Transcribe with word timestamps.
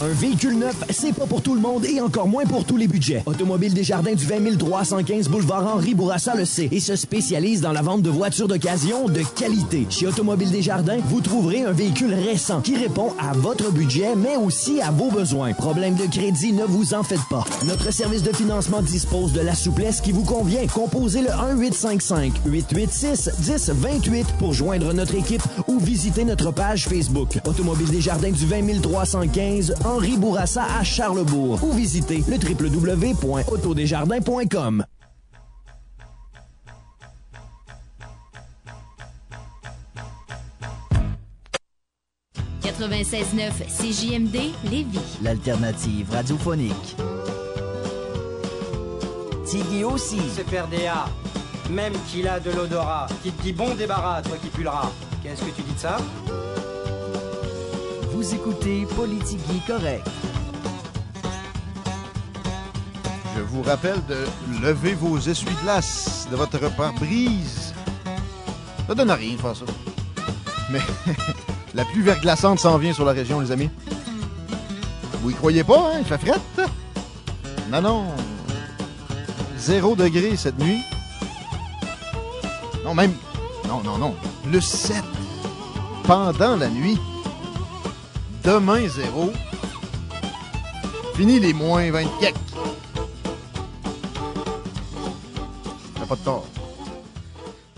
Un 0.00 0.12
véhicule 0.12 0.56
neuf, 0.56 0.76
c'est 0.90 1.12
pas 1.12 1.26
pour 1.26 1.42
tout 1.42 1.56
le 1.56 1.60
monde 1.60 1.84
et 1.84 2.00
encore 2.00 2.28
moins 2.28 2.44
pour 2.44 2.64
tous 2.64 2.76
les 2.76 2.86
budgets. 2.86 3.24
Automobile 3.26 3.74
Desjardins 3.74 4.14
du 4.14 4.24
20 4.24 4.56
315 4.56 5.28
boulevard 5.28 5.66
Henri 5.66 5.94
Bourassa 5.94 6.36
le 6.36 6.44
sait 6.44 6.68
et 6.70 6.78
se 6.78 6.94
spécialise 6.94 7.60
dans 7.62 7.72
la 7.72 7.82
vente 7.82 8.02
de 8.02 8.10
voitures 8.10 8.46
d'occasion 8.46 9.08
de 9.08 9.22
qualité. 9.34 9.88
Chez 9.90 10.06
Automobile 10.06 10.52
Desjardins, 10.52 10.98
vous 11.08 11.20
trouverez 11.20 11.62
un 11.62 11.72
véhicule 11.72 12.14
récent 12.14 12.60
qui 12.60 12.76
répond 12.76 13.12
à 13.18 13.32
votre 13.32 13.72
budget 13.72 14.14
mais 14.14 14.36
aussi 14.36 14.80
à 14.80 14.92
vos 14.92 15.10
besoins. 15.10 15.52
Problème 15.52 15.96
de 15.96 16.06
crédit, 16.06 16.52
ne 16.52 16.64
vous 16.64 16.94
en 16.94 17.02
faites 17.02 17.26
pas. 17.28 17.44
Notre 17.66 17.92
service 17.92 18.22
de 18.22 18.32
financement 18.32 18.82
dispose 18.82 19.32
de 19.32 19.40
la 19.40 19.56
souplesse 19.56 20.00
qui 20.00 20.12
vous 20.12 20.22
convient. 20.22 20.64
Composez 20.68 21.22
le 21.22 21.30
1-855 21.30 22.34
886 22.46 23.30
1028 23.40 24.26
pour 24.38 24.52
joindre 24.52 24.94
notre 24.94 25.16
équipe 25.16 25.42
ou 25.66 25.80
visiter 25.80 26.24
notre 26.24 26.52
page 26.52 26.86
Facebook. 26.86 27.40
Automobile 27.44 27.90
Desjardins 27.90 28.30
du 28.30 28.46
20 28.46 28.80
315 28.80 29.74
Henri 29.88 30.18
Bourassa 30.18 30.66
à 30.78 30.84
Charlebourg 30.84 31.64
ou 31.64 31.72
visitez 31.72 32.22
le 32.28 32.36
www.autodesjardins.com. 32.36 34.84
«96.9 42.62 43.64
CJMD 43.66 44.52
Lévis. 44.70 45.00
L'alternative 45.22 46.10
radiophonique. 46.12 46.96
Tiggy 49.46 49.84
aussi. 49.84 50.20
CPRDA, 50.36 51.06
même 51.70 51.94
qu'il 52.10 52.28
a 52.28 52.40
de 52.40 52.50
l'odorat, 52.50 53.06
qui 53.22 53.32
te 53.32 53.42
dit 53.42 53.54
bon 53.54 53.74
débarras, 53.74 54.20
toi 54.20 54.36
qui 54.36 54.48
pulleras. 54.48 54.92
Qu'est-ce 55.22 55.40
que 55.40 55.50
tu 55.50 55.62
dis 55.62 55.72
de 55.72 55.78
ça? 55.78 55.96
Vous 58.18 58.34
écoutez 58.34 58.84
Politigui 58.96 59.60
Correct. 59.64 60.04
Je 63.36 63.42
vous 63.42 63.62
rappelle 63.62 64.04
de 64.08 64.16
lever 64.60 64.94
vos 64.94 65.20
essuie-glaces 65.20 66.26
de 66.28 66.34
votre 66.34 66.58
pare-brise. 66.74 67.72
Ça 68.88 68.96
donne 68.96 69.10
à 69.10 69.14
rien 69.14 69.36
de 69.36 69.40
faire 69.40 69.54
ça. 69.54 69.66
Mais 70.72 70.80
la 71.74 71.84
pluie 71.84 72.02
verglaçante 72.02 72.58
s'en 72.58 72.76
vient 72.76 72.92
sur 72.92 73.04
la 73.04 73.12
région, 73.12 73.38
les 73.38 73.52
amis. 73.52 73.70
Vous 75.22 75.30
y 75.30 75.34
croyez 75.34 75.62
pas, 75.62 75.78
hein? 75.78 75.98
Il 76.00 76.04
fait 76.04 76.18
fret. 76.18 76.40
Non, 77.70 77.80
non. 77.80 78.04
Zéro 79.56 79.94
degré 79.94 80.36
cette 80.36 80.58
nuit. 80.58 80.80
Non, 82.84 82.96
même... 82.96 83.12
Non, 83.68 83.80
non, 83.84 83.96
non. 83.96 84.16
Le 84.50 84.60
7. 84.60 85.04
Pendant 86.02 86.56
la 86.56 86.68
nuit. 86.68 86.98
Demain, 88.48 88.88
zéro. 88.88 89.30
Fini 91.16 91.38
les 91.38 91.52
moins 91.52 91.90
20 91.90 92.04
quelques. 92.18 92.38
T'as 95.94 96.06
pas 96.06 96.16
de 96.16 96.20
tort. 96.24 96.48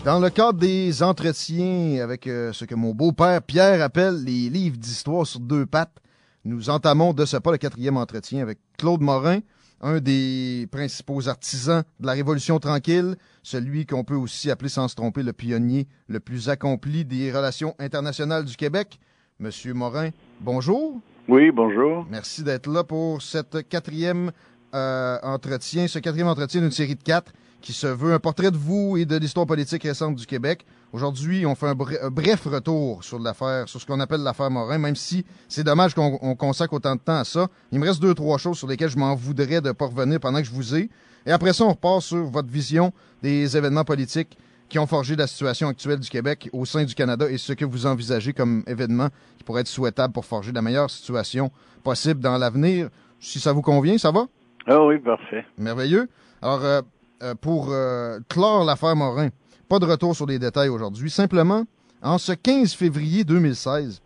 Dans 0.05 0.21
le 0.21 0.29
cadre 0.29 0.59
des 0.59 1.03
entretiens 1.03 2.01
avec 2.01 2.25
euh, 2.25 2.53
ce 2.53 2.63
que 2.63 2.73
mon 2.73 2.93
beau-père 2.93 3.41
Pierre 3.41 3.81
appelle 3.81 4.23
les 4.23 4.49
livres 4.49 4.77
d'histoire 4.77 5.27
sur 5.27 5.41
deux 5.41 5.65
pattes, 5.65 5.97
nous 6.45 6.69
entamons 6.69 7.11
de 7.11 7.25
ce 7.25 7.35
pas 7.35 7.51
le 7.51 7.57
quatrième 7.57 7.97
entretien 7.97 8.41
avec 8.41 8.57
Claude 8.77 9.01
Morin, 9.01 9.39
un 9.81 9.99
des 9.99 10.69
principaux 10.71 11.27
artisans 11.27 11.83
de 11.99 12.05
la 12.05 12.13
Révolution 12.13 12.59
tranquille, 12.59 13.17
celui 13.43 13.85
qu'on 13.85 14.05
peut 14.05 14.15
aussi 14.15 14.49
appeler 14.49 14.69
sans 14.69 14.87
se 14.87 14.95
tromper 14.95 15.21
le 15.21 15.33
pionnier 15.33 15.89
le 16.07 16.21
plus 16.21 16.47
accompli 16.47 17.03
des 17.03 17.29
relations 17.29 17.75
internationales 17.77 18.45
du 18.45 18.55
Québec. 18.55 19.01
Monsieur 19.37 19.73
Morin, 19.73 20.11
bonjour. 20.41 20.99
Oui, 21.27 21.51
bonjour. 21.51 22.05
Merci 22.09 22.43
d'être 22.43 22.67
là 22.67 22.83
pour 22.83 23.21
cette 23.21 23.67
quatrième 23.69 24.31
euh, 24.73 25.17
entretien, 25.23 25.87
ce 25.87 25.99
quatrième 25.99 26.27
entretien 26.27 26.61
d'une 26.61 26.71
série 26.71 26.95
de 26.95 27.03
quatre 27.03 27.31
qui 27.61 27.73
se 27.73 27.85
veut 27.85 28.11
un 28.11 28.19
portrait 28.19 28.49
de 28.49 28.57
vous 28.57 28.97
et 28.97 29.05
de 29.05 29.15
l'histoire 29.17 29.45
politique 29.45 29.83
récente 29.83 30.15
du 30.15 30.25
Québec. 30.25 30.65
Aujourd'hui, 30.93 31.45
on 31.45 31.53
fait 31.53 31.67
un, 31.67 31.75
bre- 31.75 32.03
un 32.03 32.09
bref 32.09 32.45
retour 32.47 33.03
sur 33.03 33.19
l'affaire, 33.19 33.69
sur 33.69 33.79
ce 33.79 33.85
qu'on 33.85 33.99
appelle 33.99 34.21
l'affaire 34.21 34.49
Morin, 34.49 34.79
même 34.79 34.95
si 34.95 35.23
c'est 35.47 35.63
dommage 35.63 35.93
qu'on 35.93 36.17
on 36.23 36.35
consacre 36.35 36.73
autant 36.73 36.95
de 36.95 37.01
temps 37.01 37.19
à 37.19 37.23
ça. 37.23 37.47
Il 37.71 37.79
me 37.79 37.85
reste 37.87 38.01
deux, 38.01 38.15
trois 38.15 38.39
choses 38.39 38.57
sur 38.57 38.67
lesquelles 38.67 38.89
je 38.89 38.97
m'en 38.97 39.13
voudrais 39.13 39.61
de 39.61 39.67
ne 39.67 39.71
pas 39.73 39.85
revenir 39.85 40.19
pendant 40.19 40.39
que 40.39 40.45
je 40.45 40.51
vous 40.51 40.75
ai. 40.75 40.89
Et 41.27 41.31
après 41.31 41.53
ça, 41.53 41.65
on 41.65 41.69
repart 41.69 42.01
sur 42.01 42.23
votre 42.25 42.49
vision 42.49 42.91
des 43.21 43.55
événements 43.55 43.83
politiques 43.85 44.35
qui 44.71 44.79
ont 44.79 44.87
forgé 44.87 45.17
la 45.17 45.27
situation 45.27 45.67
actuelle 45.67 45.99
du 45.99 46.09
Québec 46.09 46.49
au 46.53 46.63
sein 46.63 46.85
du 46.85 46.95
Canada 46.95 47.29
et 47.29 47.37
ce 47.37 47.51
que 47.51 47.65
vous 47.65 47.85
envisagez 47.85 48.31
comme 48.31 48.63
événement 48.67 49.09
qui 49.37 49.43
pourrait 49.43 49.61
être 49.61 49.67
souhaitable 49.67 50.13
pour 50.13 50.23
forger 50.23 50.53
la 50.53 50.61
meilleure 50.61 50.89
situation 50.89 51.51
possible 51.83 52.21
dans 52.21 52.37
l'avenir. 52.37 52.87
Si 53.19 53.41
ça 53.41 53.51
vous 53.51 53.61
convient, 53.61 53.97
ça 53.97 54.11
va? 54.11 54.27
Ah 54.67 54.81
oui, 54.85 54.97
parfait. 54.99 55.45
Merveilleux. 55.57 56.07
Alors, 56.41 56.63
euh, 56.63 56.81
euh, 57.21 57.35
pour 57.35 57.67
euh, 57.73 58.19
clore 58.29 58.63
l'affaire 58.63 58.95
Morin, 58.95 59.27
pas 59.67 59.77
de 59.79 59.85
retour 59.85 60.15
sur 60.15 60.25
les 60.25 60.39
détails 60.39 60.69
aujourd'hui. 60.69 61.09
Simplement, 61.11 61.65
en 62.01 62.17
ce 62.17 62.31
15 62.31 62.71
février 62.73 63.25
2016, 63.25 64.01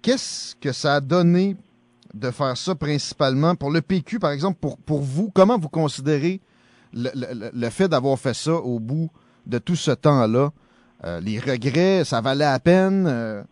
qu'est-ce 0.00 0.54
que 0.54 0.70
ça 0.70 0.94
a 0.94 1.00
donné 1.00 1.56
de 2.14 2.30
faire 2.30 2.56
ça 2.56 2.76
principalement 2.76 3.56
pour 3.56 3.72
le 3.72 3.80
PQ, 3.82 4.20
par 4.20 4.30
exemple, 4.30 4.58
pour, 4.60 4.78
pour 4.78 5.00
vous? 5.00 5.32
Comment 5.34 5.58
vous 5.58 5.68
considérez 5.68 6.40
le, 6.92 7.10
le- 7.16 7.50
le 7.52 7.70
fait 7.70 7.88
d'avoir 7.88 8.16
fait 8.16 8.34
ça 8.34 8.54
au 8.54 8.78
bout 8.78 9.10
de 9.46 9.58
tout 9.58 9.76
ce 9.76 9.90
temps-là? 9.90 10.50
Euh, 11.04 11.20
les 11.20 11.38
regrets, 11.38 12.04
ça 12.04 12.20
valait 12.20 12.44
la 12.44 12.58
peine? 12.60 13.06
Euh, 13.06 13.42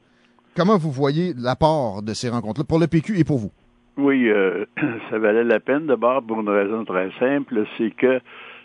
comment 0.56 0.78
vous 0.78 0.90
voyez 0.90 1.34
l'apport 1.36 2.02
de 2.02 2.14
ces 2.14 2.28
rencontres-là 2.30 2.64
pour 2.64 2.78
le 2.78 2.86
PQ 2.86 3.18
et 3.18 3.24
pour 3.24 3.38
vous? 3.38 3.50
Oui, 3.98 4.28
euh, 4.30 4.64
ça 5.10 5.18
valait 5.18 5.44
la 5.44 5.60
peine 5.60 5.86
d'abord 5.86 6.22
pour 6.22 6.40
une 6.40 6.48
raison 6.48 6.84
très 6.84 7.10
simple, 7.18 7.64
c'est 7.76 7.90
que 7.90 8.20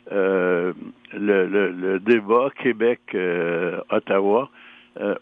le, 0.09 0.73
le- 1.13 1.71
le 1.71 1.99
débat 1.99 2.47
Québec-Ottawa, 2.63 4.49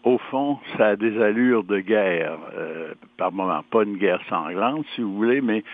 au 0.04 0.18
fond, 0.30 0.58
ça 0.78 0.86
a 0.88 0.96
des 0.96 1.20
allures 1.20 1.64
de 1.64 1.80
guerre, 1.80 2.38
par 3.18 3.32
moment. 3.32 3.62
Pas 3.70 3.82
une 3.82 3.96
guerre 3.98 4.20
sanglante, 4.28 4.86
si 4.94 5.02
vous 5.02 5.14
voulez, 5.16 5.40
mais 5.40 5.64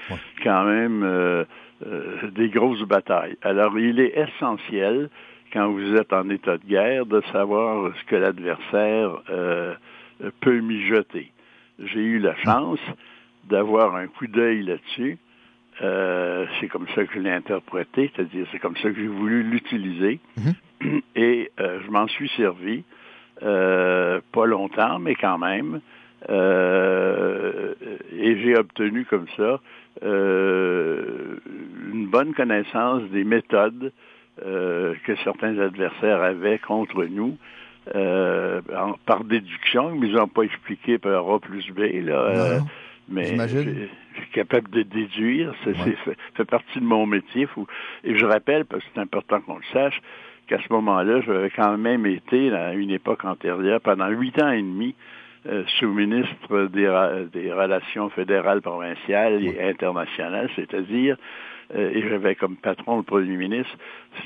quand 0.43 0.64
même 0.64 1.44
des 2.35 2.49
grosses 2.49 2.82
batailles. 2.82 3.37
Alors, 3.43 3.78
il 3.78 4.00
est 4.00 4.14
essentiel, 4.19 5.08
quand 5.52 5.70
vous 5.70 5.96
êtes 5.96 6.12
en 6.12 6.28
état 6.31 6.56
de 6.58 6.64
guerre, 6.64 7.06
de 7.06 7.20
savoir 7.32 7.93
ce 7.96 8.04
que 8.04 8.16
l'adversaire 8.16 9.22
euh, 9.31 9.75
peut 10.40 10.60
mijoter. 10.60 11.31
J'ai 11.78 12.00
eu 12.00 12.19
la 12.19 12.34
chance 12.37 12.81
d'avoir 13.44 13.96
un 13.96 14.06
coup 14.06 14.26
d'œil 14.26 14.62
là-dessus. 14.62 15.19
Euh, 15.81 16.46
c'est 16.60 16.69
comme 16.69 16.87
ça 16.94 17.04
que 17.04 17.14
je 17.14 17.19
l'ai 17.19 17.31
interprété, 17.31 18.10
c'est-à-dire 18.14 18.46
c'est 18.52 18.58
comme 18.58 18.76
ça 18.76 18.90
que 18.90 18.96
j'ai 18.96 19.06
voulu 19.06 19.43
l'utiliser. 19.43 20.20
Et 21.16 21.50
euh, 21.60 21.81
je 21.84 21.90
m'en 21.90 22.08
suis 22.08 22.28
servi, 22.37 22.84
euh, 23.43 24.20
pas 24.32 24.46
longtemps, 24.46 24.99
mais 24.99 25.14
quand 25.14 25.38
même. 25.38 25.81
Euh, 26.28 27.75
et 28.12 28.38
j'ai 28.40 28.56
obtenu 28.56 29.04
comme 29.06 29.26
ça 29.37 29.60
euh, 30.04 31.37
une 31.93 32.06
bonne 32.06 32.32
connaissance 32.32 33.02
des 33.10 33.25
méthodes 33.25 33.93
euh, 34.44 34.94
que 35.05 35.14
certains 35.25 35.58
adversaires 35.58 36.23
avaient 36.23 36.58
contre 36.58 37.05
nous 37.05 37.37
euh, 37.94 38.61
par 39.06 39.25
déduction, 39.25 39.93
ils 40.02 40.12
n'ont 40.12 40.29
pas 40.29 40.43
expliqué 40.43 40.99
par 40.99 41.29
A 41.29 41.38
plus 41.40 41.69
B, 41.70 42.06
là. 42.06 42.14
Euh, 42.14 42.58
mais 43.08 43.37
je 43.49 43.58
suis 43.58 44.31
capable 44.32 44.70
de 44.70 44.82
déduire, 44.82 45.52
ça 45.64 45.73
fait, 45.75 46.44
partie 46.44 46.79
de 46.79 46.84
mon 46.84 47.06
métier. 47.06 47.49
et 48.05 48.17
je 48.17 48.25
rappelle, 48.25 48.64
parce 48.64 48.84
que 48.84 48.90
c'est 48.94 49.00
important 49.00 49.40
qu'on 49.40 49.56
le 49.56 49.64
sache, 49.73 50.00
qu'à 50.46 50.58
ce 50.58 50.73
moment-là, 50.73 51.20
j'avais 51.23 51.50
quand 51.50 51.76
même 51.76 52.06
été, 52.06 52.52
à 52.52 52.73
une 52.75 52.90
époque 52.90 53.25
antérieure, 53.25 53.81
pendant 53.81 54.08
huit 54.08 54.40
ans 54.40 54.50
et 54.50 54.62
demi, 54.62 54.94
euh, 55.49 55.64
sous-ministre 55.81 56.69
des, 56.73 56.88
des, 57.32 57.52
relations 57.52 58.08
fédérales, 58.11 58.62
provinciales 58.62 59.44
et 59.44 59.61
internationales, 59.61 60.49
c'est-à-dire, 60.55 61.17
et 61.75 62.09
j'avais 62.09 62.35
comme 62.35 62.57
patron 62.57 62.99
le 62.99 63.03
premier 63.03 63.37
ministre, 63.37 63.77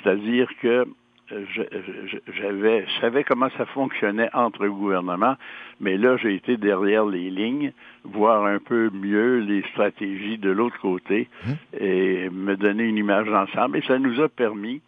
c'est-à-dire 0.03 0.49
que 0.61 0.87
euh, 1.33 1.45
j'avais, 2.39 2.87
je 2.87 3.01
savais 3.01 3.25
comment 3.25 3.49
ça 3.57 3.67
fonctionnait 3.67 4.29
entre 4.33 4.63
le 4.63 4.71
gouvernement, 4.71 5.35
mais 5.81 5.97
là, 5.97 6.17
j'ai 6.17 6.35
été 6.35 6.57
derrière 6.57 7.05
les 7.05 7.31
lignes, 7.31 7.73
voir 8.05 8.45
un 8.45 8.59
peu 8.59 8.91
mieux 8.91 9.39
les 9.39 9.63
stratégies 9.73 10.39
de 10.39 10.51
l'autre 10.51 10.79
côté 10.79 11.29
mmh. 11.45 11.51
et 11.81 12.31
me 12.31 12.57
donner 12.57 12.85
une 12.85 12.97
image 12.97 13.27
d'ensemble. 13.27 13.79
Et 13.79 13.83
ça 13.83 13.99
nous 13.99 14.21
a 14.21 14.29
permis, 14.29 14.81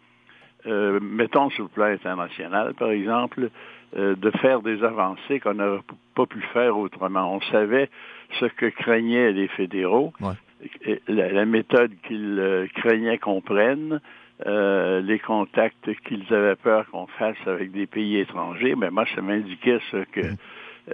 euh, 0.65 0.99
mettons 1.01 1.49
sur 1.49 1.63
le 1.63 1.69
plan 1.69 1.87
international, 1.87 2.73
par 2.75 2.91
exemple, 2.91 3.49
euh, 3.97 4.15
de 4.15 4.31
faire 4.37 4.61
des 4.61 4.81
avancées 4.83 5.41
qu'on 5.41 5.55
n'aurait 5.55 5.81
pas 6.15 6.25
pu 6.25 6.41
faire 6.53 6.77
autrement. 6.77 7.35
On 7.35 7.41
savait 7.51 7.89
ce 8.39 8.45
que 8.45 8.67
craignaient 8.67 9.33
les 9.33 9.47
fédéraux, 9.49 10.13
la, 11.07 11.45
méthode 11.45 11.91
qu'ils 12.07 12.37
euh, 12.39 12.67
craignaient 12.75 13.17
qu'on 13.17 13.41
prenne, 13.41 13.99
euh, 14.45 15.01
les 15.01 15.19
contacts 15.19 15.89
qu'ils 16.07 16.33
avaient 16.33 16.55
peur 16.55 16.85
qu'on 16.91 17.07
fasse 17.07 17.37
avec 17.45 17.71
des 17.71 17.87
pays 17.87 18.17
étrangers, 18.17 18.75
mais 18.75 18.89
moi, 18.89 19.05
ça 19.15 19.21
m'indiquait 19.21 19.79
ce 19.91 20.03
que 20.11 20.21
mm. 20.21 20.37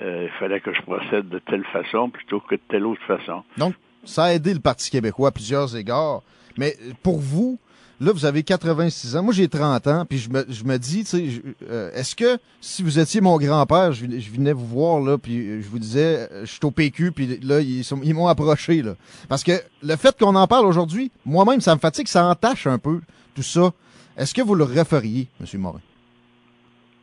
il 0.02 0.30
fallait 0.40 0.60
que 0.60 0.74
je 0.74 0.82
procède 0.82 1.30
de 1.30 1.40
telle 1.40 1.64
façon 1.66 2.10
plutôt 2.10 2.40
que 2.40 2.56
de 2.56 2.62
telle 2.68 2.86
autre 2.86 3.04
façon. 3.04 3.44
Donc, 3.58 3.76
ça 4.04 4.26
a 4.26 4.34
aidé 4.34 4.54
le 4.54 4.60
Parti 4.60 4.90
québécois 4.90 5.30
à 5.30 5.32
plusieurs 5.32 5.76
égards. 5.76 6.22
Mais 6.58 6.76
pour 7.04 7.20
vous, 7.20 7.60
Là, 8.02 8.12
vous 8.12 8.26
avez 8.26 8.44
86 8.44 9.16
ans. 9.16 9.24
Moi, 9.24 9.34
j'ai 9.34 9.48
30 9.48 9.88
ans. 9.88 10.06
Puis 10.06 10.18
je 10.18 10.30
me, 10.30 10.46
je 10.50 10.64
me 10.66 10.78
dis, 10.78 11.06
tu 11.06 11.06
sais, 11.06 11.42
euh, 11.70 11.92
est-ce 11.94 12.16
que 12.16 12.38
si 12.60 12.84
vous 12.84 13.00
étiez 13.00 13.22
mon 13.22 13.38
grand-père, 13.38 13.94
je, 13.94 14.06
venais 14.06 14.52
vous 14.52 14.66
voir, 14.66 15.00
là, 15.00 15.18
puis 15.18 15.62
je 15.62 15.68
vous 15.70 15.80
disais, 15.80 16.28
euh, 16.32 16.42
je 16.42 16.52
suis 16.52 16.60
au 16.64 16.72
PQ, 16.72 17.14
puis 17.14 17.40
là, 17.42 17.62
ils, 17.62 17.84
ils 18.04 18.14
m'ont 18.14 18.28
approché, 18.28 18.82
là. 18.82 18.96
Parce 19.30 19.44
que 19.44 19.54
le 19.82 19.96
fait 19.96 20.18
qu'on 20.18 20.36
en 20.36 20.48
parle 20.48 20.66
aujourd'hui, 20.66 21.10
moi-même, 21.26 21.62
ça 21.62 21.74
me 21.74 21.80
fatigue, 21.80 22.08
ça 22.08 22.26
entache 22.26 22.68
un 22.68 22.80
peu, 22.80 23.00
tout 23.34 23.44
ça. 23.44 23.72
Est-ce 24.18 24.34
que 24.34 24.42
vous 24.42 24.56
le 24.56 24.66
referiez, 24.66 25.28
M. 25.40 25.62
Morin? 25.62 25.82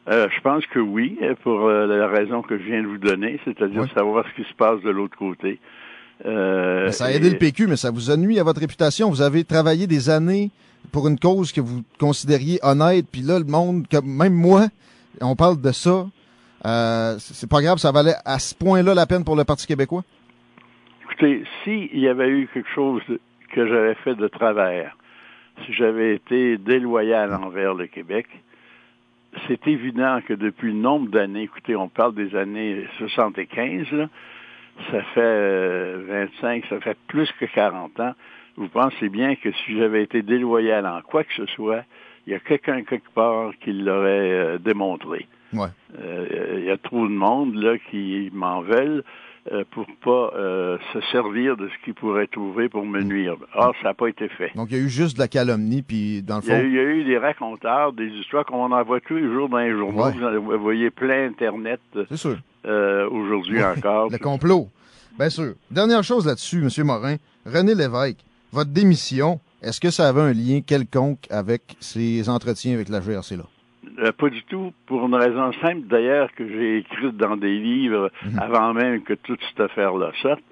Euh, 0.08 0.28
je 0.34 0.40
pense 0.42 0.66
que 0.66 0.80
oui, 0.80 1.18
pour 1.42 1.68
la 1.68 2.08
raison 2.08 2.42
que 2.42 2.58
je 2.58 2.64
viens 2.64 2.82
de 2.82 2.88
vous 2.88 2.98
donner, 2.98 3.40
c'est-à-dire 3.44 3.86
savoir 3.94 4.26
ce 4.28 4.42
qui 4.42 4.48
se 4.48 4.54
passe 4.54 4.82
de 4.82 4.90
l'autre 4.90 5.16
côté. 5.16 5.58
ça 6.22 7.04
a 7.06 7.10
aidé 7.12 7.30
le 7.30 7.38
PQ, 7.38 7.66
mais 7.66 7.76
ça 7.76 7.90
vous 7.90 8.10
a 8.10 8.16
nuit 8.16 8.38
à 8.38 8.44
votre 8.44 8.60
réputation. 8.60 9.08
Vous 9.08 9.22
avez 9.22 9.44
travaillé 9.44 9.86
des 9.86 10.10
années 10.10 10.50
pour 10.92 11.08
une 11.08 11.18
cause 11.18 11.52
que 11.52 11.60
vous 11.60 11.82
considériez 11.98 12.58
honnête, 12.62 13.06
puis 13.10 13.22
là, 13.22 13.38
le 13.38 13.44
monde, 13.44 13.86
comme 13.90 14.06
même 14.06 14.34
moi, 14.34 14.66
on 15.20 15.34
parle 15.34 15.60
de 15.60 15.72
ça. 15.72 16.06
Euh, 16.64 17.14
c'est 17.18 17.50
pas 17.50 17.60
grave, 17.60 17.78
ça 17.78 17.90
valait 17.90 18.14
à 18.24 18.38
ce 18.38 18.54
point-là 18.54 18.94
la 18.94 19.06
peine 19.06 19.24
pour 19.24 19.34
le 19.34 19.44
Parti 19.44 19.66
québécois? 19.66 20.02
Écoutez, 21.04 21.44
s'il 21.64 21.98
y 21.98 22.08
avait 22.08 22.28
eu 22.28 22.48
quelque 22.52 22.70
chose 22.72 23.02
que 23.52 23.66
j'avais 23.66 23.94
fait 23.96 24.14
de 24.14 24.28
travers, 24.28 24.96
si 25.64 25.72
j'avais 25.72 26.14
été 26.14 26.58
déloyal 26.58 27.34
envers 27.34 27.74
le 27.74 27.86
Québec, 27.86 28.26
c'est 29.48 29.66
évident 29.66 30.20
que 30.26 30.34
depuis 30.34 30.74
nombre 30.74 31.10
d'années, 31.10 31.44
écoutez, 31.44 31.74
on 31.74 31.88
parle 31.88 32.14
des 32.14 32.36
années 32.36 32.86
75, 32.98 33.90
là, 33.92 34.08
ça 34.90 35.02
fait 35.14 35.96
25, 35.96 36.64
euh, 36.64 36.68
ça 36.68 36.80
fait 36.80 36.98
plus 37.08 37.30
que 37.38 37.46
40 37.46 37.98
ans, 38.00 38.14
vous 38.56 38.68
pensez 38.68 39.08
bien 39.08 39.34
que 39.36 39.50
si 39.52 39.78
j'avais 39.78 40.02
été 40.02 40.22
déloyal 40.22 40.86
en 40.86 41.00
quoi 41.02 41.24
que 41.24 41.32
ce 41.34 41.46
soit, 41.46 41.84
il 42.26 42.32
y 42.32 42.36
a 42.36 42.38
quelqu'un 42.38 42.82
quelque 42.82 43.10
part 43.14 43.52
qui 43.62 43.72
l'aurait 43.72 44.30
euh, 44.30 44.58
démontré. 44.58 45.26
Ouais. 45.52 45.68
Euh, 45.98 46.58
il 46.58 46.64
y 46.64 46.70
a 46.70 46.78
trop 46.78 47.06
de 47.06 47.12
monde 47.12 47.54
là 47.54 47.76
qui 47.90 48.30
m'en 48.32 48.62
veulent 48.62 49.04
euh, 49.50 49.64
pour 49.72 49.86
pas 50.04 50.30
se 50.92 51.00
servir 51.10 51.56
de 51.56 51.68
ce 51.68 51.84
qu'ils 51.84 51.94
pourraient 51.94 52.28
trouver 52.28 52.68
pour 52.68 52.86
me 52.86 53.02
nuire. 53.02 53.36
Or, 53.54 53.74
ça 53.82 53.88
n'a 53.88 53.94
pas 53.94 54.08
été 54.08 54.28
fait. 54.28 54.52
Donc, 54.54 54.68
il 54.70 54.76
y 54.76 54.80
a 54.80 54.84
eu 54.84 54.88
juste 54.88 55.16
de 55.16 55.20
la 55.20 55.28
calomnie, 55.28 55.82
puis 55.82 56.22
dans 56.22 56.36
le 56.36 56.42
fond... 56.42 56.60
Il 56.62 56.72
y 56.72 56.78
a, 56.78 56.82
eu, 56.82 57.04
des 57.04 57.18
raconteurs, 57.18 57.92
des 57.92 58.06
histoires 58.06 58.46
qu'on 58.46 58.70
en 58.70 58.82
voit 58.84 59.00
tous 59.00 59.16
les 59.16 59.26
jours 59.26 59.48
dans 59.48 59.58
les 59.58 59.72
journaux. 59.72 60.10
Vous, 60.40 60.58
voyez 60.58 60.90
plein 60.90 61.26
Internet 61.26 61.80
aujourd'hui 63.10 63.62
encore. 63.62 64.10
Le 64.10 64.18
complot. 64.18 64.68
Bien 65.18 65.28
sûr. 65.28 65.54
Dernière 65.70 66.04
chose 66.04 66.26
là-dessus, 66.26 66.62
M. 66.62 66.86
Morin. 66.86 67.16
René 67.44 67.74
Lévesque, 67.74 68.24
votre 68.52 68.70
démission, 68.70 69.40
est-ce 69.62 69.80
que 69.80 69.90
ça 69.90 70.08
avait 70.08 70.20
un 70.20 70.32
lien 70.32 70.60
quelconque 70.60 71.26
avec 71.30 71.62
ces 71.80 72.28
entretiens 72.28 72.74
avec 72.74 72.88
la 72.88 73.00
GRC-là? 73.00 73.44
Euh, 73.98 74.12
pas 74.12 74.28
du 74.28 74.42
tout, 74.44 74.72
pour 74.86 75.04
une 75.06 75.14
raison 75.14 75.52
simple 75.60 75.86
d'ailleurs 75.88 76.30
que 76.34 76.46
j'ai 76.46 76.78
écrite 76.78 77.16
dans 77.16 77.36
des 77.36 77.58
livres 77.58 78.10
mhm. 78.24 78.38
avant 78.38 78.72
même 78.74 79.02
que 79.02 79.14
toute 79.14 79.40
cette 79.48 79.60
affaire-là 79.60 80.12
sorte, 80.22 80.42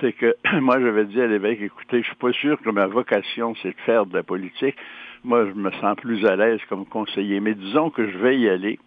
c'est 0.00 0.12
que 0.12 0.36
moi 0.60 0.80
j'avais 0.80 1.04
dit 1.04 1.20
à 1.20 1.26
l'évêque, 1.26 1.60
écoutez, 1.60 2.00
je 2.00 2.06
suis 2.06 2.16
pas 2.16 2.32
sûr 2.32 2.60
que 2.60 2.70
ma 2.70 2.86
vocation 2.86 3.54
c'est 3.62 3.70
de 3.70 3.80
faire 3.86 4.06
de 4.06 4.14
la 4.14 4.22
politique. 4.22 4.76
Moi, 5.24 5.46
je 5.46 5.52
me 5.58 5.70
sens 5.80 5.96
plus 5.96 6.26
à 6.26 6.36
l'aise 6.36 6.60
comme 6.68 6.84
conseiller, 6.84 7.40
mais 7.40 7.54
disons 7.54 7.88
que 7.88 8.10
je 8.10 8.18
vais 8.18 8.38
y 8.38 8.46
aller. 8.46 8.78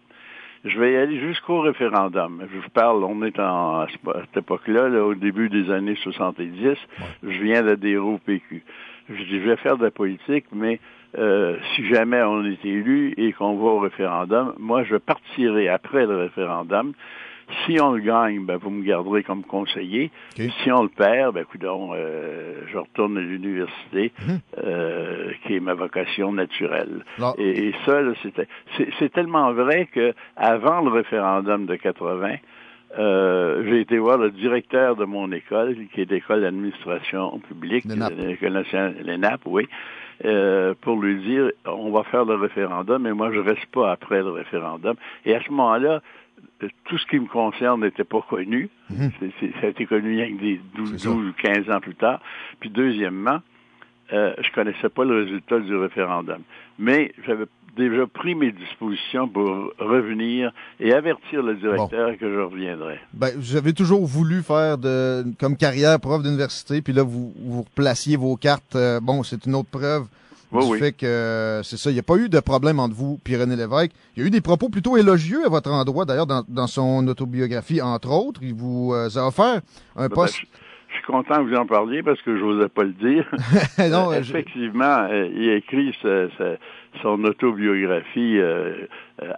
Je 0.64 0.78
vais 0.78 0.92
y 0.92 0.96
aller 0.96 1.20
jusqu'au 1.20 1.60
référendum. 1.60 2.46
Je 2.52 2.58
vous 2.58 2.70
parle, 2.70 3.04
on 3.04 3.22
est 3.22 3.38
en, 3.38 3.82
à 3.82 3.86
cette 3.86 4.38
époque-là, 4.38 4.88
au 5.04 5.14
début 5.14 5.48
des 5.48 5.70
années 5.70 5.96
70. 6.02 6.76
Je 7.22 7.42
viens 7.42 7.62
d'adhérer 7.62 7.98
au 7.98 8.18
PQ. 8.18 8.64
Je 9.08 9.22
dis, 9.22 9.40
je 9.40 9.48
vais 9.48 9.56
faire 9.56 9.78
de 9.78 9.84
la 9.84 9.90
politique, 9.90 10.46
mais 10.52 10.80
euh, 11.16 11.56
si 11.74 11.86
jamais 11.86 12.20
on 12.22 12.44
est 12.44 12.64
élu 12.64 13.14
et 13.16 13.32
qu'on 13.32 13.56
va 13.56 13.68
au 13.68 13.78
référendum, 13.78 14.54
moi, 14.58 14.82
je 14.82 14.96
partirai 14.96 15.68
après 15.68 16.06
le 16.06 16.16
référendum 16.16 16.92
si 17.64 17.80
on 17.80 17.92
le 17.92 18.00
gagne, 18.00 18.44
ben, 18.44 18.56
vous 18.56 18.70
me 18.70 18.84
garderez 18.84 19.22
comme 19.22 19.42
conseiller. 19.42 20.10
Si 20.36 20.72
on 20.72 20.82
le 20.82 20.88
perd, 20.88 21.34
ben, 21.34 21.44
coudons, 21.44 21.90
euh, 21.94 22.62
je 22.70 22.78
retourne 22.78 23.16
à 23.16 23.20
l'université, 23.20 24.12
mhm. 24.20 24.40
euh, 24.64 25.32
qui 25.46 25.56
est 25.56 25.60
ma 25.60 25.74
vocation 25.74 26.32
naturelle. 26.32 27.04
Et, 27.38 27.72
ça, 27.84 28.00
c'était, 28.22 28.48
c'est 28.98 29.12
tellement 29.12 29.52
vrai 29.52 29.88
que 29.92 30.14
avant 30.36 30.80
le 30.80 30.90
référendum 30.90 31.66
de 31.66 31.76
80, 31.76 32.36
euh, 32.98 33.64
j'ai 33.68 33.80
été 33.80 33.98
voir 33.98 34.18
le 34.18 34.30
directeur 34.30 34.96
de 34.96 35.04
mon 35.04 35.30
école, 35.32 35.76
qui 35.94 36.00
est 36.00 36.10
l'école 36.10 36.40
d'administration 36.40 37.38
publique, 37.40 37.84
l'école 37.84 38.52
nationale, 38.52 38.96
l'ENAP, 39.04 39.40
oui, 39.44 39.68
euh, 40.24 40.74
pour 40.80 40.96
lui 40.96 41.20
dire, 41.22 41.50
on 41.66 41.90
va 41.90 42.02
faire 42.04 42.24
le 42.24 42.34
référendum, 42.34 43.02
mais 43.02 43.12
moi, 43.12 43.30
je 43.32 43.38
reste 43.38 43.66
pas 43.66 43.92
après 43.92 44.18
le 44.18 44.30
référendum. 44.30 44.96
Et 45.24 45.34
à 45.34 45.42
ce 45.42 45.50
moment-là, 45.50 46.00
tout 46.84 46.98
ce 46.98 47.06
qui 47.06 47.18
me 47.18 47.26
concerne 47.26 47.82
n'était 47.82 48.04
pas 48.04 48.24
connu. 48.28 48.68
Mhm. 48.90 49.10
ça 49.60 49.66
a 49.66 49.70
été 49.70 49.86
connu 49.86 50.12
il 50.12 50.18
y 50.18 50.22
a 50.22 50.40
des 50.40 50.60
12, 50.74 51.06
ou 51.06 51.32
15 51.42 51.70
ans 51.70 51.80
plus 51.80 51.94
tard. 51.94 52.20
Puis 52.60 52.70
deuxièmement, 52.70 53.40
euh, 54.12 54.32
je 54.38 54.50
connaissais 54.52 54.88
pas 54.88 55.04
le 55.04 55.22
résultat 55.24 55.60
du 55.60 55.74
référendum. 55.76 56.40
Mais 56.78 57.12
j'avais 57.26 57.44
déjà 57.76 58.06
pris 58.06 58.34
mes 58.34 58.50
dispositions 58.50 59.28
pour 59.28 59.46
revenir 59.78 60.52
et 60.80 60.92
avertir 60.92 61.42
le 61.42 61.54
directeur 61.54 62.18
que 62.18 62.28
je 62.28 62.40
reviendrais. 62.40 63.00
Ben, 63.12 63.30
vous 63.36 63.56
avez 63.56 63.72
toujours 63.72 64.04
voulu 64.04 64.42
faire 64.42 64.78
de, 64.78 65.24
comme 65.38 65.56
carrière 65.56 66.00
prof 66.00 66.22
d'université, 66.22 66.82
puis 66.82 66.92
là, 66.92 67.02
vous, 67.02 67.32
vous 67.38 67.62
replaciez 67.62 68.16
vos 68.16 68.36
cartes. 68.36 68.74
Euh, 68.74 68.98
bon, 69.00 69.22
c'est 69.22 69.46
une 69.46 69.54
autre 69.54 69.70
preuve 69.70 70.06
du 70.52 70.78
fait 70.78 70.92
que 70.92 71.60
c'est 71.62 71.76
ça, 71.76 71.90
il 71.90 71.94
n'y 71.94 72.00
a 72.00 72.04
pas 72.04 72.16
eu 72.16 72.28
de 72.28 72.40
problème 72.40 72.80
entre 72.80 72.94
vous 72.94 73.18
et 73.28 73.36
René 73.36 73.56
Lévesque. 73.56 73.92
Il 74.16 74.22
y 74.22 74.24
a 74.24 74.28
eu 74.28 74.30
des 74.30 74.40
propos 74.40 74.68
plutôt 74.68 74.96
élogieux 74.96 75.44
à 75.44 75.48
votre 75.48 75.70
endroit, 75.70 76.04
d'ailleurs, 76.04 76.26
dans, 76.26 76.66
son 76.66 77.06
autobiographie, 77.06 77.82
entre 77.82 78.10
autres. 78.10 78.40
Il 78.42 78.54
vous 78.54 78.92
euh, 78.94 79.08
a 79.16 79.26
offert 79.26 79.60
un 79.96 80.08
ben, 80.08 80.14
poste... 80.14 80.40
je 80.88 80.94
suis 80.94 81.04
content 81.06 81.36
que 81.36 81.50
vous 81.50 81.56
en 81.56 81.66
parliez 81.66 82.02
parce 82.02 82.20
que 82.22 82.36
je 82.36 82.42
n'osais 82.42 82.68
pas 82.68 82.84
le 82.84 82.92
dire. 82.92 83.26
non, 83.90 84.10
euh, 84.10 84.20
effectivement, 84.20 85.06
euh, 85.10 85.28
il 85.34 85.50
a 85.50 85.56
écrit 85.56 85.94
son 87.02 87.24
autobiographie 87.24 88.38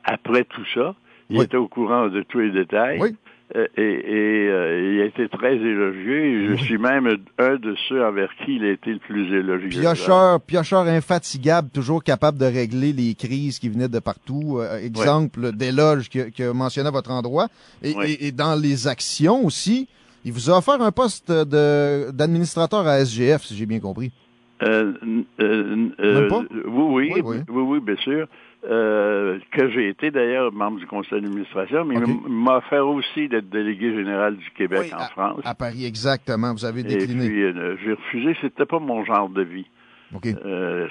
après 0.05 0.45
tout 0.45 0.65
ça. 0.75 0.95
Il 1.29 1.43
était 1.43 1.57
au 1.57 1.69
courant 1.69 2.09
de 2.09 2.23
tous 2.23 2.41
les 2.41 2.51
détails. 2.51 2.99
Oui. 3.01 3.17
Euh, 3.57 3.67
et, 3.77 4.49
euh, 4.49 4.93
il 4.95 5.01
a 5.01 5.05
été 5.07 5.29
très 5.29 5.55
élogieux. 5.55 6.57
je 6.57 6.63
suis 6.63 6.79
même 6.79 7.09
un 7.39 7.57
de 7.57 7.75
ceux 7.89 8.05
envers 8.05 8.31
qui 8.45 8.57
il 8.57 8.65
a 8.65 8.71
été 8.71 8.93
le 8.93 8.99
plus 8.99 9.27
élogieux. 9.35 9.69
Piocheur, 9.69 10.41
piocheur 10.41 10.83
infatigable, 10.83 11.69
toujours 11.71 12.05
capable 12.05 12.39
de 12.39 12.45
régler 12.45 12.93
les 12.93 13.15
crises 13.15 13.59
qui 13.59 13.69
venaient 13.69 13.89
de 13.89 13.99
partout. 13.99 14.59
Euh, 14.59 14.79
exemple 14.79 15.53
d'éloge 15.53 16.09
que, 16.09 16.31
que 16.31 16.53
mentionnait 16.53 16.91
votre 16.91 17.11
endroit. 17.11 17.49
Et, 17.83 18.31
dans 18.31 18.55
les 18.61 18.87
actions 18.87 19.45
aussi, 19.45 19.89
il 20.25 20.33
vous 20.33 20.49
a 20.51 20.59
offert 20.59 20.81
un 20.81 20.93
poste 20.93 21.33
d'administrateur 21.33 22.87
à 22.87 23.05
SGF, 23.05 23.43
si 23.43 23.57
j'ai 23.57 23.67
bien 23.67 23.81
compris. 23.81 24.13
Euh, 24.63 24.93
oui, 25.41 27.13
oui, 27.15 27.23
oui, 27.25 27.43
oui, 27.49 27.81
bien 27.81 27.97
sûr. 27.97 28.29
Euh, 28.69 29.39
que 29.53 29.71
j'ai 29.71 29.89
été 29.89 30.11
d'ailleurs 30.11 30.53
membre 30.53 30.79
du 30.81 30.87
conseil 30.87 31.21
d'administration, 31.23 31.85
mais 31.85 31.95
il 31.97 32.31
m'a 32.33 32.57
offert 32.59 32.87
aussi 32.87 33.29
d'être 33.29 33.49
délégué 33.49 33.95
général 33.95 34.37
du 34.37 34.51
Québec 34.51 34.81
Oui, 34.85 34.95
en 34.95 35.07
France. 35.09 35.41
À 35.45 35.55
Paris, 35.55 35.87
exactement. 35.87 36.53
Vous 36.53 36.65
avez 36.65 36.81
Et 36.81 36.85
décliné. 36.85 37.29
puis, 37.29 37.43
euh, 37.45 37.77
j'ai 37.85 37.93
refusé, 37.95 38.37
c'était 38.41 38.67
pas 38.67 38.79
mon 38.79 39.05
genre 39.05 39.29
de 39.31 39.43
vie. 39.43 39.67
OK. 40.13 40.27
Euh, 40.27 40.89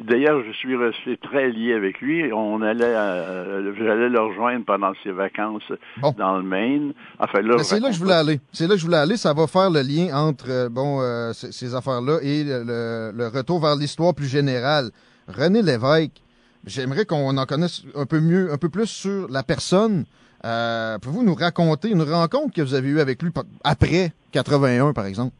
D'ailleurs, 0.00 0.40
je 0.46 0.52
suis 0.52 0.76
resté 0.76 1.16
très 1.16 1.50
lié 1.50 1.72
avec 1.74 2.00
lui. 2.00 2.32
On 2.32 2.62
allait, 2.62 2.84
euh, 2.84 3.74
j'allais 3.76 4.08
le 4.08 4.20
rejoindre 4.20 4.64
pendant 4.64 4.92
ses 5.02 5.10
vacances 5.10 5.70
Bon. 6.00 6.14
dans 6.16 6.36
le 6.36 6.44
Maine. 6.44 6.92
Enfin, 7.18 7.40
là, 7.42 7.58
c'est 7.58 7.80
là 7.80 7.88
que 7.88 7.94
je 7.94 7.98
voulais 7.98 8.14
aller. 8.14 8.40
C'est 8.52 8.68
là 8.68 8.74
que 8.74 8.80
je 8.80 8.84
voulais 8.84 8.98
aller. 8.98 9.16
Ça 9.16 9.32
va 9.34 9.46
faire 9.48 9.68
le 9.68 9.80
lien 9.82 10.14
entre 10.16 10.68
bon 10.70 11.00
euh, 11.00 11.32
c- 11.32 11.48
ces 11.50 11.74
affaires-là 11.74 12.18
et 12.22 12.44
le- 12.44 13.10
le 13.16 13.26
retour 13.26 13.60
vers 13.60 13.74
l'histoire 13.74 14.14
plus 14.14 14.28
générale. 14.28 14.90
René 15.26 15.60
Lévesque, 15.60 16.22
j'aimerais 16.66 17.06
qu'on 17.06 17.36
en 17.36 17.46
connaisse 17.46 17.82
un 17.94 18.06
peu 18.06 18.20
mieux, 18.20 18.52
un 18.52 18.58
peu 18.58 18.68
plus 18.68 18.86
sur 18.86 19.28
la 19.30 19.42
personne. 19.42 20.04
Euh, 20.44 20.98
Pouvez-vous 20.98 21.24
nous 21.24 21.34
raconter 21.34 21.88
une 21.88 22.02
rencontre 22.02 22.54
que 22.54 22.62
vous 22.62 22.74
avez 22.74 22.88
eue 22.88 23.00
avec 23.00 23.22
lui 23.22 23.30
après 23.64 24.12
81, 24.32 24.92
par 24.92 25.06
exemple? 25.06 25.34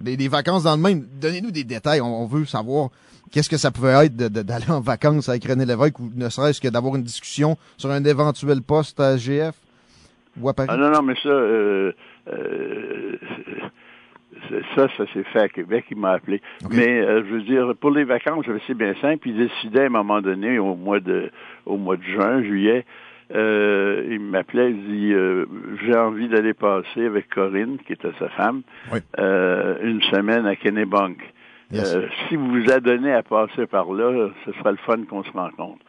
Des, 0.00 0.28
vacances 0.28 0.62
dans 0.62 0.76
le 0.76 0.82
Maine. 0.82 1.06
Donnez-nous 1.20 1.50
des 1.50 1.64
détails. 1.64 2.00
On, 2.00 2.24
veut 2.26 2.44
savoir 2.44 2.90
qu'est-ce 3.32 3.48
que 3.48 3.56
ça 3.56 3.72
pouvait 3.72 4.06
être 4.06 4.16
d'aller 4.16 4.70
en 4.70 4.80
vacances 4.80 5.28
avec 5.28 5.44
René 5.44 5.66
Lévesque 5.66 5.98
ou 5.98 6.10
ne 6.14 6.28
serait-ce 6.28 6.60
que 6.60 6.68
d'avoir 6.68 6.94
une 6.94 7.02
discussion 7.02 7.58
sur 7.76 7.90
un 7.90 8.04
éventuel 8.04 8.62
poste 8.62 9.00
à 9.00 9.16
GF 9.16 9.54
ou 10.40 10.48
à 10.48 10.54
Paris. 10.54 10.68
Ah 10.70 10.76
non, 10.76 10.90
non, 10.90 11.02
mais 11.02 11.14
ça, 11.20 11.28
euh, 11.28 11.92
ça, 14.78 14.88
ça 14.96 15.04
s'est 15.12 15.24
fait 15.24 15.40
à 15.40 15.48
Québec, 15.48 15.86
il 15.90 15.96
m'a 15.96 16.12
appelé. 16.12 16.40
Mais 16.70 17.00
euh, 17.00 17.24
je 17.24 17.34
veux 17.34 17.42
dire, 17.42 17.74
pour 17.80 17.90
les 17.90 18.04
vacances, 18.04 18.44
c'est 18.66 18.76
bien 18.76 18.94
simple. 19.00 19.28
Il 19.28 19.36
décidait 19.36 19.82
à 19.82 19.86
un 19.86 19.90
moment 19.90 20.20
donné, 20.20 20.58
au 20.58 20.74
mois 20.76 21.00
de 21.00 21.30
au 21.66 21.76
mois 21.76 21.96
de 21.96 22.02
juin, 22.04 22.42
juillet, 22.42 22.84
euh, 23.34 24.06
il 24.10 24.20
m'appelait, 24.20 24.70
il 24.70 24.84
dit 24.86 25.12
euh, 25.12 25.46
j'ai 25.84 25.96
envie 25.96 26.28
d'aller 26.28 26.54
passer 26.54 27.04
avec 27.06 27.28
Corinne, 27.28 27.78
qui 27.86 27.92
était 27.92 28.12
sa 28.18 28.28
femme, 28.30 28.62
Oui. 28.92 29.00
euh, 29.18 29.76
une 29.82 30.00
semaine 30.02 30.46
à 30.46 30.54
Kennebunk. 30.56 31.18
Yes. 31.70 31.94
Euh, 31.94 32.06
si 32.28 32.36
vous 32.36 32.48
vous 32.48 32.70
adonnez 32.70 33.12
à 33.12 33.22
passer 33.22 33.66
par 33.66 33.92
là, 33.92 34.30
ce 34.46 34.52
sera 34.52 34.70
le 34.70 34.78
fun 34.78 34.98
qu'on 35.08 35.22
se 35.24 35.30
rencontre. 35.32 35.84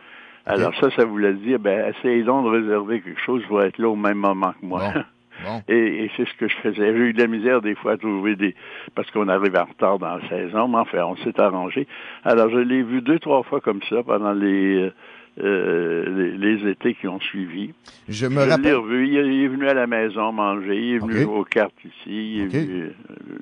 Alors 0.45 0.73
ça, 0.79 0.89
ça 0.91 1.05
voulait 1.05 1.33
dire, 1.33 1.59
ben, 1.59 1.93
essayez 1.93 2.23
donc 2.23 2.43
de 2.45 2.49
réserver 2.49 3.01
quelque 3.01 3.21
chose 3.21 3.43
pour 3.47 3.61
être 3.61 3.77
là 3.77 3.87
au 3.87 3.95
même 3.95 4.17
moment 4.17 4.51
que 4.59 4.65
moi. 4.65 4.81
Bon. 4.93 5.01
Bon. 5.45 5.61
Et, 5.67 6.05
et 6.05 6.11
c'est 6.17 6.27
ce 6.27 6.33
que 6.35 6.47
je 6.47 6.55
faisais. 6.57 6.93
J'ai 6.95 7.03
eu 7.09 7.13
de 7.13 7.21
la 7.21 7.27
misère 7.27 7.61
des 7.61 7.75
fois 7.75 7.93
à 7.93 7.97
trouver 7.97 8.35
des... 8.35 8.55
Parce 8.95 9.09
qu'on 9.11 9.27
arrive 9.29 9.55
en 9.55 9.65
retard 9.65 9.99
dans 9.99 10.17
la 10.17 10.27
saison, 10.29 10.67
mais 10.67 10.77
enfin, 10.79 11.03
on 11.05 11.15
s'est 11.17 11.39
arrangé. 11.39 11.87
Alors, 12.23 12.49
je 12.49 12.57
l'ai 12.59 12.83
vu 12.83 13.01
deux, 13.01 13.19
trois 13.19 13.43
fois 13.43 13.61
comme 13.61 13.81
ça 13.89 14.03
pendant 14.03 14.33
les, 14.33 14.91
euh, 15.41 16.31
les, 16.37 16.55
les 16.57 16.69
étés 16.71 16.93
qui 16.95 17.07
ont 17.07 17.19
suivi. 17.19 17.73
Je 18.07 18.25
me 18.27 18.41
je 18.43 18.49
rappelle. 18.49 18.75
revu. 18.75 19.07
Il, 19.07 19.13
il 19.13 19.43
est 19.43 19.47
venu 19.47 19.67
à 19.67 19.73
la 19.73 19.87
maison 19.87 20.31
manger. 20.31 20.75
Il 20.77 20.95
est 20.95 20.99
venu 20.99 21.13
jouer 21.21 21.25
aux 21.39 21.43
cartes 21.45 21.73
ici. 21.85 22.35
il 22.35 22.41
est 22.41 22.45
Ok. 22.45 22.51
venu- 22.53 22.81
euh, 22.83 22.89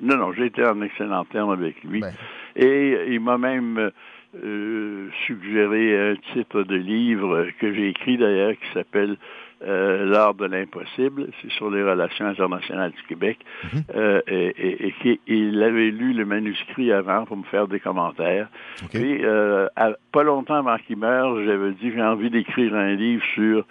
non, 0.02 0.16
non, 0.16 0.32
j'ai 0.32 0.46
été 0.46 0.64
en 0.64 0.80
excellent 0.82 1.24
terme 1.24 1.50
avec 1.50 1.82
lui. 1.84 2.00
Ben. 2.00 2.12
Et 2.56 3.06
il 3.10 3.20
m'a 3.20 3.38
même 3.38 3.90
euh, 4.44 5.08
suggéré 5.26 6.10
un 6.10 6.14
titre 6.34 6.62
de 6.62 6.74
livre 6.76 7.46
que 7.60 7.72
j'ai 7.72 7.88
écrit 7.88 8.18
d'ailleurs 8.18 8.52
qui 8.52 8.72
s'appelle 8.74 9.16
euh, 9.66 10.04
L'art 10.06 10.34
de 10.34 10.46
l'impossible. 10.46 11.28
C'est 11.42 11.50
sur 11.52 11.70
les 11.70 11.82
relations 11.82 12.26
internationales 12.26 12.92
du 12.92 13.02
Québec. 13.08 13.38
Mhm. 13.64 13.82
Euh, 13.96 14.20
et 14.28 14.54
et, 14.58 14.86
et 14.88 14.92
qui- 15.02 15.20
il 15.26 15.62
avait 15.62 15.90
lu 15.90 16.12
le 16.12 16.24
manuscrit 16.24 16.92
avant 16.92 17.24
pour 17.24 17.36
me 17.36 17.44
faire 17.44 17.66
des 17.68 17.80
commentaires. 17.80 18.48
OK. 18.84 18.90
Puis, 18.92 19.24
euh, 19.24 19.66
à- 19.76 19.92
pas 20.12 20.22
longtemps 20.22 20.54
avant 20.56 20.76
qu'il 20.78 20.96
meure, 20.98 21.42
j'avais 21.44 21.72
dit 21.72 21.90
j'ai 21.92 22.02
envie 22.02 22.30
d'écrire 22.30 22.74
un 22.74 22.94
livre 22.94 23.24
sur 23.34 23.64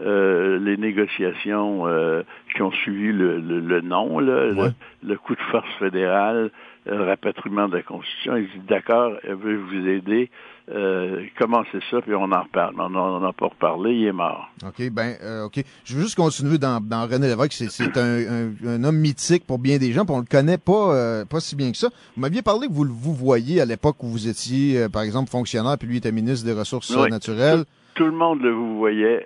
euh, 0.00 0.58
les 0.58 0.76
négociations 0.76 1.86
euh, 1.86 2.22
qui 2.54 2.62
ont 2.62 2.72
suivi 2.72 3.12
le, 3.12 3.38
le, 3.38 3.60
le 3.60 3.80
non, 3.80 4.18
là, 4.18 4.48
Ouais. 4.52 4.70
le, 5.02 5.10
le 5.10 5.16
coup 5.16 5.34
de 5.34 5.40
force 5.52 5.70
fédéral, 5.78 6.50
le 6.86 7.02
rapatriement 7.02 7.68
de 7.68 7.76
la 7.76 7.82
Constitution. 7.82 8.36
Il 8.36 8.44
dit 8.46 8.66
d'accord, 8.68 9.12
elle 9.24 9.36
veut 9.36 9.56
vous 9.56 9.88
aider. 9.88 10.30
Euh, 10.70 11.24
commencez 11.38 11.78
ça, 11.90 12.00
puis 12.00 12.14
on 12.14 12.30
en 12.32 12.42
reparle. 12.42 12.74
On 12.78 12.88
n'en 12.88 13.22
a 13.22 13.32
pas 13.34 13.46
reparlé, 13.48 13.94
il 13.94 14.06
est 14.06 14.12
mort. 14.12 14.48
OK, 14.66 14.90
ben, 14.90 15.14
euh, 15.22 15.44
OK. 15.44 15.62
Je 15.84 15.94
veux 15.96 16.02
juste 16.02 16.16
continuer 16.16 16.56
dans, 16.58 16.80
dans 16.80 17.06
René 17.06 17.26
Lévesque. 17.28 17.52
C'est, 17.52 17.96
un, 17.98 18.18
un, 18.18 18.52
un 18.66 18.84
homme 18.84 18.96
mythique 18.96 19.46
pour 19.46 19.58
bien 19.58 19.76
des 19.78 19.92
gens, 19.92 20.06
puis 20.06 20.14
on 20.14 20.20
le 20.20 20.24
connaît 20.24 20.56
pas, 20.58 20.94
euh, 20.94 21.24
pas 21.26 21.40
si 21.40 21.54
bien 21.54 21.70
que 21.70 21.76
ça. 21.76 21.88
Vous 22.16 22.20
m'aviez 22.22 22.40
parlé 22.42 22.66
que 22.66 22.72
vous 22.72 22.84
le 22.84 22.90
vous 22.90 23.14
voyez 23.14 23.60
à 23.60 23.66
l'époque 23.66 24.02
où 24.02 24.06
vous 24.08 24.26
étiez, 24.28 24.78
euh, 24.84 24.88
par 24.88 25.02
exemple, 25.02 25.30
fonctionnaire, 25.30 25.76
puis 25.78 25.86
lui 25.88 25.98
était 25.98 26.12
ministre 26.12 26.46
des 26.46 26.54
Ressources 26.54 26.94
Oui. 26.96 27.10
naturelles. 27.10 27.64
Tout 27.94 28.06
le 28.06 28.12
monde 28.12 28.40
le 28.40 28.50
vous 28.50 28.78
voyait, 28.78 29.24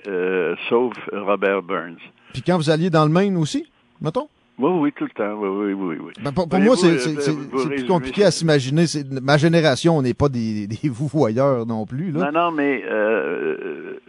sauf 0.68 0.92
Robert 1.12 1.62
Burns. 1.62 1.96
Puis 2.34 2.42
quand 2.42 2.56
vous 2.58 2.68
alliez 2.68 2.90
dans 2.90 3.06
le 3.06 3.10
Maine 3.10 3.36
aussi, 3.38 3.64
mettons? 4.02 4.28
Oui, 4.58 4.70
oui, 4.80 4.92
tout 4.92 5.04
le 5.04 5.10
temps. 5.10 5.34
Oui, 5.34 5.48
oui, 5.48 5.72
oui, 5.72 5.96
oui. 6.00 6.12
Ben, 6.22 6.32
pour 6.32 6.48
moi, 6.58 6.76
c'est, 6.76 6.88
euh, 6.88 6.98
c'est 7.20 7.48
plus 7.76 7.86
compliqué 7.86 8.24
à 8.24 8.30
s'imaginer. 8.32 8.84
Ma 9.22 9.36
génération, 9.36 9.96
on 9.96 10.02
n'est 10.02 10.14
pas 10.14 10.28
des, 10.28 10.66
des 10.82 10.88
vous-voyeurs 10.88 11.64
non 11.66 11.86
plus, 11.86 12.10
là. 12.10 12.30
Non, 12.32 12.40
non, 12.46 12.50
mais 12.50 12.82
euh, 12.84 13.56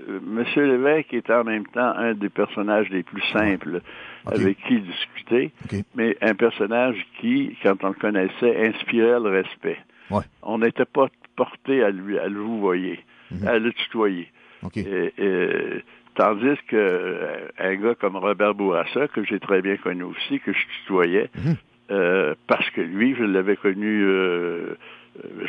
euh, 0.10 0.20
Monsieur 0.25 0.65
Lévesque 0.65 1.13
est 1.13 1.29
en 1.29 1.44
même 1.44 1.65
temps 1.68 1.94
un 1.96 2.13
des 2.15 2.29
personnages 2.29 2.89
les 2.89 3.03
plus 3.03 3.22
simples 3.32 3.82
avec 4.25 4.58
qui 4.68 4.79
discuter, 4.82 5.51
mais 5.96 6.18
un 6.22 6.34
personnage 6.36 6.98
qui, 7.22 7.56
quand 7.63 7.84
on 7.84 7.89
le 7.89 7.94
connaissait, 7.94 8.68
inspirait 8.68 9.20
le 9.20 9.29
respect. 9.29 9.77
Ouais. 10.12 10.24
On 10.44 10.58
n'était 10.58 10.86
pas 10.86 11.08
porté 11.36 11.84
à 11.84 11.89
lui, 11.91 12.18
à 12.18 12.27
le 12.27 12.39
vouvoyer, 12.39 13.00
Mhm. 13.32 13.48
à 13.48 13.60
le 13.60 13.72
tutoyer. 13.74 14.27
OK. 14.63 14.77
Et, 14.77 15.13
et- 15.18 15.84
tandis 16.19 16.57
que 16.67 16.75
euh, 16.75 17.47
un 17.57 17.75
gars 17.75 17.95
comme 17.95 18.17
Robert 18.17 18.53
Bourassa, 18.53 19.07
que 19.07 19.23
j'ai 19.23 19.39
très 19.39 19.61
bien 19.61 19.77
connu 19.77 20.03
aussi, 20.03 20.41
que 20.41 20.51
je 20.51 20.59
tutoyais, 20.81 21.29
Mhm. 21.38 21.55
euh, 21.91 22.35
parce 22.47 22.69
que 22.71 22.81
lui, 22.81 23.15
je 23.17 23.23
l'avais 23.23 23.55
connu 23.55 24.03
euh, 24.03 24.75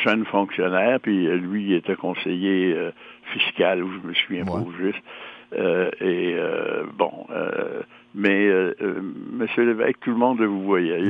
jeune 0.04 0.24
fonctionnaire, 0.26 1.00
puis 1.00 1.26
lui, 1.26 1.64
il 1.64 1.72
était 1.74 1.96
conseiller 1.96 2.72
euh, 2.76 2.92
fiscal, 3.32 3.82
ou 3.82 3.90
je 4.00 4.08
me 4.08 4.14
souviens 4.14 4.44
pas 4.44 4.64
juste. 4.78 5.02
Et 6.00 6.36
bon, 6.96 7.26
mais 8.14 8.48
Monsieur 9.32 9.64
Lévesque, 9.64 9.98
tout 10.00 10.10
le 10.10 10.16
monde 10.16 10.38
le 10.38 10.46
vous 10.46 10.62
voyait. 10.62 11.00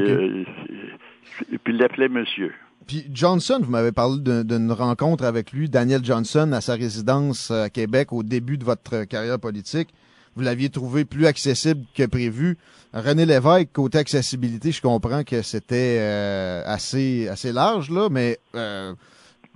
Et 1.53 1.59
puis 1.63 1.75
il 1.75 1.79
l'appelait 1.79 2.09
Monsieur. 2.09 2.53
Puis 2.91 3.07
Johnson, 3.15 3.61
vous 3.63 3.71
m'avez 3.71 3.93
parlé 3.93 4.19
d'un- 4.19 4.43
d'une 4.43 4.73
rencontre 4.73 5.23
avec 5.23 5.53
lui, 5.53 5.69
Daniel 5.69 6.05
Johnson, 6.05 6.51
à 6.53 6.61
sa 6.61 6.75
résidence 6.75 7.53
à 7.53 7.71
Québec 7.71 8.13
au 8.13 8.25
début 8.25 8.59
de 8.59 8.65
votre 8.65 9.05
carrière 9.05 9.39
politique. 9.39 9.91
Vous 10.35 10.43
l'aviez 10.43 10.71
trouvé 10.71 11.05
plus 11.05 11.27
accessible 11.27 11.83
que 11.95 12.05
prévu. 12.07 12.59
René 12.93 13.27
Lévesque, 13.27 13.69
côté 13.73 13.99
accessibilité, 13.99 14.73
je 14.73 14.83
comprends 14.83 15.23
que 15.23 15.41
c'était 15.43 15.99
euh, 16.01 16.63
assez 16.67 17.29
assez 17.29 17.53
large, 17.53 17.91
là, 17.91 18.09
mais 18.11 18.39
euh, 18.57 18.93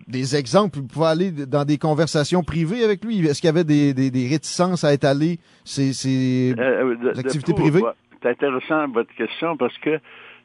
des 0.07 0.37
exemples, 0.37 0.79
vous 0.79 0.87
pouvez 0.87 1.07
aller 1.07 1.33
dans 1.33 1.64
des 1.64 1.79
conversations 1.79 2.45
privées 2.45 2.85
avec 2.85 3.05
lui? 3.05 3.26
Est-ce 3.26 3.41
qu'il 3.41 3.49
y 3.49 3.50
avait 3.50 3.64
des, 3.64 3.95
des, 3.95 4.12
des 4.12 4.29
réticences 4.29 4.85
à 4.85 4.95
étaler 4.95 5.41
ces, 5.64 5.93
ces... 5.93 6.55
Euh, 6.57 6.95
de- 7.03 7.19
activités 7.19 7.53
privées? 7.53 7.83
C'est 8.23 8.29
intéressant 8.29 8.87
votre 8.91 9.12
question 9.17 9.57
parce 9.57 9.76
que 9.79 9.99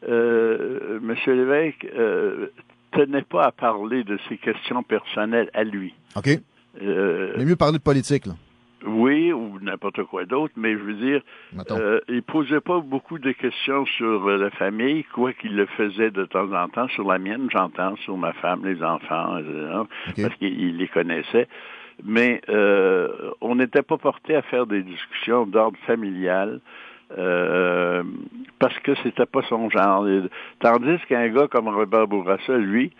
euh, 0.09 0.99
M. 1.03 1.15
Lévesque 1.27 1.85
euh, 1.95 2.47
tenait 2.91 3.21
pas 3.23 3.45
à 3.45 3.51
parler 3.51 4.03
de 4.03 4.17
ses 4.27 4.37
questions 4.37 4.83
personnelles 4.83 5.49
à 5.53 5.63
lui. 5.63 5.93
OK. 6.15 6.29
Euh, 6.81 7.33
Mais 7.37 7.45
mieux 7.45 7.55
parler 7.55 7.77
de 7.77 7.83
politique, 7.83 8.25
là. 8.25 8.33
oui, 8.85 9.33
ou 9.33 9.59
n'importe 9.59 10.03
quoi 10.03 10.25
d'autre, 10.25 10.53
mais 10.55 10.73
je 10.73 10.77
veux 10.79 10.93
dire, 10.93 11.21
euh, 11.71 11.99
il 12.07 12.23
posait 12.23 12.61
pas 12.61 12.79
beaucoup 12.79 13.19
de 13.19 13.31
questions 13.31 13.85
sur 13.85 14.27
euh, 14.29 14.37
la 14.37 14.49
famille, 14.51 15.03
quoi 15.03 15.33
qu'il 15.33 15.55
le 15.55 15.65
faisait 15.65 16.11
de 16.11 16.25
temps 16.25 16.51
en 16.53 16.69
temps. 16.69 16.87
Sur 16.89 17.07
la 17.07 17.19
mienne, 17.19 17.49
j'entends, 17.51 17.95
sur 17.97 18.17
ma 18.17 18.33
femme, 18.33 18.65
les 18.65 18.81
enfants, 18.83 19.37
etc., 19.37 20.21
parce 20.21 20.35
qu'il 20.35 20.59
il 20.61 20.77
les 20.77 20.87
connaissait. 20.87 21.47
Mais 22.03 22.41
euh, 22.47 23.31
on 23.41 23.55
n'était 23.55 23.81
pas 23.81 23.97
porté 23.97 24.35
à 24.35 24.41
faire 24.41 24.65
des 24.65 24.83
discussions 24.83 25.45
d'ordre 25.45 25.77
familial. 25.85 26.61
Euh, 27.17 28.03
parce 28.59 28.77
que 28.79 28.93
c'était 29.03 29.25
pas 29.25 29.41
son 29.49 29.69
genre. 29.69 30.05
Tandis 30.59 30.97
qu'un 31.07 31.29
gars 31.29 31.47
comme 31.47 31.67
Robert 31.67 32.07
Bourassa, 32.07 32.57
lui, 32.57 32.91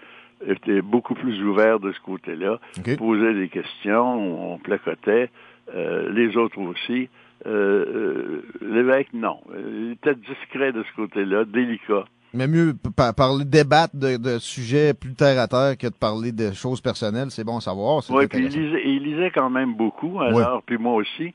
était 0.48 0.82
beaucoup 0.82 1.16
plus 1.16 1.44
ouvert 1.44 1.80
de 1.80 1.92
ce 1.92 2.00
côté-là, 2.02 2.60
OK. 2.78 2.98
posait 2.98 3.34
des 3.34 3.50
questions, 3.50 4.54
on 4.54 4.58
placotait, 4.58 5.30
euh, 5.76 6.12
les 6.12 6.38
autres 6.38 6.60
aussi. 6.60 7.10
Euh, 7.46 8.42
L'évêque, 8.62 9.10
non. 9.14 9.40
Il 9.58 9.92
était 9.94 10.16
discret 10.16 10.72
de 10.74 10.84
ce 10.84 10.96
côté-là, 10.96 11.46
délicat. 11.46 12.06
Mais 12.34 12.48
mieux 12.48 12.74
par- 12.96 13.16
parler, 13.16 13.44
débattre 13.44 13.96
de, 13.96 14.18
de 14.18 14.38
sujets 14.40 14.94
plus 14.94 15.14
terre 15.16 15.40
à 15.40 15.48
terre 15.48 15.78
que 15.78 15.88
de 15.88 15.94
parler 15.94 16.32
de 16.32 16.52
choses 16.52 16.80
personnelles, 16.80 17.32
c'est 17.32 17.44
bon 17.44 17.58
à 17.58 17.62
savoir. 17.62 18.04
Oui, 18.10 18.28
puis 18.28 18.46
il 18.46 18.48
lisait, 18.50 18.82
il 18.86 19.04
lisait 19.04 19.32
quand 19.32 19.50
même 19.50 19.74
beaucoup, 19.74 20.20
alors, 20.20 20.62
puis 20.64 20.78
moi 20.78 20.94
aussi, 20.94 21.34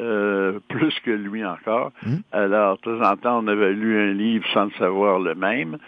euh, 0.00 0.58
plus 0.68 0.94
que 1.04 1.10
lui 1.10 1.44
encore. 1.44 1.92
Mhm. 2.04 2.22
Alors, 2.32 2.76
de 2.76 2.82
temps 2.82 3.10
en 3.10 3.16
temps, 3.16 3.44
on 3.44 3.48
avait 3.48 3.72
lu 3.72 3.98
un 3.98 4.12
livre 4.12 4.46
sans 4.52 4.64
le 4.64 4.70
savoir 4.78 5.18
le 5.18 5.34
même. 5.34 5.78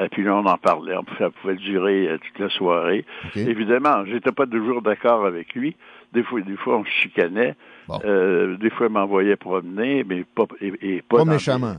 Et 0.00 0.08
puis 0.08 0.22
là, 0.22 0.36
on 0.36 0.46
en 0.46 0.56
parlait. 0.56 0.94
Ça 1.18 1.30
pouvait 1.30 1.56
durer 1.56 2.08
euh, 2.08 2.18
toute 2.18 2.38
la 2.38 2.48
soirée. 2.50 3.04
Évidemment, 3.34 4.04
j'étais 4.04 4.30
pas 4.30 4.46
toujours 4.46 4.82
d'accord 4.82 5.26
avec 5.26 5.52
lui. 5.54 5.74
Des 6.12 6.22
fois, 6.22 6.40
des 6.40 6.56
fois, 6.56 6.78
on 6.78 6.84
se 6.84 6.90
chicanait. 6.90 7.56
Bon. 7.88 7.98
Euh, 8.04 8.56
des 8.56 8.70
fois, 8.70 8.86
il 8.86 8.92
m'envoyait 8.92 9.36
promener, 9.36 10.04
mais 10.04 10.24
pas 10.34 10.44
et, 10.60 10.72
et 10.82 11.02
pas, 11.02 11.24
méchamment. 11.24 11.74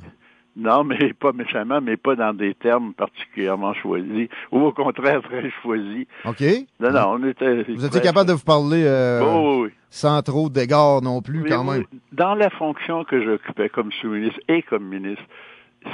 Non, 0.56 0.84
mais 0.84 1.14
pas 1.20 1.32
méchamment, 1.32 1.82
mais 1.82 1.98
pas 1.98 2.16
dans 2.16 2.34
des 2.34 2.54
termes 2.54 2.94
particulièrement 2.94 3.74
choisis, 3.74 4.28
ou 4.52 4.60
au 4.60 4.72
contraire 4.72 5.22
très 5.22 5.50
choisis. 5.62 6.06
OK? 6.26 6.44
Non, 6.80 6.92
non, 6.92 7.18
on 7.20 7.28
était. 7.28 7.64
Vous 7.64 7.86
étiez 7.86 8.02
capable 8.02 8.30
de 8.30 8.34
vous 8.34 8.44
parler 8.44 8.84
euh, 8.86 9.22
Oh, 9.24 9.64
oui, 9.64 9.72
sans 9.90 10.22
trop 10.22 10.50
d'égards 10.50 11.02
non 11.02 11.22
plus, 11.22 11.42
Mais 11.42 11.50
quand 11.50 11.68
oui, 11.68 11.78
même? 11.78 11.86
Dans 12.12 12.36
la 12.36 12.50
fonction 12.50 13.04
que 13.04 13.24
j'occupais 13.24 13.70
comme 13.70 13.92
sous-ministre 13.92 14.40
et 14.48 14.62
comme 14.64 14.88
ministre, 14.88 15.24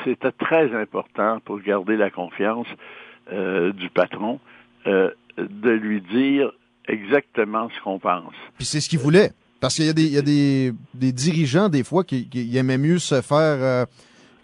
c'était 0.03 0.31
très 0.31 0.73
important 0.75 1.39
pour 1.43 1.59
garder 1.59 1.97
la 1.97 2.09
confiance 2.09 2.67
euh, 3.31 3.73
du 3.73 3.89
patron 3.89 4.39
euh, 4.85 5.11
de 5.37 5.71
lui 5.71 6.01
dire 6.01 6.51
exactement 6.87 7.69
ce 7.69 7.83
qu'on 7.83 7.99
pense. 7.99 8.33
Puis 8.57 8.65
c'est 8.65 8.81
ce 8.81 8.89
qu'il 8.89 8.99
voulait. 8.99 9.31
Parce 9.59 9.75
qu'il 9.75 9.85
y 9.85 9.89
a 9.89 9.93
des, 9.93 10.03
il 10.03 10.13
y 10.13 10.17
a 10.17 10.21
des, 10.21 10.71
des 10.93 11.11
dirigeants, 11.11 11.67
des 11.67 11.83
fois, 11.83 12.03
qui, 12.03 12.29
qui 12.29 12.55
aimaient 12.57 12.77
mieux 12.77 12.99
se 12.99 13.21
faire 13.21 13.57
euh, 13.59 13.85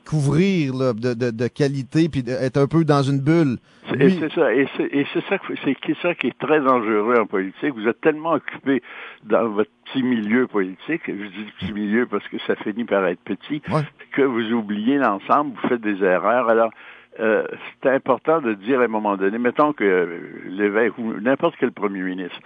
couvrir 0.08 0.74
là, 0.74 0.94
de, 0.94 1.14
de, 1.14 1.32
de 1.32 1.48
qualité, 1.48 2.10
puis 2.10 2.24
être 2.28 2.58
un 2.58 2.68
peu 2.68 2.84
dans 2.84 3.02
une 3.04 3.20
bulle. 3.22 3.58
C'est- 3.90 3.96
Lui- 3.96 4.06
Et 4.06 4.20
c'est 4.20 4.32
ça, 4.34 4.54
et 4.54 4.68
c'est 5.14 5.24
ça, 5.30 5.38
c'est 5.64 5.76
qui- 5.76 5.96
ça 6.02 6.16
qui 6.16 6.28
est 6.28 6.38
très 6.40 6.60
dangereux 6.62 7.16
en 7.20 7.26
politique. 7.26 7.74
Vous 7.76 7.88
êtes 7.88 8.02
tellement 8.02 8.34
occupé 8.34 8.82
dans 9.24 9.48
votre 9.50 9.70
petit 9.86 10.04
milieu 10.04 10.48
politique, 10.48 11.02
je 11.08 11.12
dis 11.14 11.46
petit 11.60 11.74
milieu 11.74 12.06
parce 12.06 12.28
que 12.28 12.38
ça 12.48 12.56
finit 12.56 12.86
par 12.86 13.06
être 13.08 13.20
petit, 13.22 13.62
Ouais. 13.72 13.82
que 14.14 14.22
vous 14.22 14.52
oubliez 14.54 14.98
l'ensemble, 14.98 15.54
vous 15.62 15.68
faites 15.68 15.82
des 15.82 16.04
erreurs. 16.04 16.50
Alors, 16.50 16.72
euh, 17.20 17.44
c'est 17.82 17.90
important 17.92 18.42
de 18.42 18.54
dire 18.56 18.80
à 18.82 18.86
un 18.86 18.88
moment 18.88 19.16
donné, 19.18 19.38
mettons 19.38 19.72
que 19.74 19.84
euh, 19.84 20.20
l'évêque 20.48 20.98
ou 20.98 21.14
n'importe 21.20 21.56
quel 21.60 21.72
premier 21.72 22.02
ministre 22.02 22.40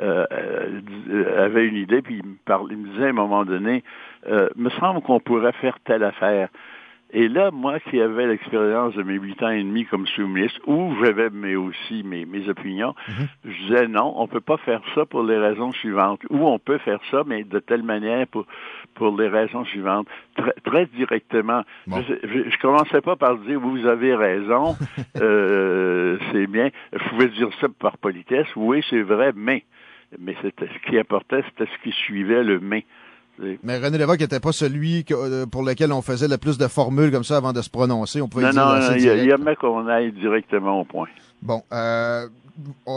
euh, 0.00 0.24
avait 1.38 1.66
une 1.66 1.76
idée, 1.76 2.02
puis 2.02 2.20
il 2.22 2.26
me 2.26 2.36
parlait, 2.44 2.74
il 2.74 2.78
me 2.80 2.88
disait 2.90 3.06
à 3.06 3.08
un 3.10 3.12
moment 3.12 3.44
donné, 3.44 3.82
euh, 4.28 4.48
me 4.56 4.70
semble 4.70 5.02
qu'on 5.02 5.20
pourrait 5.20 5.52
faire 5.52 5.78
telle 5.84 6.02
affaire. 6.04 6.48
Et 7.16 7.28
là, 7.28 7.52
moi 7.52 7.78
qui 7.78 8.00
avais 8.00 8.26
l'expérience 8.26 8.94
de 8.94 9.04
mes 9.04 9.14
huit 9.14 9.40
ans 9.40 9.50
et 9.50 9.62
demi 9.62 9.86
comme 9.86 10.04
sous-ministre, 10.04 10.60
où 10.66 10.92
j'avais 11.00 11.30
mais 11.30 11.54
aussi 11.54 12.02
mes, 12.02 12.24
mes 12.24 12.48
opinions, 12.48 12.92
je 13.44 13.50
disais 13.62 13.86
non, 13.86 14.12
on 14.16 14.26
peut 14.26 14.40
pas 14.40 14.56
faire 14.56 14.80
ça 14.96 15.06
pour 15.06 15.22
les 15.22 15.38
raisons 15.38 15.70
suivantes. 15.70 16.20
Ou 16.28 16.44
on 16.44 16.58
peut 16.58 16.78
faire 16.78 16.98
ça, 17.12 17.22
mais 17.24 17.44
de 17.44 17.60
telle 17.60 17.84
manière 17.84 18.26
pour 18.26 18.46
pour 18.94 19.16
les 19.16 19.28
raisons 19.28 19.64
suivantes. 19.64 20.08
Très, 20.36 20.54
très 20.64 20.86
directement. 20.86 21.62
Bon. 21.86 22.02
Je, 22.02 22.50
je 22.50 22.58
commençais 22.58 23.00
pas 23.00 23.14
par 23.14 23.38
dire 23.38 23.60
vous 23.60 23.86
avez 23.86 24.16
raison, 24.16 24.76
euh, 25.20 26.18
c'est 26.32 26.48
bien. 26.48 26.70
Je 26.92 27.08
pouvais 27.10 27.28
dire 27.28 27.48
ça 27.60 27.68
par 27.78 27.96
politesse. 27.98 28.48
Oui, 28.56 28.84
c'est 28.90 29.02
vrai, 29.02 29.32
mais 29.36 29.62
mais 30.18 30.34
c'était 30.42 30.66
ce 30.66 30.90
qui 30.90 30.98
importait, 30.98 31.44
c'était 31.48 31.70
ce 31.70 31.82
qui 31.84 31.92
suivait 31.92 32.42
le 32.42 32.58
mais. 32.58 32.84
Mais 33.62 33.78
René 33.78 33.98
Lévesque 33.98 34.20
n'était 34.20 34.40
pas 34.40 34.52
celui 34.52 35.04
que- 35.04 35.14
euh, 35.14 35.46
pour 35.46 35.62
lequel 35.62 35.92
on 35.92 36.02
faisait 36.02 36.28
le 36.28 36.38
plus 36.38 36.56
de 36.58 36.66
formules 36.68 37.10
comme 37.10 37.24
ça 37.24 37.36
avant 37.38 37.52
de 37.52 37.60
se 37.62 37.70
prononcer. 37.70 38.20
On 38.20 38.28
pouvait 38.28 38.44
Non, 38.46 38.50
dire 38.52 38.64
non, 38.64 38.70
assez 38.72 39.02
il 39.02 39.30
aimait 39.30 39.56
qu'on 39.56 39.86
aille 39.88 40.12
directement 40.12 40.80
au 40.80 40.84
point. 40.84 41.08
Bon, 41.42 41.62
euh, 41.72 42.26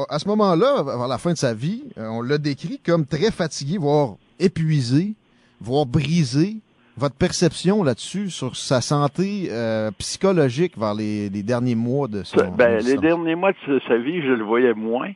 à 0.09 0.19
ce 0.19 0.27
moment-là, 0.27 0.83
vers 0.83 1.07
la 1.07 1.17
fin 1.17 1.31
de 1.33 1.37
sa 1.37 1.53
vie, 1.53 1.83
euh, 1.97 2.07
on 2.09 2.21
l'a 2.21 2.37
décrit 2.37 2.79
comme 2.85 3.05
très 3.05 3.31
fatigué, 3.31 3.77
voire 3.77 4.15
épuisé, 4.39 5.13
voire 5.59 5.85
brisé. 5.85 6.57
Votre 6.99 7.15
perception 7.15 7.83
là-dessus 7.83 8.31
sur 8.31 8.55
sa 8.55 8.81
santé 8.81 9.49
euh, 9.51 9.91
psychologique 9.99 10.75
vers 10.77 10.95
les, 10.95 11.29
les 11.29 11.43
derniers 11.43 11.75
mois 11.75 12.07
de 12.07 12.23
son 12.23 12.39
Ça- 12.39 12.45
ben, 12.47 12.79
les 12.83 12.97
derniers 12.97 13.35
mois 13.35 13.51
de 13.51 13.57
sa- 13.79 13.87
sa 13.87 13.97
vie, 13.97 14.19
je 14.21 14.31
le 14.31 14.43
voyais 14.43 14.73
moins 14.73 15.11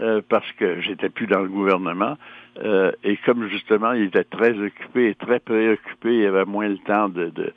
euh, 0.00 0.20
parce 0.28 0.50
que 0.58 0.80
j'étais 0.80 1.10
plus 1.10 1.26
dans 1.28 1.38
le 1.40 1.48
gouvernement. 1.48 2.16
Euh, 2.62 2.92
et 3.02 3.16
comme 3.18 3.48
justement, 3.48 3.92
il 3.92 4.04
était 4.04 4.24
très 4.24 4.50
occupé 4.58 5.08
et 5.08 5.14
très 5.14 5.40
préoccupé, 5.40 6.18
il 6.18 6.26
avait 6.26 6.44
moins 6.44 6.68
le 6.68 6.78
temps 6.78 7.08
de, 7.08 7.30
de 7.30 7.52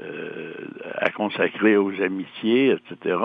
euh, 0.00 0.52
à 0.98 1.10
consacrer 1.10 1.76
aux 1.76 1.92
amitiés, 2.00 2.70
etc. 2.70 3.16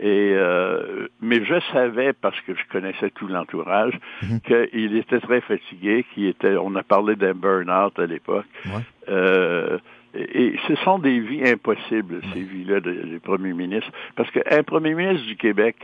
Et 0.00 0.32
euh, 0.36 1.08
mais 1.20 1.44
je 1.44 1.58
savais 1.72 2.12
parce 2.12 2.40
que 2.42 2.54
je 2.54 2.62
connaissais 2.70 3.10
tout 3.10 3.26
l'entourage 3.26 3.98
Mhm. 4.22 4.40
qu'il 4.40 4.96
était 4.96 5.18
très 5.20 5.40
fatigué, 5.40 6.04
qu'il 6.14 6.26
était. 6.26 6.56
On 6.56 6.74
a 6.76 6.82
parlé 6.84 7.16
d'un 7.16 7.34
burn-out 7.34 7.98
à 7.98 8.06
l'époque. 8.06 8.46
Ouais. 8.66 8.82
Euh, 9.08 9.78
et, 10.14 10.44
et 10.48 10.60
ce 10.68 10.76
sont 10.76 10.98
des 11.00 11.18
vies 11.18 11.48
impossibles, 11.48 12.20
ces 12.32 12.40
vies-là 12.42 12.78
de- 12.80 12.92
des 12.92 13.18
premiers 13.18 13.54
ministres, 13.54 13.90
parce 14.14 14.30
qu'un 14.30 14.62
premier 14.62 14.94
ministre 14.94 15.26
du 15.26 15.36
Québec, 15.36 15.76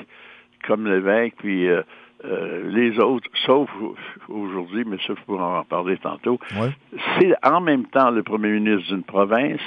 comme 0.66 0.86
l'évêque, 0.86 1.34
puis 1.38 1.68
euh, 2.24 2.68
les 2.70 2.98
autres, 2.98 3.28
sauf 3.46 3.70
aujourd'hui, 4.28 4.84
mais 4.86 4.96
ça, 5.06 5.14
je 5.18 5.24
pourrais 5.24 5.42
en 5.42 5.64
parler 5.64 5.96
tantôt, 5.98 6.38
Ouais, 6.58 6.70
c'est 7.18 7.34
en 7.46 7.60
même 7.60 7.86
temps 7.86 8.10
le 8.10 8.22
premier 8.22 8.58
ministre 8.58 8.88
d'une 8.92 9.04
province 9.04 9.60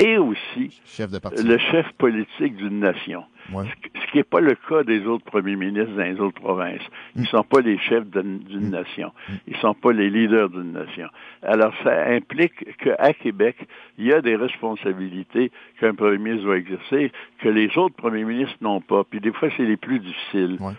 et 0.00 0.16
aussi 0.16 0.80
chef 0.86 1.10
de 1.10 1.18
parti. 1.18 1.42
le 1.42 1.58
chef 1.58 1.90
politique 1.98 2.54
d'une 2.56 2.78
nation. 2.78 3.24
Ouais. 3.52 3.64
Ce 3.96 4.10
qui 4.12 4.18
n'est 4.18 4.22
pas 4.24 4.40
le 4.40 4.54
cas 4.68 4.84
des 4.84 5.04
autres 5.06 5.24
premiers 5.24 5.56
ministres 5.56 5.96
dans 5.96 6.04
les 6.04 6.20
autres 6.20 6.40
provinces. 6.40 6.82
Ils 7.16 7.22
ne 7.22 7.26
sont 7.26 7.42
pas 7.42 7.60
les 7.60 7.78
chefs 7.78 8.06
d'une 8.06 8.38
d'une 8.40 8.70
nation. 8.70 9.10
Ils 9.48 9.54
ne 9.54 9.58
sont 9.58 9.74
pas 9.74 9.90
les 9.92 10.08
leaders 10.10 10.50
d'une 10.50 10.72
nation. 10.72 11.08
Alors, 11.42 11.72
ça 11.82 12.06
implique 12.10 12.76
qu'à 12.76 13.12
Québec, 13.14 13.56
il 13.96 14.06
y 14.06 14.12
a 14.12 14.20
des 14.20 14.36
responsabilités 14.36 15.50
qu'un 15.80 15.94
premier 15.94 16.18
ministre 16.18 16.44
doit 16.44 16.58
exercer 16.58 17.10
que 17.40 17.48
les 17.48 17.76
autres 17.78 17.96
premiers 17.96 18.24
ministres 18.24 18.56
n'ont 18.60 18.80
pas. 18.82 19.02
Puis 19.04 19.18
des 19.20 19.32
fois, 19.32 19.48
c'est 19.56 19.64
les 19.64 19.76
plus 19.78 19.98
difficiles. 19.98 20.58
Ouais. 20.60 20.74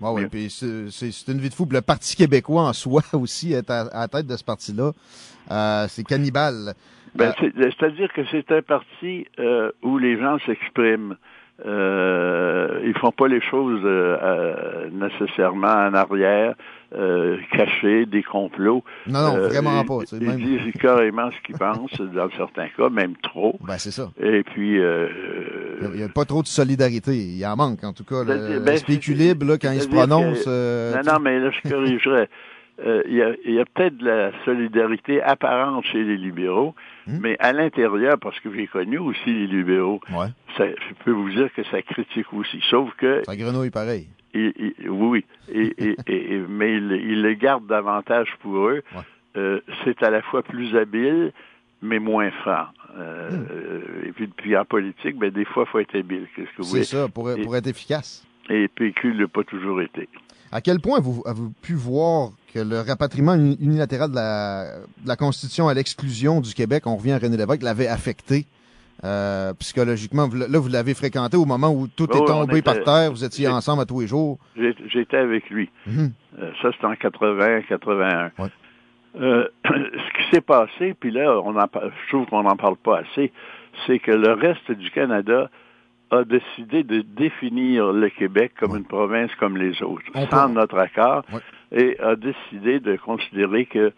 Ouais, 0.00 0.10
ouais, 0.10 0.26
puis 0.26 0.50
c'est 0.50 1.28
une 1.28 1.38
vie 1.40 1.48
de 1.48 1.54
fou. 1.54 1.66
Le 1.70 1.80
Parti 1.80 2.16
québécois 2.16 2.62
en 2.62 2.72
soi 2.72 3.02
aussi 3.12 3.52
est 3.52 3.70
à, 3.70 3.82
à 3.82 4.00
la 4.00 4.08
tête 4.08 4.26
de 4.26 4.36
ce 4.36 4.44
parti-là. 4.44 4.92
Euh, 5.50 5.86
c'est 5.88 6.04
cannibale. 6.04 6.74
Ben, 7.14 7.28
Euh, 7.28 7.32
c'est- 7.38 7.52
C'est-à-dire 7.78 8.12
que 8.12 8.22
c'est 8.30 8.50
un 8.50 8.62
parti 8.62 9.26
euh, 9.38 9.70
où 9.82 9.98
les 9.98 10.18
gens 10.18 10.38
s'expriment. 10.46 11.16
Euh, 11.64 12.80
ils 12.84 12.96
font 12.98 13.12
pas 13.12 13.28
les 13.28 13.40
choses 13.40 13.80
euh, 13.84 14.16
euh, 14.22 14.88
nécessairement 14.90 15.68
en 15.68 15.94
arrière, 15.94 16.54
euh, 16.96 17.36
cachés, 17.52 18.06
des 18.06 18.22
complots. 18.22 18.82
Non, 19.06 19.20
non, 19.22 19.36
Euh, 19.36 19.48
vraiment 19.48 19.82
ils- 19.82 19.86
pas. 19.86 19.98
c'est 20.06 20.16
Ils 20.16 20.26
même... 20.28 20.40
disent 20.40 20.72
carrément 20.80 21.30
ce 21.30 21.36
qu'ils 21.46 21.56
pensent, 21.56 21.92
dans 22.14 22.28
certains 22.36 22.68
cas, 22.76 22.88
même 22.88 23.14
trop. 23.22 23.56
Ben, 23.66 23.78
c'est 23.78 23.92
ça. 23.92 24.10
Et 24.20 24.42
puis, 24.42 24.80
euh, 24.80 25.08
Il 25.82 25.90
n'y 25.90 26.02
a, 26.02 26.08
pas 26.08 26.24
trop 26.24 26.42
de 26.42 26.48
solidarité. 26.48 27.14
Il 27.16 27.44
en 27.46 27.56
manque, 27.56 27.84
en 27.84 27.92
tout 27.92 28.04
cas. 28.04 28.24
Le- 28.24 28.58
ben, 28.60 28.76
là, 29.46 29.56
quand 29.58 29.70
il 29.72 29.80
se 29.80 29.88
prononce. 29.88 30.44
que- 30.44 30.94
non, 30.96 31.12
non, 31.14 31.20
mais 31.20 31.38
là, 31.38 31.50
je 31.50 31.68
corrigerais. 31.70 32.28
Euh, 32.84 33.02
Il 33.06 33.14
y 33.14 33.22
a, 33.22 33.34
y 33.44 33.60
a 33.60 33.64
peut-être 33.64 33.96
de 33.98 34.06
la 34.06 34.32
solidarité 34.44 35.22
apparente 35.22 35.84
chez 35.86 36.02
les 36.02 36.16
libéraux, 36.16 36.74
Hmm? 37.06 37.18
mais 37.20 37.36
à 37.38 37.52
l'intérieur, 37.52 38.18
parce 38.18 38.40
que 38.40 38.50
j'ai 38.54 38.66
connu 38.66 38.96
aussi 38.98 39.26
les 39.26 39.46
libéraux, 39.46 40.00
Ouais, 40.10 40.28
ça, 40.56 40.64
je 40.66 40.94
peux 41.04 41.10
vous 41.10 41.28
dire 41.30 41.52
que 41.54 41.62
ça 41.64 41.82
critique 41.82 42.32
aussi. 42.32 42.58
Sauf 42.70 42.92
que, 42.96 43.22
ça 43.26 43.36
grenouille 43.36 43.70
pareil. 43.70 44.08
il- 44.32 44.54
il- 44.80 44.88
oui, 44.90 45.24
et, 45.52 45.74
et- 46.06 46.38
mais 46.48 46.76
ils 46.76 46.92
il 47.10 47.22
le 47.22 47.34
gardent 47.34 47.66
davantage 47.66 48.28
pour 48.40 48.56
eux. 48.68 48.82
Ouais. 48.94 49.02
Euh, 49.36 49.60
c'est 49.84 50.02
à 50.02 50.10
la 50.10 50.22
fois 50.22 50.42
plus 50.42 50.74
habile, 50.76 51.32
mais 51.82 51.98
moins 51.98 52.30
franc. 52.30 52.66
Euh, 52.96 53.28
euh, 53.50 53.80
Et 54.08 54.12
puis, 54.12 54.26
puis 54.28 54.56
en 54.56 54.64
politique, 54.64 55.16
ben, 55.18 55.30
des 55.30 55.44
fois, 55.44 55.64
il 55.66 55.70
faut 55.70 55.78
être 55.80 55.96
habile. 55.98 56.26
Qu'est-ce 56.34 56.48
que 56.50 56.56
vous 56.58 56.62
C'est 56.64 56.70
voulez? 56.70 56.84
ça, 56.84 57.08
pour, 57.08 57.28
pour 57.42 57.54
être 57.56 57.66
efficace. 57.66 58.24
Et 58.48 58.68
PQ 58.68 59.08
ne 59.14 59.20
l'a 59.22 59.28
pas 59.28 59.42
toujours 59.44 59.80
été. 59.82 60.08
À 60.54 60.60
quel 60.60 60.78
point 60.80 60.98
avez-vous 60.98 61.22
avez 61.26 61.40
pu 61.62 61.74
voir 61.74 62.30
que 62.54 62.60
le 62.60 62.80
rapatriement 62.80 63.34
uni- 63.34 63.58
unilatéral 63.60 64.10
de 64.10 64.14
la, 64.14 64.78
de 65.02 65.08
la 65.08 65.16
Constitution 65.16 65.66
à 65.68 65.74
l'exclusion 65.74 66.40
du 66.40 66.54
Québec, 66.54 66.84
on 66.86 66.96
revient 66.96 67.12
à 67.12 67.18
René 67.18 67.36
Lévesque, 67.36 67.62
l'avait 67.62 67.88
affecté 67.88 68.46
euh, 69.02 69.52
psychologiquement? 69.54 70.28
Là, 70.32 70.58
vous 70.60 70.68
l'avez 70.68 70.94
fréquenté 70.94 71.36
au 71.36 71.44
moment 71.44 71.70
où 71.72 71.88
tout 71.88 72.06
Oh, 72.10 72.16
est 72.16 72.26
tombé 72.26 72.58
était- 72.58 72.62
par 72.62 72.82
terre, 72.84 73.10
vous 73.10 73.24
étiez 73.24 73.48
ensemble 73.48 73.82
à 73.82 73.84
tous 73.84 74.00
les 74.00 74.06
jours. 74.06 74.38
J'étais 74.56 75.16
avec 75.16 75.50
lui. 75.50 75.68
Mhm. 75.86 76.12
Euh, 76.38 76.50
ça, 76.62 76.70
c'était 76.72 76.86
en 76.86 76.94
80, 76.94 77.62
81. 77.68 78.30
Ouais. 78.38 78.48
Euh, 79.20 79.48
ce 79.66 79.70
qui 80.22 80.30
s'est 80.32 80.40
passé, 80.40 80.94
puis 80.98 81.10
là, 81.10 81.40
on 81.44 81.56
en, 81.58 81.66
je 81.74 82.08
trouve 82.12 82.26
qu'on 82.26 82.44
n'en 82.44 82.56
parle 82.56 82.76
pas 82.76 82.98
assez, 83.00 83.32
c'est 83.88 83.98
que 83.98 84.12
le 84.12 84.32
reste 84.32 84.70
du 84.70 84.90
Canada 84.92 85.50
a 86.18 86.24
décidé 86.24 86.82
de 86.82 87.00
définir 87.00 87.92
le 87.92 88.08
Québec 88.10 88.52
comme 88.58 88.76
une 88.76 88.84
province 88.84 89.30
comme 89.40 89.56
les 89.56 89.82
autres, 89.82 90.04
sans 90.30 90.48
notre 90.48 90.78
accord, 90.78 91.24
et 91.72 91.98
a 92.00 92.14
décidé 92.16 92.80
de 92.80 92.96
considérer 92.96 93.66
que 93.66 93.92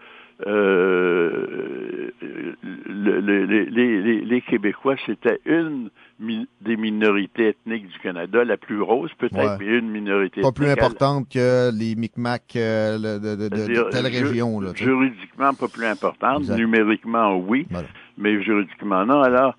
euh, 0.46 2.10
le- 2.22 3.20
le- 3.20 3.44
les, 3.46 3.64
les- 3.66 4.02
les- 4.02 4.20
les 4.24 4.40
Québécois, 4.42 4.96
c'était 5.06 5.40
une 5.46 5.90
mi- 6.20 6.46
des 6.60 6.76
minorités 6.76 7.48
ethniques 7.48 7.88
du 7.88 7.98
Canada, 8.00 8.44
la 8.44 8.56
plus 8.56 8.78
grosse 8.78 9.12
peut-être, 9.14 9.36
Ouais. 9.36 9.56
mais 9.60 9.78
une 9.78 9.90
minorité 9.90 10.40
Pas 10.42 10.52
plus 10.52 10.66
ethnique. 10.66 10.82
importante 10.82 11.28
que 11.32 11.70
les 11.76 11.94
Micmacs 11.94 12.54
euh, 12.56 12.98
de, 12.98 13.18
de- 13.18 13.36
de- 13.36 13.48
de 13.48 13.56
C'est-à-dire, 13.56 13.88
telle 13.90 14.06
région. 14.06 14.60
Là, 14.60 14.72
juridiquement 14.74 15.54
pas 15.54 15.68
plus 15.68 15.86
importante, 15.86 16.40
Exact. 16.40 16.56
numériquement 16.58 17.36
oui, 17.36 17.66
Voilà. 17.70 17.88
mais 18.18 18.42
juridiquement 18.42 19.04
non. 19.06 19.22
Alors, 19.22 19.56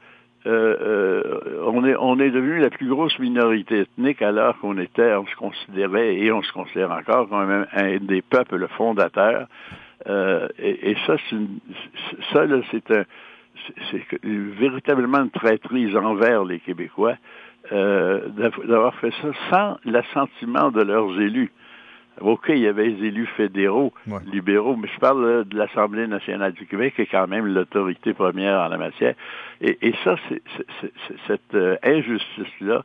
on 0.47 1.86
est 1.86 1.95
on 1.99 2.19
est 2.19 2.31
devenu 2.31 2.60
la 2.60 2.69
plus 2.69 2.88
grosse 2.88 3.17
minorité 3.19 3.81
ethnique 3.81 4.21
alors 4.21 4.57
qu'on 4.60 4.77
était, 4.77 5.13
on 5.15 5.25
se 5.25 5.36
considérait 5.36 6.15
et 6.15 6.31
on 6.31 6.41
se 6.41 6.51
considère 6.51 6.91
encore 6.91 7.27
quand 7.29 7.45
même 7.45 7.67
un 7.73 7.97
des 7.97 8.21
peuples 8.21 8.67
fondateurs. 8.77 9.47
Et, 10.07 10.91
et, 10.91 10.97
ça, 11.05 11.17
c'est 11.29 11.36
ça 12.31 12.45
là, 12.45 12.62
c'est 12.71 12.91
un 12.91 13.03
c'est 13.91 14.05
véritablement 14.23 15.19
une 15.19 15.31
traîtrise 15.31 15.95
envers 15.95 16.43
les 16.43 16.60
Québécois 16.60 17.15
euh, 17.71 18.27
d'avoir 18.29 18.95
fait 18.95 19.12
ça 19.21 19.27
sans 19.49 19.77
l'assentiment 19.86 20.71
de 20.71 20.81
leurs 20.81 21.19
élus. 21.19 21.51
OK, 22.21 22.45
il 22.49 22.60
y 22.60 22.67
avait 22.67 22.88
les 22.88 23.08
élus 23.08 23.27
fédéraux, 23.38 23.93
libéraux, 24.32 24.75
mais 24.75 24.88
je 24.93 24.99
parle 24.99 25.45
de 25.45 25.58
l'Assemblée 25.58 26.08
nationale 26.08 26.53
du 26.53 26.65
Québec, 26.65 26.95
qui 26.95 27.03
est 27.03 27.08
quand 27.08 27.27
même 27.27 27.45
l'autorité 27.45 28.13
première 28.13 28.60
en 28.62 28.67
la 28.69 28.77
matière. 28.77 29.15
Et, 29.62 29.77
et 29.82 29.93
ça, 30.03 30.15
c'est, 30.30 30.41
cette 31.27 31.53
euh, 31.53 31.77
injustice-là 31.84 32.84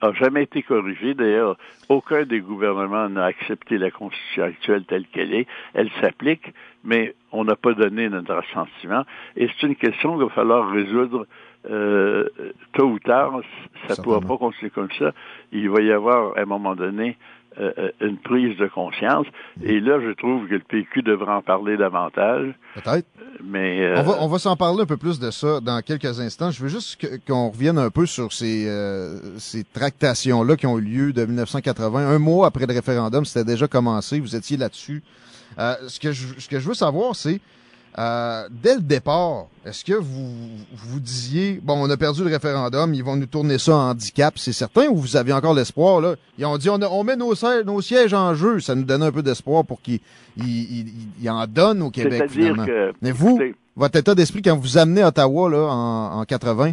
a 0.00 0.12
jamais 0.12 0.42
été 0.42 0.62
corrigée. 0.62 1.14
D'ailleurs, 1.14 1.56
aucun 1.88 2.24
des 2.24 2.40
gouvernements 2.40 3.08
n'a 3.08 3.24
accepté 3.24 3.78
la 3.78 3.90
Constitution 3.90 4.44
actuelle 4.44 4.84
telle 4.84 5.06
qu'elle 5.06 5.32
est. 5.34 5.46
Elle 5.72 5.90
s'applique, 6.00 6.52
mais 6.82 7.14
on 7.32 7.44
n'a 7.44 7.56
pas 7.56 7.72
donné 7.72 8.08
notre 8.08 8.34
assentiment. 8.34 9.04
Et 9.36 9.48
c'est 9.48 9.66
une 9.66 9.76
question 9.76 10.16
qu'il 10.16 10.26
va 10.26 10.30
falloir 10.30 10.70
résoudre 10.70 11.26
euh, 11.70 12.28
tôt 12.74 12.88
ou 12.88 12.98
tard. 12.98 13.40
Ça 13.88 13.94
ne 13.96 14.02
pourra 14.02 14.20
pas 14.20 14.36
continuer 14.36 14.70
comme 14.70 14.90
ça. 14.98 15.12
Il 15.52 15.70
va 15.70 15.80
y 15.80 15.92
avoir, 15.92 16.36
à 16.36 16.42
un 16.42 16.44
moment 16.44 16.74
donné, 16.74 17.16
euh, 17.58 17.72
euh, 17.78 17.90
une 18.00 18.18
prise 18.18 18.56
de 18.56 18.66
conscience. 18.66 19.26
Mm. 19.58 19.64
Et 19.64 19.80
là, 19.80 20.00
je 20.00 20.10
trouve 20.14 20.48
que 20.48 20.54
le 20.54 20.60
PQ 20.60 21.02
devrait 21.02 21.34
en 21.34 21.42
parler 21.42 21.76
davantage. 21.76 22.52
Peut-être. 22.74 23.06
Mais 23.44 23.82
euh, 23.82 23.96
on 23.98 24.02
va, 24.02 24.16
on 24.22 24.28
va 24.28 24.38
s'en 24.38 24.56
parler 24.56 24.82
un 24.82 24.86
peu 24.86 24.96
plus 24.96 25.20
de 25.20 25.30
ça 25.30 25.60
dans 25.60 25.80
quelques 25.80 26.20
instants. 26.20 26.50
Je 26.50 26.62
veux 26.62 26.68
juste 26.68 26.98
qu'on 27.26 27.50
revienne 27.50 27.78
un 27.78 27.90
peu 27.90 28.06
sur 28.06 28.32
ces, 28.32 28.66
ces 29.38 29.64
tractations-là 29.64 30.56
qui 30.56 30.66
ont 30.66 30.78
eu 30.78 30.82
lieu 30.82 31.12
de 31.12 31.24
1980. 31.24 32.08
Un 32.08 32.18
mois 32.18 32.46
après 32.48 32.66
le 32.66 32.74
référendum, 32.74 33.24
c'était 33.24 33.44
déjà 33.44 33.68
commencé. 33.68 34.18
Vous 34.18 34.34
étiez 34.34 34.56
là-dessus. 34.56 35.02
ce 35.58 36.00
que 36.00 36.12
je, 36.12 36.26
ce 36.38 36.48
que 36.48 36.58
je 36.58 36.68
veux 36.68 36.74
savoir, 36.74 37.14
c'est 37.14 37.40
euh, 37.96 38.48
dès 38.50 38.74
le 38.74 38.80
départ, 38.80 39.46
est-ce 39.64 39.84
que 39.84 39.94
vous 39.94 40.28
vous 40.72 41.00
disiez, 41.00 41.60
bon, 41.62 41.74
on 41.76 41.88
a 41.90 41.96
perdu 41.96 42.24
le 42.24 42.30
référendum, 42.30 42.92
ils 42.92 43.04
vont 43.04 43.14
nous 43.14 43.26
tourner 43.26 43.58
ça 43.58 43.76
en 43.76 43.90
handicap, 43.90 44.34
c'est 44.36 44.52
certain, 44.52 44.88
ou 44.88 44.96
vous 44.96 45.16
aviez 45.16 45.32
encore 45.32 45.54
l'espoir, 45.54 46.00
là? 46.00 46.14
Ils 46.36 46.44
ont 46.44 46.58
dit, 46.58 46.68
on, 46.68 46.80
on 46.82 47.04
met 47.04 47.14
nos, 47.14 47.34
nos, 47.64 47.80
sièges 47.80 48.12
en 48.12 48.34
jeu, 48.34 48.58
ça 48.58 48.74
nous 48.74 48.82
donnait 48.82 49.06
un 49.06 49.12
peu 49.12 49.22
d'espoir 49.22 49.64
pour 49.64 49.80
qu'ils 49.80 50.00
en 51.28 51.46
donnent 51.46 51.82
au 51.82 51.90
Québec, 51.90 52.24
finalement. 52.28 52.66
Que, 52.66 52.92
Mais 53.00 53.12
vous, 53.12 53.40
votre 53.76 53.96
état 53.96 54.14
d'esprit, 54.16 54.42
quand 54.42 54.56
vous 54.56 54.76
amenez 54.76 55.04
Ottawa, 55.04 55.48
là, 55.48 55.68
en, 55.70 56.20
en 56.20 56.24
80, 56.24 56.72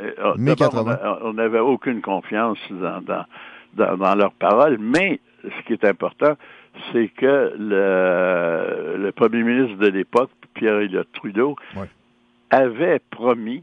euh, 0.00 0.34
mai 0.36 0.56
80. 0.56 0.98
On 1.22 1.34
n'avait 1.34 1.60
aucune 1.60 2.00
confiance 2.00 2.58
dans, 2.70 3.00
dans, 3.02 3.24
dans, 3.74 3.96
dans 3.96 4.14
leurs 4.16 4.32
paroles, 4.32 4.78
mais 4.80 5.20
ce 5.44 5.66
qui 5.66 5.74
est 5.74 5.84
important, 5.84 6.34
c'est 6.92 7.08
que 7.08 7.52
le, 7.58 8.96
le, 8.98 9.12
premier 9.12 9.42
ministre 9.42 9.78
de 9.78 9.88
l'époque, 9.88 10.30
Pierre 10.54 10.78
Elliott 10.78 11.08
Trudeau, 11.12 11.56
avait 12.50 13.00
promis, 13.10 13.62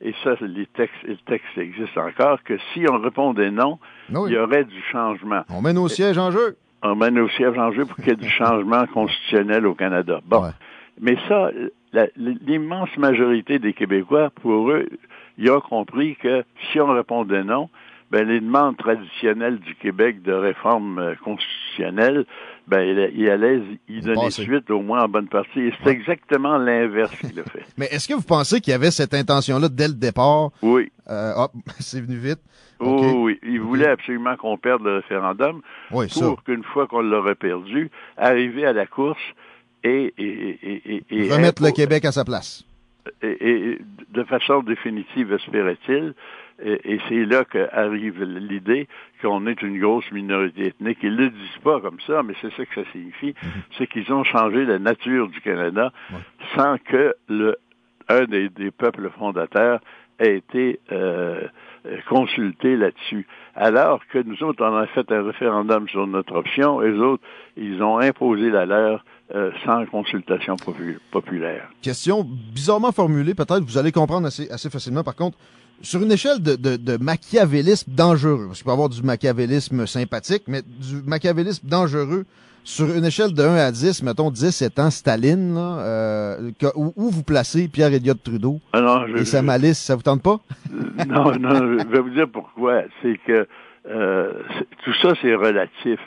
et 0.00 0.14
ça, 0.24 0.34
les 0.40 0.66
textes, 0.66 1.02
le 1.04 1.16
texte 1.26 1.56
existe 1.56 1.96
encore, 1.96 2.42
que 2.42 2.58
si 2.72 2.84
on 2.88 2.98
répondait 2.98 3.50
non, 3.50 3.78
il 4.08 4.32
y 4.32 4.38
aurait 4.38 4.64
du 4.64 4.80
changement. 4.90 5.42
On 5.48 5.62
met 5.62 5.72
nos 5.72 5.88
sièges 5.88 6.18
en 6.18 6.30
jeu. 6.30 6.56
On 6.82 6.96
met 6.96 7.10
nos 7.10 7.28
sièges 7.28 7.58
en 7.58 7.70
jeu 7.72 7.84
pour 7.84 7.96
qu'il 7.96 8.08
y 8.08 8.10
ait 8.10 8.16
du 8.16 8.28
changement 8.42 8.86
constitutionnel 8.86 9.66
au 9.66 9.74
Canada. 9.74 10.20
Bon. 10.26 10.42
Mais 11.00 11.16
ça, 11.28 11.50
l'immense 12.16 12.96
majorité 12.96 13.58
des 13.58 13.72
Québécois, 13.72 14.30
pour 14.42 14.70
eux, 14.70 14.88
ils 15.38 15.50
ont 15.50 15.60
compris 15.60 16.16
que 16.16 16.44
si 16.70 16.80
on 16.80 16.92
répondait 16.92 17.44
non, 17.44 17.68
ben, 18.10 18.28
les 18.28 18.40
demandes 18.40 18.76
traditionnelles 18.76 19.58
du 19.58 19.74
Québec 19.74 20.22
de 20.22 20.32
réforme 20.32 20.98
euh, 20.98 21.14
constitutionnelle, 21.24 22.26
ben, 22.66 23.10
il, 23.14 23.28
allait 23.28 23.60
y 23.88 24.00
donner 24.00 24.30
suite 24.30 24.70
au 24.70 24.80
moins 24.80 25.04
en 25.04 25.08
bonne 25.08 25.28
partie. 25.28 25.60
Et 25.60 25.74
c'est 25.82 25.90
exactement 25.90 26.58
l'inverse 26.58 27.14
qu'il 27.16 27.38
a 27.40 27.44
fait. 27.44 27.64
Mais 27.76 27.86
est-ce 27.86 28.08
que 28.08 28.14
vous 28.14 28.22
pensez 28.22 28.60
qu'il 28.60 28.70
y 28.70 28.74
avait 28.74 28.90
cette 28.90 29.14
intention-là 29.14 29.68
dès 29.68 29.88
le 29.88 29.94
départ? 29.94 30.50
Oui. 30.62 30.90
Euh, 31.10 31.32
hop, 31.36 31.52
c'est 31.80 32.00
venu 32.00 32.16
vite. 32.16 32.40
Oui, 32.80 33.12
oui. 33.14 33.40
Il 33.44 33.60
voulait 33.60 33.88
absolument 33.88 34.36
qu'on 34.36 34.56
perde 34.56 34.82
le 34.82 34.96
référendum 34.96 35.60
pour 35.90 36.42
qu'une 36.44 36.64
fois 36.64 36.86
qu'on 36.86 37.02
l'aurait 37.02 37.36
perdu, 37.36 37.90
arriver 38.16 38.66
à 38.66 38.72
la 38.72 38.86
course 38.86 39.22
et... 39.84 40.12
et, 40.18 41.04
et 41.10 41.32
Remettre 41.32 41.62
le 41.62 41.70
Québec 41.70 42.04
à 42.04 42.12
sa 42.12 42.24
place. 42.24 42.64
Et, 43.22 43.78
de 44.10 44.24
façon 44.24 44.62
définitive, 44.62 45.32
espérait-il, 45.32 46.14
et, 46.64 46.98
c'est 47.08 47.24
là 47.24 47.44
qu'arrive 47.44 48.22
l'idée 48.22 48.88
qu'on 49.20 49.46
est 49.46 49.60
une 49.62 49.78
grosse 49.80 50.10
minorité 50.12 50.68
ethnique. 50.68 50.98
Ils 51.02 51.12
ne 51.12 51.22
le 51.22 51.30
disent 51.30 51.62
pas 51.62 51.80
comme 51.80 51.98
ça, 52.06 52.22
mais 52.22 52.34
c'est 52.40 52.52
ça 52.54 52.64
que 52.64 52.74
ça 52.74 52.90
signifie. 52.92 53.34
Mhm. 53.42 53.50
C'est 53.78 53.86
qu'ils 53.86 54.12
ont 54.12 54.24
changé 54.24 54.64
la 54.64 54.78
nature 54.78 55.28
du 55.28 55.40
Canada 55.40 55.92
sans 56.56 56.78
que 56.78 57.14
le, 57.28 57.56
un 58.08 58.24
des, 58.24 58.70
peuples 58.70 59.10
fondateurs 59.18 59.80
ait 60.18 60.36
été 60.36 60.78
euh, 60.92 61.48
consulté 62.08 62.76
là-dessus. 62.76 63.26
Alors 63.54 64.00
que 64.06 64.18
nous 64.18 64.42
autres, 64.42 64.64
on 64.64 64.76
a 64.76 64.86
fait 64.86 65.10
un 65.10 65.24
référendum 65.24 65.88
sur 65.88 66.06
notre 66.06 66.34
option, 66.34 66.80
et 66.82 66.92
les 66.92 66.98
autres, 66.98 67.22
ils 67.56 67.82
ont 67.82 67.98
imposé 67.98 68.50
la 68.50 68.66
leur 68.66 69.04
euh, 69.34 69.50
sans 69.64 69.86
consultation 69.86 70.56
populaire. 71.10 71.68
Question 71.80 72.24
bizarrement 72.24 72.92
formulée, 72.92 73.34
peut-être, 73.34 73.64
vous 73.64 73.78
allez 73.78 73.92
comprendre 73.92 74.26
assez, 74.26 74.50
assez 74.50 74.70
facilement. 74.70 75.02
Par 75.02 75.16
contre, 75.16 75.38
sur 75.80 76.02
une 76.02 76.12
échelle 76.12 76.40
de, 76.42 76.56
de, 76.56 76.76
de, 76.76 77.02
machiavélisme 77.02 77.92
dangereux, 77.92 78.46
parce 78.48 78.58
qu'il 78.58 78.64
peut 78.64 78.70
y 78.70 78.74
avoir 78.74 78.88
du 78.88 79.02
machiavélisme 79.02 79.86
sympathique, 79.86 80.44
mais 80.46 80.62
du 80.62 81.02
machiavélisme 81.06 81.66
dangereux, 81.66 82.24
sur 82.64 82.94
une 82.94 83.04
échelle 83.04 83.34
de 83.34 83.42
1 83.42 83.56
à 83.56 83.72
10, 83.72 84.02
mettons 84.04 84.30
10 84.30 84.62
étant 84.62 84.90
Staline, 84.90 85.54
là, 85.54 85.78
euh, 85.80 86.50
où, 86.76 87.10
vous 87.10 87.24
placez 87.24 87.66
Pierre 87.68 87.92
Elliott 87.92 88.22
Trudeau? 88.22 88.60
Ah 88.72 89.04
et 89.16 89.24
sa 89.24 89.42
malice, 89.42 89.78
ça 89.78 89.96
vous 89.96 90.02
tente 90.02 90.22
pas? 90.22 90.38
Euh, 90.72 91.04
non, 91.08 91.32
non, 91.38 91.78
je 91.78 91.88
vais 91.88 92.00
vous 92.00 92.10
dire 92.10 92.28
pourquoi. 92.32 92.82
C'est 93.02 93.18
que 93.26 93.48
euh, 93.88 94.32
tout 94.84 94.94
ça, 95.02 95.14
c'est 95.20 95.34
relatif. 95.34 95.98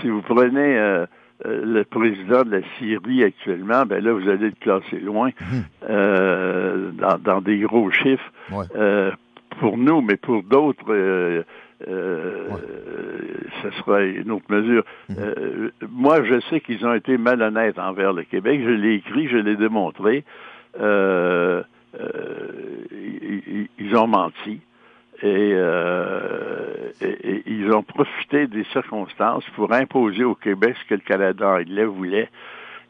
Si 0.00 0.08
vous 0.08 0.22
prenez 0.22 0.76
euh, 0.76 0.80
euh, 1.02 1.06
le 1.44 1.82
président 1.84 2.42
de 2.42 2.50
la 2.50 2.60
Syrie 2.78 3.24
actuellement, 3.24 3.86
ben 3.86 4.02
là, 4.04 4.12
vous 4.12 4.28
allez 4.28 4.50
le 4.50 4.54
classer 4.60 5.00
loin 5.00 5.30
mhm. 5.40 5.64
euh, 5.88 6.90
dans, 6.92 7.18
dans, 7.18 7.40
des 7.40 7.58
gros 7.58 7.90
chiffres. 7.90 8.32
Euh, 8.76 9.10
pour 9.58 9.78
nous, 9.78 10.00
mais 10.00 10.16
pour 10.16 10.42
d'autres, 10.42 10.84
euh, 10.90 11.42
euh 11.88 12.48
ce 13.62 13.70
sera 13.70 14.02
une 14.02 14.30
autre 14.30 14.46
mesure. 14.48 14.84
Mhm. 15.08 15.70
moi, 15.90 16.22
je 16.24 16.40
sais 16.48 16.60
qu'ils 16.60 16.86
ont 16.86 16.94
été 16.94 17.18
malhonnêtes 17.18 17.78
envers 17.78 18.12
le 18.12 18.22
Québec. 18.24 18.60
Je 18.64 18.70
l'ai 18.70 18.94
écrit, 18.94 19.28
je 19.28 19.36
l'ai 19.36 19.56
démontré. 19.56 20.24
ils, 23.78 23.96
ont 23.96 24.06
menti. 24.06 24.60
Euh, 25.22 26.92
et, 27.02 27.42
ils 27.46 27.70
ont 27.72 27.82
profité 27.82 28.46
des 28.46 28.64
circonstances 28.72 29.44
pour 29.54 29.72
imposer 29.72 30.24
au 30.24 30.34
Québec 30.34 30.76
ce 30.82 30.88
que 30.88 30.94
le 30.94 31.00
Canada 31.00 31.48
anglais 31.48 31.84
voulait 31.84 32.28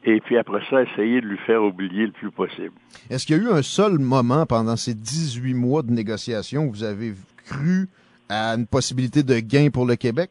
et 0.05 0.21
puis 0.21 0.39
après 0.39 0.61
ça, 0.71 0.83
essayer 0.83 1.21
de 1.21 1.27
lui 1.27 1.39
faire 1.39 1.63
oublier 1.63 2.07
le 2.07 2.13
plus 2.13 2.31
possible. 2.31 2.73
Est-ce 3.11 3.27
qu'il 3.27 3.37
y 3.37 3.41
a 3.41 3.43
eu 3.43 3.53
un 3.53 3.63
seul 3.63 3.99
moment 3.99 4.47
pendant 4.47 4.77
ces 4.77 4.95
18 4.95 5.55
mois 5.55 5.83
de 5.83 5.91
négociations 5.91 6.65
où 6.65 6.71
vous 6.71 6.85
avez 6.85 7.13
cru 7.45 7.89
à 8.29 8.55
une 8.55 8.67
possibilité 8.67 9.23
de 9.23 9.39
gain 9.41 9.69
pour 9.71 9.85
le 9.85 9.97
Québec? 9.97 10.31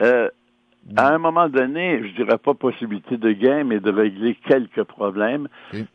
Euh, 0.00 0.28
à 0.96 1.14
un 1.14 1.18
moment 1.18 1.48
donné, 1.48 2.02
je 2.02 2.14
dirais 2.16 2.38
pas 2.38 2.54
possibilité 2.54 3.16
de 3.16 3.30
gain, 3.32 3.62
mais 3.64 3.78
de 3.78 3.90
régler 3.90 4.36
quelques 4.48 4.82
problèmes. 4.82 5.48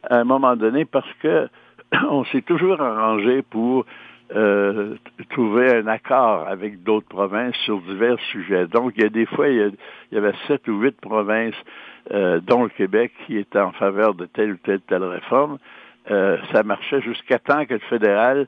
À 0.10 0.20
un 0.20 0.24
moment 0.24 0.56
donné, 0.56 0.86
parce 0.86 1.12
que 1.22 1.50
on 2.10 2.24
s'est 2.26 2.42
toujours 2.42 2.80
arrangé 2.80 3.42
pour 3.42 3.86
euh, 4.36 4.96
trouver 5.30 5.74
un 5.74 5.88
accord 5.88 6.46
avec 6.50 6.84
d'autres 6.84 7.08
provinces 7.08 7.56
sur 7.64 7.80
divers 7.80 8.20
sujets. 8.32 8.68
Donc, 8.68 8.92
il 8.98 9.04
y 9.04 9.06
a 9.06 9.10
des 9.10 9.26
fois, 9.26 9.48
il 9.48 9.74
y, 10.12 10.18
avait 10.18 10.34
sept 10.48 10.68
ou 10.68 10.82
huit 10.82 11.00
provinces, 11.00 11.56
euh, 12.12 12.42
dont 12.42 12.64
le 12.64 12.70
Québec, 12.70 13.14
qui 13.26 13.38
étaient 13.38 13.60
en 13.60 13.72
faveur 13.72 14.16
de 14.16 14.26
telle 14.26 14.54
ou 14.54 14.58
telle 14.58 14.82
telle 14.82 15.04
réforme. 15.04 15.60
Euh, 16.12 16.38
ça 16.52 16.64
marchait 16.64 17.02
jusqu'à 17.02 17.40
temps 17.40 17.66
que 17.66 17.76
le 17.76 17.80
fédéral 17.80 18.48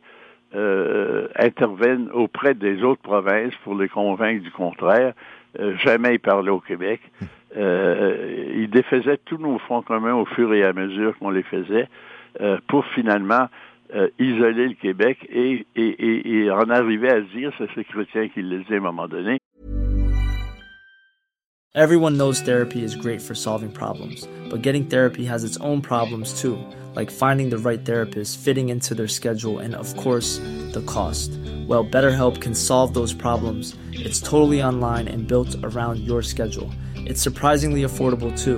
intervienne 1.35 2.09
auprès 2.11 2.55
des 2.55 2.81
autres 2.81 3.03
provinces 3.03 3.53
pour 3.63 3.75
les 3.75 3.87
convaincre 3.87 4.43
du 4.43 4.49
contraire. 4.49 5.13
Jamais 5.83 6.15
il 6.15 6.19
parlait 6.19 6.49
au 6.49 6.59
Québec. 6.59 7.01
il 7.55 8.67
défaisait 8.71 9.19
tous 9.25 9.37
nos 9.37 9.59
fonds 9.59 9.83
communs 9.83 10.15
au 10.15 10.25
fur 10.25 10.51
et 10.55 10.63
à 10.63 10.73
mesure 10.73 11.15
qu'on 11.19 11.29
les 11.29 11.43
faisait 11.43 11.87
pour 12.67 12.83
finalement 12.87 13.47
euh, 13.95 14.09
isoler 14.19 14.69
le 14.69 14.75
Québec 14.75 15.17
et, 15.29 15.65
et, 15.75 15.81
et, 15.81 16.45
et 16.45 16.51
en 16.51 16.69
arriver 16.69 17.09
à 17.09 17.21
dire, 17.21 17.51
c'est 17.57 17.67
qui 17.85 18.41
le 18.41 18.61
à 18.69 18.75
un 18.75 18.79
moment 18.79 19.07
donné. 19.07 19.37
Everyone 21.75 22.17
knows 22.17 22.41
therapy 22.41 22.83
is 22.83 22.95
great 22.95 23.21
for 23.21 23.35
solving 23.35 23.71
problems, 23.71 24.27
but 24.49 24.63
getting 24.63 24.85
therapy 24.85 25.25
has 25.25 25.43
its 25.43 25.57
own 25.61 25.81
problems 25.81 26.33
too 26.33 26.57
like 26.95 27.11
finding 27.11 27.49
the 27.49 27.57
right 27.57 27.83
therapist, 27.85 28.39
fitting 28.39 28.69
into 28.69 28.93
their 28.93 29.07
schedule, 29.07 29.59
and 29.59 29.75
of 29.75 29.95
course, 29.95 30.39
the 30.73 30.83
cost. 30.85 31.31
Well, 31.67 31.85
BetterHelp 31.85 32.41
can 32.41 32.55
solve 32.55 32.93
those 32.93 33.13
problems. 33.13 33.75
It's 33.93 34.19
totally 34.19 34.61
online 34.61 35.07
and 35.07 35.27
built 35.27 35.55
around 35.63 35.99
your 35.99 36.21
schedule. 36.21 36.69
It's 36.95 37.21
surprisingly 37.21 37.83
affordable 37.83 38.37
too. 38.37 38.57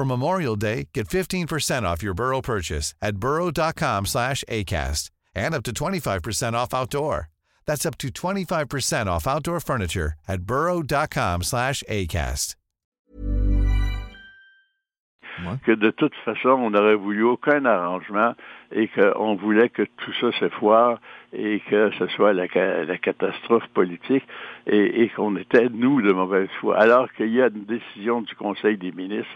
For 0.00 0.06
Memorial 0.06 0.56
Day, 0.56 0.88
get 0.94 1.08
15% 1.08 1.82
off 1.82 2.02
your 2.02 2.14
Burrow 2.14 2.40
purchase 2.40 2.94
at 3.02 3.16
burrow.com 3.16 4.06
slash 4.06 4.42
ACAST 4.48 5.10
and 5.34 5.54
up 5.54 5.62
to 5.64 5.74
25% 5.74 6.54
off 6.54 6.72
outdoor. 6.72 7.28
That's 7.66 7.84
up 7.84 7.98
to 7.98 8.08
25% 8.08 9.08
off 9.08 9.26
outdoor 9.26 9.60
furniture 9.60 10.14
at 10.26 10.40
burrow.com 10.40 11.42
slash 11.42 11.84
ACAST. 11.86 12.54
Que 15.66 15.74
de 15.76 15.90
toute 15.90 16.14
façon, 16.24 16.48
on 16.48 16.70
n'aurait 16.70 16.96
voulu 16.96 17.22
aucun 17.22 17.66
arrangement 17.66 18.34
et 18.72 18.88
qu'on 18.88 19.36
voulait 19.36 19.68
que 19.68 19.82
tout 19.82 20.12
ça 20.20 20.32
se 20.38 20.48
foire 20.48 20.98
et 21.34 21.60
que 21.68 21.90
ce 21.98 22.06
soit 22.08 22.32
la, 22.32 22.46
la 22.84 22.98
catastrophe 22.98 23.66
politique 23.74 24.24
et, 24.66 25.02
et 25.02 25.08
qu'on 25.10 25.36
était, 25.36 25.68
nous, 25.68 26.00
de 26.00 26.12
mauvaise 26.12 26.48
foi. 26.60 26.78
Alors 26.78 27.12
qu'il 27.12 27.32
y 27.32 27.42
a 27.42 27.48
une 27.48 27.64
décision 27.64 28.22
du 28.22 28.34
Conseil 28.34 28.78
des 28.78 28.92
ministres 28.92 29.28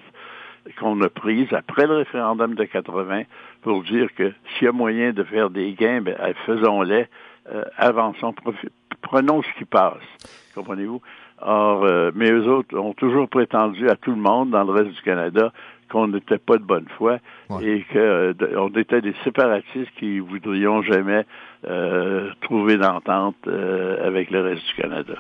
qu'on 0.79 1.01
a 1.03 1.09
prise 1.09 1.53
après 1.53 1.87
le 1.87 1.97
référendum 1.97 2.55
de 2.55 2.65
80 2.65 3.23
pour 3.63 3.83
dire 3.83 4.09
que 4.15 4.33
s'il 4.55 4.67
y 4.67 4.69
a 4.69 4.73
moyen 4.73 5.13
de 5.13 5.23
faire 5.25 5.51
des 5.51 5.73
gains, 5.73 6.01
ben, 6.01 6.17
faisons-les, 6.47 7.07
euh, 7.53 7.65
avançons, 7.77 8.35
prenons 9.03 9.43
ce 9.43 9.59
qui 9.59 9.65
passe. 9.65 10.03
Comprenez-vous? 10.55 11.03
Or, 11.41 11.85
euh, 11.85 12.11
mais 12.15 12.31
eux 12.31 12.49
autres 12.49 12.79
ont 12.79 12.95
toujours 12.95 13.29
prétendu 13.29 13.89
à 13.91 13.97
tout 13.97 14.13
le 14.13 14.21
monde 14.21 14.51
dans 14.51 14.65
le 14.65 14.71
reste 14.71 14.93
du 14.93 15.03
Canada 15.03 15.53
qu'on 15.91 16.09
n'était 16.09 16.39
pas 16.39 16.57
de 16.57 16.65
bonne 16.65 16.87
foi 16.97 17.19
ouais. 17.51 17.65
et 17.65 17.85
qu'on 17.93 17.99
euh, 17.99 18.69
était 18.77 19.01
des 19.01 19.15
séparatistes 19.23 19.91
qui 19.99 20.19
voudrions 20.19 20.83
jamais 20.83 21.25
euh, 21.69 22.31
trouver 22.41 22.77
d'entente 22.77 23.37
euh, 23.47 24.07
avec 24.07 24.31
le 24.31 24.41
reste 24.41 24.67
du 24.67 24.83
Canada. 24.83 25.15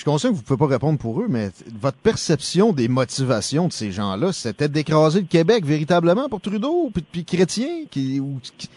Je 0.00 0.04
suis 0.04 0.10
conscient 0.10 0.30
que 0.30 0.36
vous 0.36 0.40
ne 0.40 0.46
pouvez 0.46 0.58
pas 0.58 0.72
répondre 0.72 0.98
pour 0.98 1.20
eux, 1.20 1.26
mais 1.28 1.50
votre 1.78 1.98
perception 1.98 2.72
des 2.72 2.88
motivations 2.88 3.68
de 3.68 3.72
ces 3.72 3.90
gens-là, 3.90 4.32
c'était 4.32 4.66
d'écraser 4.66 5.20
le 5.20 5.26
Québec 5.26 5.62
véritablement 5.62 6.26
pour 6.30 6.40
Trudeau, 6.40 6.88
puis, 6.90 7.02
puis 7.02 7.24
Chrétien, 7.26 7.84
qui, 7.90 8.18
ou, 8.18 8.40
qui 8.56 8.70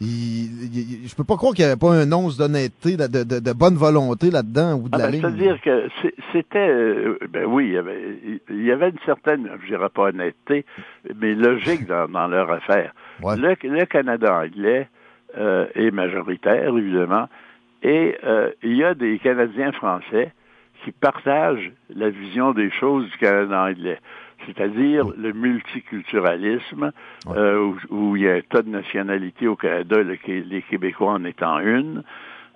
il, 0.00 0.64
il, 0.74 1.08
je 1.08 1.14
peux 1.14 1.22
pas 1.22 1.36
croire 1.36 1.54
qu'il 1.54 1.64
n'y 1.64 1.70
avait 1.70 1.78
pas 1.78 1.92
un 1.92 2.10
once 2.10 2.36
d'honnêteté, 2.36 2.96
de, 2.96 3.06
de, 3.06 3.38
de, 3.38 3.52
bonne 3.52 3.76
volonté 3.76 4.32
là-dedans 4.32 4.74
ou 4.74 4.88
de 4.88 4.94
ah 4.94 4.98
la 4.98 5.04
ben, 5.04 5.12
ligne. 5.12 5.20
C'est-à-dire 5.20 5.60
que 5.60 5.88
c'était, 6.32 6.68
euh, 6.68 7.16
ben 7.28 7.44
oui, 7.44 7.66
il 7.66 7.72
y 7.74 7.78
avait, 7.78 8.18
il 8.50 8.64
y 8.64 8.72
avait 8.72 8.88
une 8.88 8.98
certaine, 9.06 9.48
je 9.62 9.68
dirais 9.68 9.88
pas 9.88 10.08
honnêteté, 10.08 10.64
mais 11.14 11.36
logique 11.36 11.86
dans, 11.86 12.08
dans 12.08 12.26
leur 12.26 12.50
affaire. 12.50 12.92
Ouais. 13.22 13.36
Le, 13.36 13.54
le, 13.62 13.86
Canada 13.86 14.40
anglais 14.40 14.88
euh, 15.38 15.68
est 15.76 15.92
majoritaire, 15.92 16.76
évidemment, 16.76 17.28
et 17.84 18.16
euh, 18.24 18.50
il 18.64 18.74
y 18.74 18.82
a 18.82 18.94
des 18.94 19.20
Canadiens 19.20 19.70
français 19.70 20.32
qui 20.84 20.92
partagent 20.92 21.72
la 21.94 22.10
vision 22.10 22.52
des 22.52 22.70
choses 22.70 23.08
du 23.10 23.18
Canada 23.18 23.64
anglais 23.64 23.98
c'est-à-dire 24.46 25.04
le 25.16 25.32
multiculturalisme, 25.32 26.92
ouais. 27.26 27.36
euh, 27.36 27.58
où, 27.58 27.76
où, 27.90 28.16
il 28.16 28.22
y 28.22 28.28
a 28.28 28.34
un 28.34 28.40
tas 28.40 28.62
de 28.62 28.70
nationalités 28.70 29.46
au 29.46 29.56
Canada, 29.56 29.98
le, 30.02 30.16
les 30.26 30.62
Québécois 30.62 31.12
en 31.12 31.24
étant 31.24 31.58
une. 31.60 32.02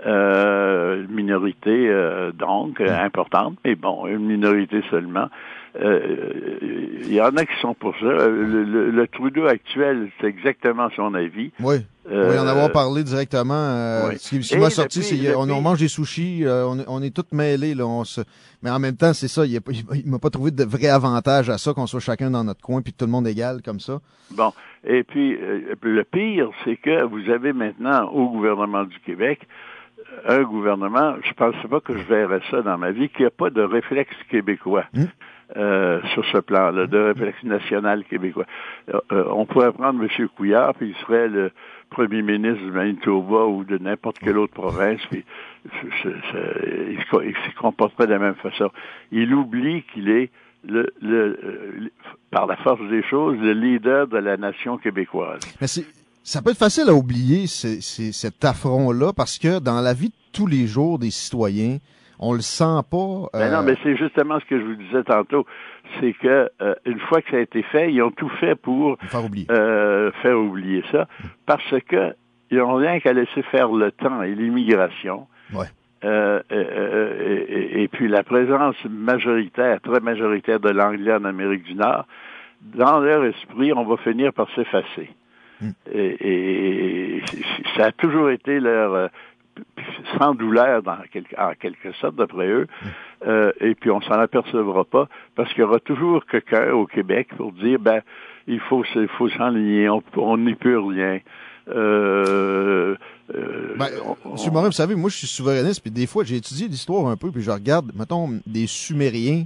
Euh, 0.07 1.07
minorité 1.09 1.89
euh, 1.89 2.31
donc 2.33 2.81
ouais. 2.81 2.91
importante, 2.91 3.57
mais 3.65 3.75
bon, 3.75 4.07
une 4.07 4.27
minorité 4.27 4.83
seulement. 4.91 5.29
Euh, 5.77 6.59
Il 7.03 7.13
y 7.13 7.21
en 7.21 7.37
a 7.37 7.45
qui 7.45 7.61
sont 7.61 7.75
pour 7.75 7.95
ça. 7.95 8.07
Le, 8.07 8.65
le, 8.65 8.91
le 8.91 9.09
Trudeau 9.09 9.47
actuel, 9.47 10.11
c'est 10.21 10.27
exactement 10.27 10.89
son 10.95 11.15
avis. 11.15 11.53
Oui. 11.61 11.77
Euh, 12.11 12.33
oui, 12.33 12.39
en 12.39 12.47
avoir 12.47 12.71
parlé 12.71 13.03
directement. 13.03 13.55
Euh, 13.55 14.09
oui. 14.11 14.19
Ce 14.19 14.29
qui, 14.31 14.41
qui 14.41 14.59
m'a 14.59 14.71
sorti, 14.71 15.03
c'est 15.03 15.35
on, 15.35 15.43
on, 15.43 15.61
mange 15.61 15.79
des 15.79 15.89
sushis, 15.89 16.45
euh, 16.45 16.67
on, 16.67 16.85
on, 16.87 17.03
est 17.03 17.15
tous 17.15 17.35
mêlés. 17.35 17.75
Là, 17.75 17.87
on 17.87 18.05
se... 18.05 18.21
Mais 18.63 18.71
en 18.71 18.79
même 18.79 18.97
temps, 18.97 19.13
c'est 19.13 19.29
ça, 19.29 19.47
il, 19.47 19.59
il 19.71 20.11
m'a 20.11 20.19
pas 20.19 20.31
trouvé 20.31 20.51
de 20.51 20.65
vrai 20.65 20.89
avantage 20.89 21.51
à 21.51 21.59
ça, 21.59 21.73
qu'on 21.73 21.87
soit 21.87 22.01
chacun 22.01 22.31
dans 22.31 22.45
notre 22.45 22.61
coin, 22.61 22.83
puis 22.83 22.93
tout 22.93 23.07
le 23.07 23.11
monde 23.11 23.27
égal 23.27 23.63
comme 23.63 23.81
ça. 23.81 24.01
Bon. 24.31 24.53
Et 24.87 25.03
puis, 25.03 25.35
euh, 25.35 25.75
le 25.83 26.05
pire, 26.05 26.51
c'est 26.65 26.77
que 26.77 27.05
vous 27.05 27.31
avez 27.31 27.53
maintenant 27.53 28.09
au 28.11 28.29
gouvernement 28.31 28.85
du 28.85 28.99
Québec 29.01 29.47
un 30.27 30.43
gouvernement, 30.43 31.17
je 31.25 31.33
pensais 31.33 31.69
pas 31.69 31.81
que 31.81 31.97
je 31.97 32.05
verrais 32.05 32.41
ça 32.51 32.63
dans 32.63 32.79
ma 32.79 32.93
vie, 32.93 33.09
qui 33.09 33.23
n'a 33.23 33.31
pas 33.31 33.51
de 33.51 33.63
réflexe 33.63 34.15
québécois. 34.31 34.85
Mmh. 34.93 35.05
Euh, 35.57 36.01
sur 36.15 36.25
ce 36.33 36.39
plan-là, 36.39 36.89
de 36.89 36.99
réflexe 36.99 37.41
national 37.45 38.03
québécois. 38.07 38.45
Euh, 38.93 39.25
on 39.31 39.47
pourrait 39.47 39.71
prendre 39.71 40.03
M. 40.03 40.29
Couillard, 40.37 40.75
puis 40.75 40.89
il 40.89 40.97
serait 41.07 41.29
le 41.29 41.53
premier 41.91 42.23
ministre 42.23 42.61
du 42.61 42.73
Manitoba 42.73 43.45
ou 43.45 43.63
de 43.63 43.79
n'importe 43.79 44.19
quelle 44.19 44.37
autre 44.37 44.53
province, 44.53 45.01
puis 45.09 45.25
c 45.65 45.71
est, 45.87 46.03
c 46.03 46.09
est, 46.09 46.93
il, 46.95 46.99
se, 46.99 47.25
il, 47.25 47.35
se, 47.35 47.57
comporterait 47.57 48.09
de 48.09 48.13
la 48.15 48.19
même 48.19 48.35
façon. 48.35 48.69
Il 49.13 49.33
oublie 49.33 49.85
qu'il 49.93 50.09
est 50.09 50.31
le, 50.67 50.93
le, 51.01 51.39
le, 51.41 51.93
par 52.33 52.49
la 52.49 52.57
force 52.57 52.83
des 52.91 53.05
choses, 53.05 53.39
le 53.39 53.53
leader 53.53 54.09
de 54.09 54.19
la 54.19 54.37
nation 54.37 54.77
québécoise. 54.77 55.39
Mais 55.61 55.69
ça 55.69 56.43
peut 56.43 56.51
être 56.51 56.59
facile 56.59 56.89
à 56.89 56.95
oublier 56.95 57.47
c 57.47 57.81
cet 57.81 58.45
affront-là 58.45 59.13
parce 59.13 59.39
que 59.39 59.61
dans 59.61 59.81
la 59.81 59.95
vie 59.95 60.09
de 60.09 60.15
tous 60.33 60.49
les 60.49 60.67
jours 60.67 60.99
des 60.99 61.13
citoyens, 61.13 61.79
on 62.19 62.33
le 62.33 62.41
sent 62.41 62.83
pas. 62.91 62.97
Euh... 62.97 63.29
Ben 63.33 63.51
non, 63.51 63.63
mais 63.63 63.77
c'est 63.83 63.97
justement 63.97 64.39
ce 64.41 64.45
que 64.45 64.59
je 64.59 64.65
vous 64.65 64.75
disais 64.77 65.03
tantôt, 65.05 65.47
c'est 66.01 66.13
que 66.13 66.51
euh, 66.61 66.75
une 66.85 67.01
fois 67.01 67.23
que 67.23 67.31
ça 67.31 67.37
a 67.37 67.41
été 67.41 67.63
fait, 67.63 67.93
ils 67.93 68.03
ont 68.03 68.11
tout 68.11 68.31
fait 68.41 68.55
pour 68.55 68.97
faire 69.09 69.25
oublier, 69.25 69.47
euh, 69.51 70.11
faire 70.23 70.39
oublier 70.39 70.83
ça, 70.91 71.09
parce 71.47 71.75
que 71.89 72.15
ils 72.51 72.59
n'ont 72.59 72.75
rien 72.75 73.01
qu'à 73.01 73.13
laisser 73.13 73.43
faire 73.51 73.69
le 73.69 73.91
temps 73.91 74.23
et 74.23 74.35
l'immigration. 74.35 75.27
Ouais. 75.53 75.67
Euh, 76.05 76.43
et, 76.51 76.57
et, 76.57 77.83
et, 77.83 77.89
puis 77.89 78.09
la 78.09 78.23
présence 78.23 78.77
majoritaire, 78.85 79.81
très 79.81 80.01
majoritaire 80.01 80.61
de 80.61 80.69
l'anglais 80.69 81.15
en 81.15 81.25
Amérique 81.25 81.63
du 81.63 81.75
Nord, 81.75 82.07
dans 82.61 83.01
leur 83.01 83.25
esprit, 83.25 83.73
on 83.73 83.85
va 83.85 83.97
finir 83.99 84.33
par 84.33 84.49
s'effacer. 84.55 85.11
Mm. 85.61 85.71
Et, 85.93 86.17
et, 86.21 87.23
ça 87.77 87.87
a 87.87 87.93
toujours 87.93 88.31
été 88.31 88.61
leur 88.61 89.11
douleur 90.33 90.83
dans 90.83 90.97
quelque, 91.13 91.35
en 91.39 91.53
quelque 91.55 91.93
sorte 92.01 92.17
d'après 92.17 92.49
eux, 92.49 92.67
euh, 93.27 93.53
et 93.61 93.75
puis 93.75 93.91
on 93.91 94.01
s'en 94.01 94.15
apercevra 94.15 94.85
pas 94.85 95.09
parce 95.35 95.51
qu'il 95.51 95.61
y 95.61 95.63
aura 95.65 95.81
toujours 95.81 96.25
quelqu'un 96.27 96.73
au 96.73 96.87
Québec 96.87 97.29
pour 97.37 97.53
dire 97.53 97.79
ben 97.79 98.01
il 98.47 98.61
faut 98.61 98.85
il 98.95 99.09
faut 99.09 99.29
s'enligner, 99.31 99.89
on 99.89 100.37
n'y 100.39 100.55
peut 100.55 100.79
rien. 100.79 101.21
Euh, 101.69 102.95
euh, 103.35 103.75
ben, 103.79 103.89
on, 104.25 104.33
Monsieur 104.33 104.51
Morin, 104.51 104.67
vous 104.67 104.73
savez, 104.73 104.95
moi 104.95 105.09
je 105.09 105.17
suis 105.17 105.27
souverainiste, 105.27 105.81
puis 105.81 105.91
des 105.91 106.07
fois 106.07 106.25
j'ai 106.25 106.37
étudié 106.37 106.69
l'histoire 106.69 107.07
un 107.07 107.17
peu, 107.17 107.31
puis 107.31 107.43
je 107.43 107.51
regarde, 107.51 107.91
mettons, 107.99 108.29
des 108.47 108.67
Sumériens 108.67 109.45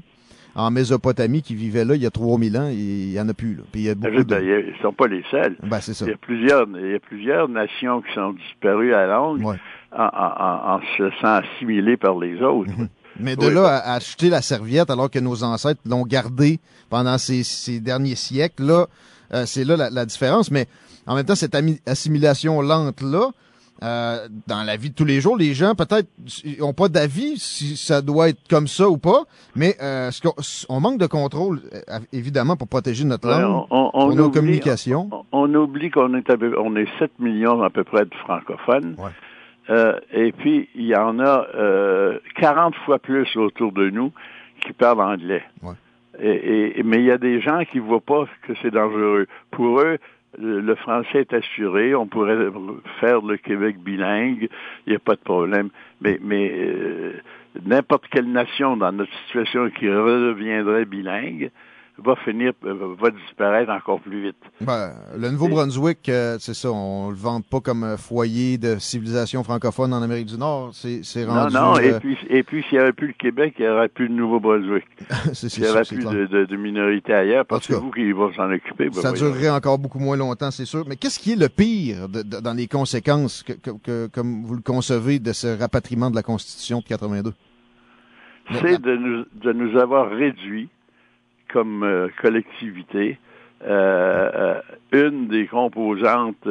en 0.56 0.72
Mésopotamie 0.72 1.42
qui 1.42 1.54
vivaient 1.54 1.84
là 1.84 1.94
il 1.94 2.02
y 2.02 2.06
a 2.06 2.10
3000 2.10 2.58
ans, 2.58 2.68
et 2.68 2.74
il 2.74 3.12
y 3.12 3.20
en 3.20 3.28
a 3.28 3.34
plus. 3.34 3.54
Là. 3.54 3.62
Puis 3.70 3.82
il 3.82 3.84
y 3.84 3.90
a 3.90 3.94
beaucoup 3.94 4.24
ben, 4.24 4.24
de... 4.24 4.74
Ils 4.74 4.82
sont 4.82 4.92
pas 4.92 5.06
les 5.06 5.22
seuls. 5.30 5.56
Ben, 5.62 5.80
c'est 5.80 5.94
ça. 5.94 6.06
Il 6.06 6.10
y 6.10 6.14
a 6.14 6.16
plusieurs, 6.16 6.66
il 6.74 6.90
y 6.90 6.94
a 6.94 6.98
plusieurs 6.98 7.48
nations 7.48 8.02
qui 8.02 8.12
sont 8.14 8.32
disparues 8.32 8.94
à. 8.94 9.22
Ouais 9.30 9.56
en, 9.92 10.02
en, 10.02 10.74
en, 10.76 10.80
se 10.96 11.10
sent 11.20 11.26
assimilé 11.26 11.96
par 11.96 12.18
les 12.18 12.40
autres. 12.42 12.70
-hmm. 12.70 12.88
Mais 13.20 13.36
de 13.36 13.46
oui. 13.46 13.54
là 13.54 13.66
à, 13.66 13.94
à, 13.94 13.98
jeter 13.98 14.30
la 14.30 14.42
serviette 14.42 14.90
alors 14.90 15.10
que 15.10 15.18
nos 15.18 15.42
ancêtres 15.42 15.80
l'ont 15.86 16.04
gardée 16.04 16.60
pendant 16.88 17.18
ces, 17.18 17.42
ces, 17.42 17.80
derniers 17.80 18.14
siècles, 18.14 18.64
là, 18.64 18.86
euh, 19.34 19.44
c'est 19.46 19.64
là 19.64 19.76
la, 19.76 19.90
la, 19.90 20.06
différence. 20.06 20.50
Mais 20.50 20.66
en 21.06 21.14
même 21.14 21.24
temps, 21.24 21.34
cette 21.34 21.56
assimilation 21.86 22.60
lente-là, 22.62 23.30
euh, 23.82 24.26
dans 24.48 24.64
la 24.64 24.76
vie 24.76 24.90
de 24.90 24.94
tous 24.94 25.04
les 25.04 25.20
jours, 25.20 25.36
les 25.36 25.54
gens 25.54 25.74
peut-être 25.76 26.08
ont 26.60 26.72
pas 26.72 26.88
d'avis 26.88 27.38
si 27.38 27.76
ça 27.76 28.02
doit 28.02 28.28
être 28.30 28.40
comme 28.50 28.66
ça 28.66 28.88
ou 28.88 28.98
pas, 28.98 29.22
mais 29.54 29.76
euh, 29.80 30.10
on, 30.24 30.32
on, 30.76 30.80
manque 30.80 30.98
de 30.98 31.06
contrôle 31.06 31.60
évidemment 32.12 32.56
pour 32.56 32.66
protéger 32.66 33.04
notre 33.04 33.28
langue, 33.28 33.60
ouais, 33.60 33.66
on, 33.70 34.14
nos 34.14 34.24
oublie, 34.24 34.34
communications. 34.34 35.08
On, 35.30 35.54
oublie 35.54 35.92
qu'on 35.92 36.12
est, 36.14 36.28
on 36.58 36.74
est 36.74 36.88
7 36.98 37.20
millions 37.20 37.62
à 37.62 37.70
peu 37.70 37.84
près 37.84 38.04
de 38.04 38.14
francophones. 38.24 38.96
Ouais. 38.98 39.10
Euh, 39.70 39.98
et 40.12 40.32
puis, 40.32 40.68
il 40.74 40.86
y 40.86 40.96
en 40.96 41.18
a 41.18 41.46
euh, 41.54 42.18
40 42.36 42.74
fois 42.86 42.98
plus 42.98 43.36
autour 43.36 43.72
de 43.72 43.90
nous 43.90 44.12
qui 44.60 44.72
parlent 44.72 45.00
anglais. 45.00 45.44
Ouais. 45.62 45.74
Et, 46.20 46.80
et, 46.80 46.82
mais 46.82 46.98
il 46.98 47.04
y 47.04 47.10
a 47.10 47.18
des 47.18 47.40
gens 47.40 47.64
qui 47.64 47.78
ne 47.78 47.82
voient 47.82 48.00
pas 48.00 48.26
que 48.42 48.54
c'est 48.60 48.72
dangereux. 48.72 49.26
Pour 49.50 49.80
eux, 49.80 49.98
le, 50.38 50.60
le 50.60 50.74
français 50.74 51.20
est 51.20 51.32
assuré, 51.32 51.94
on 51.94 52.06
pourrait 52.06 52.50
faire 53.00 53.20
le 53.20 53.36
Québec 53.36 53.78
bilingue, 53.78 54.48
il 54.86 54.90
n'y 54.90 54.96
a 54.96 54.98
pas 54.98 55.14
de 55.14 55.20
problème. 55.20 55.70
Mais, 56.00 56.18
mais 56.22 56.52
euh, 56.54 57.12
n'importe 57.64 58.08
quelle 58.08 58.30
nation 58.30 58.76
dans 58.76 58.92
notre 58.92 59.12
situation 59.26 59.70
qui 59.70 59.88
redeviendrait 59.88 60.84
bilingue, 60.84 61.50
va 62.04 62.14
finir, 62.24 62.52
euh, 62.64 62.94
va 63.00 63.10
disparaître 63.10 63.70
encore 63.72 64.00
plus 64.00 64.22
vite. 64.22 64.36
Ben, 64.60 64.92
le 65.16 65.30
Nouveau-Brunswick, 65.30 66.08
euh, 66.08 66.36
c'est 66.38 66.54
ça, 66.54 66.70
on 66.70 67.10
le 67.10 67.16
vante 67.16 67.44
pas 67.46 67.60
comme 67.60 67.96
foyer 67.96 68.56
de 68.58 68.76
civilisation 68.78 69.42
francophone 69.42 69.92
en 69.92 70.00
Amérique 70.02 70.26
du 70.26 70.38
Nord. 70.38 70.70
C'est, 70.74 71.00
c'est 71.02 71.24
rendu. 71.24 71.52
Non, 71.54 71.72
non, 71.74 71.78
et 71.80 71.90
euh, 71.94 71.98
puis, 72.00 72.16
et 72.28 72.42
puis 72.44 72.62
s'il 72.68 72.78
n'y 72.78 72.84
avait 72.84 72.92
plus 72.92 73.08
le 73.08 73.12
Québec, 73.14 73.54
il 73.58 73.64
n'y 73.64 73.68
aurait 73.68 73.88
plus 73.88 74.08
de 74.08 74.14
Nouveau-Brunswick. 74.14 74.84
c'est, 75.32 75.48
c'est 75.48 75.56
Il 75.58 75.64
n'y 75.64 75.68
aurait 75.70 75.82
plus 75.82 76.04
de, 76.04 76.26
de, 76.26 76.44
de 76.44 76.56
minorités 76.56 77.14
ailleurs, 77.14 77.44
parce 77.46 77.64
En 77.64 77.66
tout 77.66 77.72
que 77.72 77.78
cas, 77.78 77.84
vous 77.84 77.90
qui 77.90 78.12
va 78.12 78.32
s'en 78.36 78.52
occuper. 78.52 78.90
ben 78.90 78.92
Ça 78.92 79.10
voyons. 79.10 79.26
durerait 79.32 79.50
encore 79.50 79.78
beaucoup 79.78 79.98
moins 79.98 80.16
longtemps, 80.16 80.50
c'est 80.50 80.64
sûr. 80.66 80.84
Mais 80.88 80.96
qu'est-ce 80.96 81.18
qui 81.18 81.32
est 81.32 81.36
le 81.36 81.48
pire 81.48 82.08
de- 82.08 82.22
de- 82.22 82.40
dans 82.40 82.54
les 82.54 82.68
conséquences, 82.68 83.42
que, 83.42 83.54
que- 83.54 83.76
que- 83.82 84.06
comme 84.12 84.44
vous 84.44 84.54
le 84.54 84.62
concevez, 84.62 85.18
de 85.18 85.32
ce 85.32 85.58
rapatriement 85.58 86.10
de 86.10 86.16
la 86.16 86.22
Constitution 86.22 86.78
de 86.78 86.84
82? 86.84 87.32
c'est 88.62 88.80
de 88.80 88.96
nous, 88.96 89.24
de 89.42 89.52
nous 89.52 89.78
avoir 89.78 90.08
réduits 90.10 90.68
comme 91.52 91.82
euh, 91.82 92.08
collectivité 92.20 93.18
euh, 93.64 94.60
euh, 94.92 95.08
une 95.08 95.28
des 95.28 95.46
composantes 95.46 96.46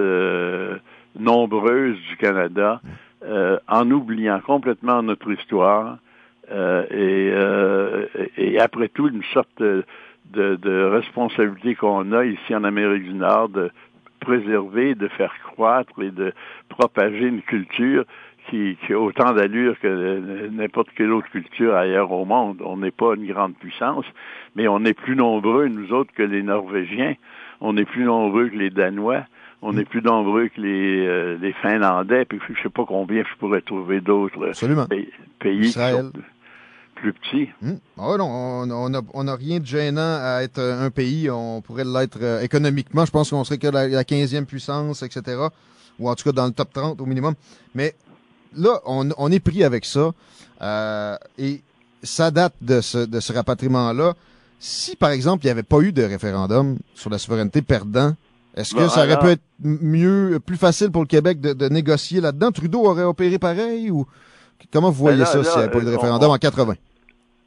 nombreuses 1.18 1.98
du 2.10 2.18
Canada 2.18 2.82
en 3.68 3.92
oubliant 3.92 4.40
complètement 4.42 5.02
notre 5.02 5.32
histoire 5.32 5.98
et, 6.52 7.34
après 8.60 8.90
tout 8.90 9.08
une 9.08 9.24
sorte 9.34 9.62
de 9.62 10.84
responsabilité 10.92 11.76
qu'on 11.76 12.12
a 12.12 12.26
ici 12.26 12.54
en 12.54 12.64
Amérique 12.66 13.06
du 13.06 13.14
Nord 13.14 13.50
de 13.50 13.72
préserver, 14.20 14.94
de 14.94 15.08
faire 15.08 15.34
croître 15.44 16.02
et 16.02 16.12
de 16.12 16.34
propager 16.70 17.28
une 17.28 17.42
culture 17.42 18.04
qui, 18.50 18.78
qui 18.86 18.94
a 18.94 19.00
autant 19.00 19.34
d'allure 19.34 19.76
que 19.80 20.50
n'importe 20.50 20.88
quelle 20.96 21.12
autre 21.12 21.30
culture 21.30 21.76
ailleurs 21.76 22.12
au 22.12 22.26
monde. 22.26 22.62
On 22.64 22.78
n'est 22.78 22.92
pas 22.92 23.14
une 23.16 23.28
grande 23.28 23.56
puissance, 23.56 24.06
mais 24.56 24.68
on 24.68 24.84
est 24.86 24.94
plus 24.94 25.16
nombreux, 25.16 25.68
nous 25.68 25.92
autres, 25.94 26.14
que 26.14 26.24
les 26.24 26.44
Norvégiens. 26.44 27.16
On 27.62 27.76
est 27.78 27.86
plus 27.86 28.04
nombreux 28.04 28.50
que 28.50 28.56
les 28.56 28.70
Danois. 28.70 29.24
On 29.62 29.76
est 29.78 29.86
plus 29.86 30.02
nombreux 30.04 30.50
que 30.50 30.62
les, 30.62 31.06
euh, 31.08 31.38
les 31.42 31.52
Finlandais. 31.54 32.26
Puis 32.26 32.40
je 32.56 32.62
sais 32.62 32.70
pas 32.70 32.86
combien 32.86 33.24
je 33.24 33.38
pourrais 33.40 33.62
trouver 33.62 34.02
d'autres 34.02 34.54
euh, 34.64 34.86
pays, 34.86 35.10
pays 35.40 35.62
qui 35.62 35.68
Israël. 35.68 36.12
sont 36.14 36.22
plus 36.96 37.14
petits. 37.14 37.50
Ouais, 37.62 38.18
non, 38.18 38.26
on 38.30 38.70
on 38.72 38.94
a, 38.94 39.02
on 39.14 39.28
a 39.28 39.36
rien 39.36 39.60
de 39.60 39.66
gênant 39.66 40.20
à 40.22 40.42
être 40.44 40.60
euh, 40.60 40.86
un 40.86 40.92
pays. 40.92 41.30
On 41.30 41.62
pourrait 41.62 41.86
l'être 41.86 42.20
euh, 42.22 42.42
économiquement. 42.42 43.06
Je 43.06 43.12
pense 43.12 43.30
qu'on 43.32 43.44
serait 43.44 43.58
que 43.58 43.68
la, 43.68 43.88
la 43.88 44.04
15e 44.04 44.46
puissance, 44.46 45.02
etc. 45.04 45.38
Ou 46.00 46.10
en 46.10 46.16
tout 46.16 46.24
cas 46.24 46.32
dans 46.32 46.46
le 46.46 46.54
top 46.54 46.72
30 46.74 47.02
au 47.02 47.06
minimum. 47.06 47.34
Mais 47.74 47.94
là, 48.56 48.80
on, 48.86 49.10
on 49.18 49.32
est 49.32 49.40
pris 49.40 49.64
avec 49.64 49.86
ça. 49.86 50.12
Euh, 50.62 51.16
et 51.38 51.62
ça 52.04 52.32
date 52.32 52.54
de 52.62 52.82
ce, 52.82 53.00
de 53.06 53.20
ce 53.20 53.34
rapatriement-là. 53.34 54.14
Si, 54.60 54.96
par 54.96 55.12
exemple, 55.12 55.44
il 55.46 55.48
n'y 55.48 55.52
avait 55.52 55.64
pas 55.64 55.80
eu 55.82 55.92
de 55.92 56.04
référendum 56.04 56.78
sur 56.96 57.10
la 57.10 57.18
souveraineté 57.18 57.62
perdant, 57.62 58.14
est-ce 58.56 58.74
que 58.74 58.80
Bon, 58.82 58.90
ça 58.90 59.02
aurait 59.02 59.12
alors- 59.12 59.24
pu 59.24 59.30
être 59.30 59.42
mieux, 59.62 60.40
plus 60.44 60.58
facile 60.58 60.90
pour 60.92 61.02
le 61.04 61.08
Québec 61.08 61.40
de, 61.40 61.54
de 61.54 61.68
négocier 61.70 62.22
là-dedans? 62.22 62.52
Trudeau 62.52 62.86
aurait 62.86 63.04
opéré 63.04 63.38
pareil 63.38 63.92
ou 63.92 64.08
comment 64.74 64.90
vous 64.90 64.98
voyez 64.98 65.18
Ben 65.18 65.26
là, 65.26 65.26
ça 65.28 65.44
s'il 65.44 65.58
n'y 65.60 65.64
avait 65.64 65.72
pas 65.72 65.80
eu 65.80 65.86
de 65.86 65.90
euh, 65.90 65.96
référendum 65.96 66.30
on- 66.32 66.34
en 66.34 66.38
80? 66.38 66.74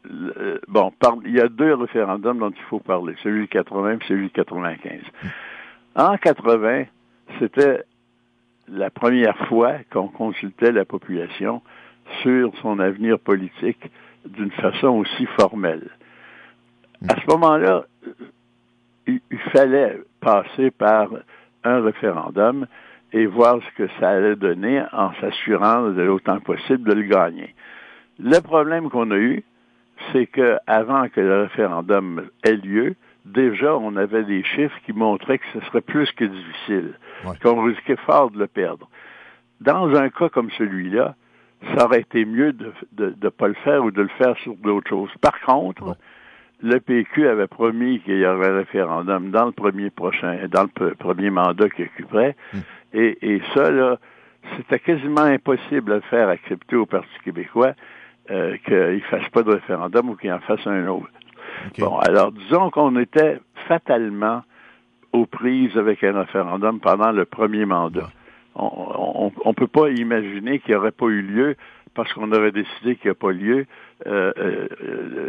Le- 0.04 0.34
euh, 0.38 0.58
bon, 0.68 0.92
par- 1.00 1.16
il 1.26 1.32
y 1.34 1.40
a 1.40 1.48
deux 1.48 1.74
référendums 1.74 2.38
dont 2.38 2.50
il 2.50 2.62
faut 2.70 2.78
parler, 2.78 3.14
celui 3.24 3.46
de 3.46 3.50
80 3.50 3.92
et 3.94 3.98
celui 4.06 4.28
de 4.28 4.32
95. 4.32 5.00
En 5.96 6.16
80, 6.16 6.84
c'était 7.40 7.82
la 8.70 8.90
première 8.90 9.36
fois 9.48 9.74
qu'on 9.90 10.08
consultait 10.08 10.72
la 10.72 10.84
population 10.84 11.62
sur 12.22 12.52
son 12.62 12.78
avenir 12.78 13.18
politique 13.18 13.90
d'une 14.26 14.50
façon 14.50 14.88
aussi 14.88 15.26
formelle. 15.38 15.88
À 17.08 17.20
ce 17.20 17.26
moment-là, 17.28 17.84
il, 19.06 19.20
fallait 19.52 19.98
passer 20.20 20.70
par 20.70 21.08
un 21.64 21.80
référendum 21.80 22.66
et 23.12 23.26
voir 23.26 23.58
ce 23.62 23.82
que 23.82 23.90
ça 23.98 24.10
allait 24.10 24.36
donner 24.36 24.82
en 24.92 25.12
s'assurant 25.14 25.90
de 25.90 26.02
l'autant 26.02 26.40
possible 26.40 26.88
de 26.88 26.94
le 26.94 27.02
gagner. 27.02 27.54
Le 28.18 28.40
problème 28.40 28.90
qu'on 28.90 29.10
a 29.10 29.16
eu, 29.16 29.42
c'est 30.12 30.26
que 30.26 30.58
avant 30.66 31.08
que 31.08 31.20
le 31.20 31.42
référendum 31.42 32.28
ait 32.44 32.56
lieu, 32.56 32.94
déjà 33.24 33.76
on 33.76 33.96
avait 33.96 34.24
des 34.24 34.42
chiffres 34.42 34.76
qui 34.86 34.92
montraient 34.92 35.38
que 35.38 35.46
ce 35.54 35.60
serait 35.66 35.80
plus 35.80 36.10
que 36.12 36.24
difficile, 36.24 36.94
Ouais. 37.24 37.36
qu'on 37.42 37.62
risquait 37.62 37.96
fort 38.06 38.30
de 38.30 38.38
le 38.38 38.46
perdre. 38.46 38.88
Dans 39.60 39.94
un 39.94 40.08
cas 40.08 40.28
comme 40.30 40.50
celui-là, 40.52 41.14
ça 41.76 41.84
aurait 41.84 42.00
été 42.00 42.24
mieux 42.24 42.52
de 42.54 42.72
ne 42.98 43.06
de, 43.06 43.14
de 43.14 43.28
pas 43.28 43.48
le 43.48 43.54
faire 43.54 43.84
ou 43.84 43.90
de 43.90 44.00
le 44.02 44.08
faire 44.16 44.36
sur 44.38 44.54
d'autres 44.56 44.88
choses. 44.88 45.10
Par 45.20 45.38
contre, 45.42 45.96
le 46.62 46.78
PQ 46.80 47.26
avait 47.28 47.46
promis 47.46 48.00
qu'il 48.00 48.18
y 48.18 48.26
aurait 48.26 48.48
un 48.48 48.56
référendum 48.58 49.30
dans 49.30 49.46
le 49.46 49.52
premier 49.52 49.90
prochain, 49.90 50.38
dans 50.48 50.62
le 50.80 50.94
premier 50.94 51.28
mandat 51.30 51.68
qu'il 51.70 51.84
occuperait, 51.86 52.36
et, 52.94 53.18
et 53.34 53.42
ça, 53.54 53.70
là, 53.70 53.98
c'était 54.56 54.78
quasiment 54.78 55.20
impossible 55.22 55.94
de 55.96 56.00
faire 56.08 56.28
accepter 56.30 56.76
au 56.76 56.86
Parti 56.86 57.08
québécois 57.24 57.72
euh, 58.30 58.56
qu'il 58.64 58.74
ne 58.76 59.00
fasse 59.00 59.28
pas 59.28 59.42
de 59.42 59.50
référendum 59.52 60.08
ou 60.10 60.16
qu'il 60.16 60.32
en 60.32 60.40
fasse 60.40 60.66
un 60.66 60.86
autre. 60.88 61.10
Bon, 61.78 61.98
alors 61.98 62.32
disons 62.32 62.70
qu'on 62.70 62.96
était 62.98 63.40
fatalement 63.68 64.42
aux 65.12 65.26
prises 65.26 65.76
avec 65.76 66.02
un 66.04 66.18
référendum 66.18 66.80
pendant 66.80 67.10
le 67.12 67.24
premier 67.24 67.64
mandat. 67.64 68.10
On 68.54 69.32
ne 69.46 69.52
peut 69.52 69.66
pas 69.66 69.90
imaginer 69.90 70.58
qu'il 70.58 70.70
n'y 70.72 70.76
aurait 70.76 70.90
pas 70.92 71.06
eu 71.06 71.22
lieu 71.22 71.56
parce 71.94 72.12
qu'on 72.12 72.30
aurait 72.32 72.52
décidé 72.52 72.96
qu'il 72.96 73.06
n'y 73.06 73.10
a 73.10 73.14
pas 73.14 73.32
lieu. 73.32 73.66
Euh, 74.06 74.32
euh, 74.38 74.68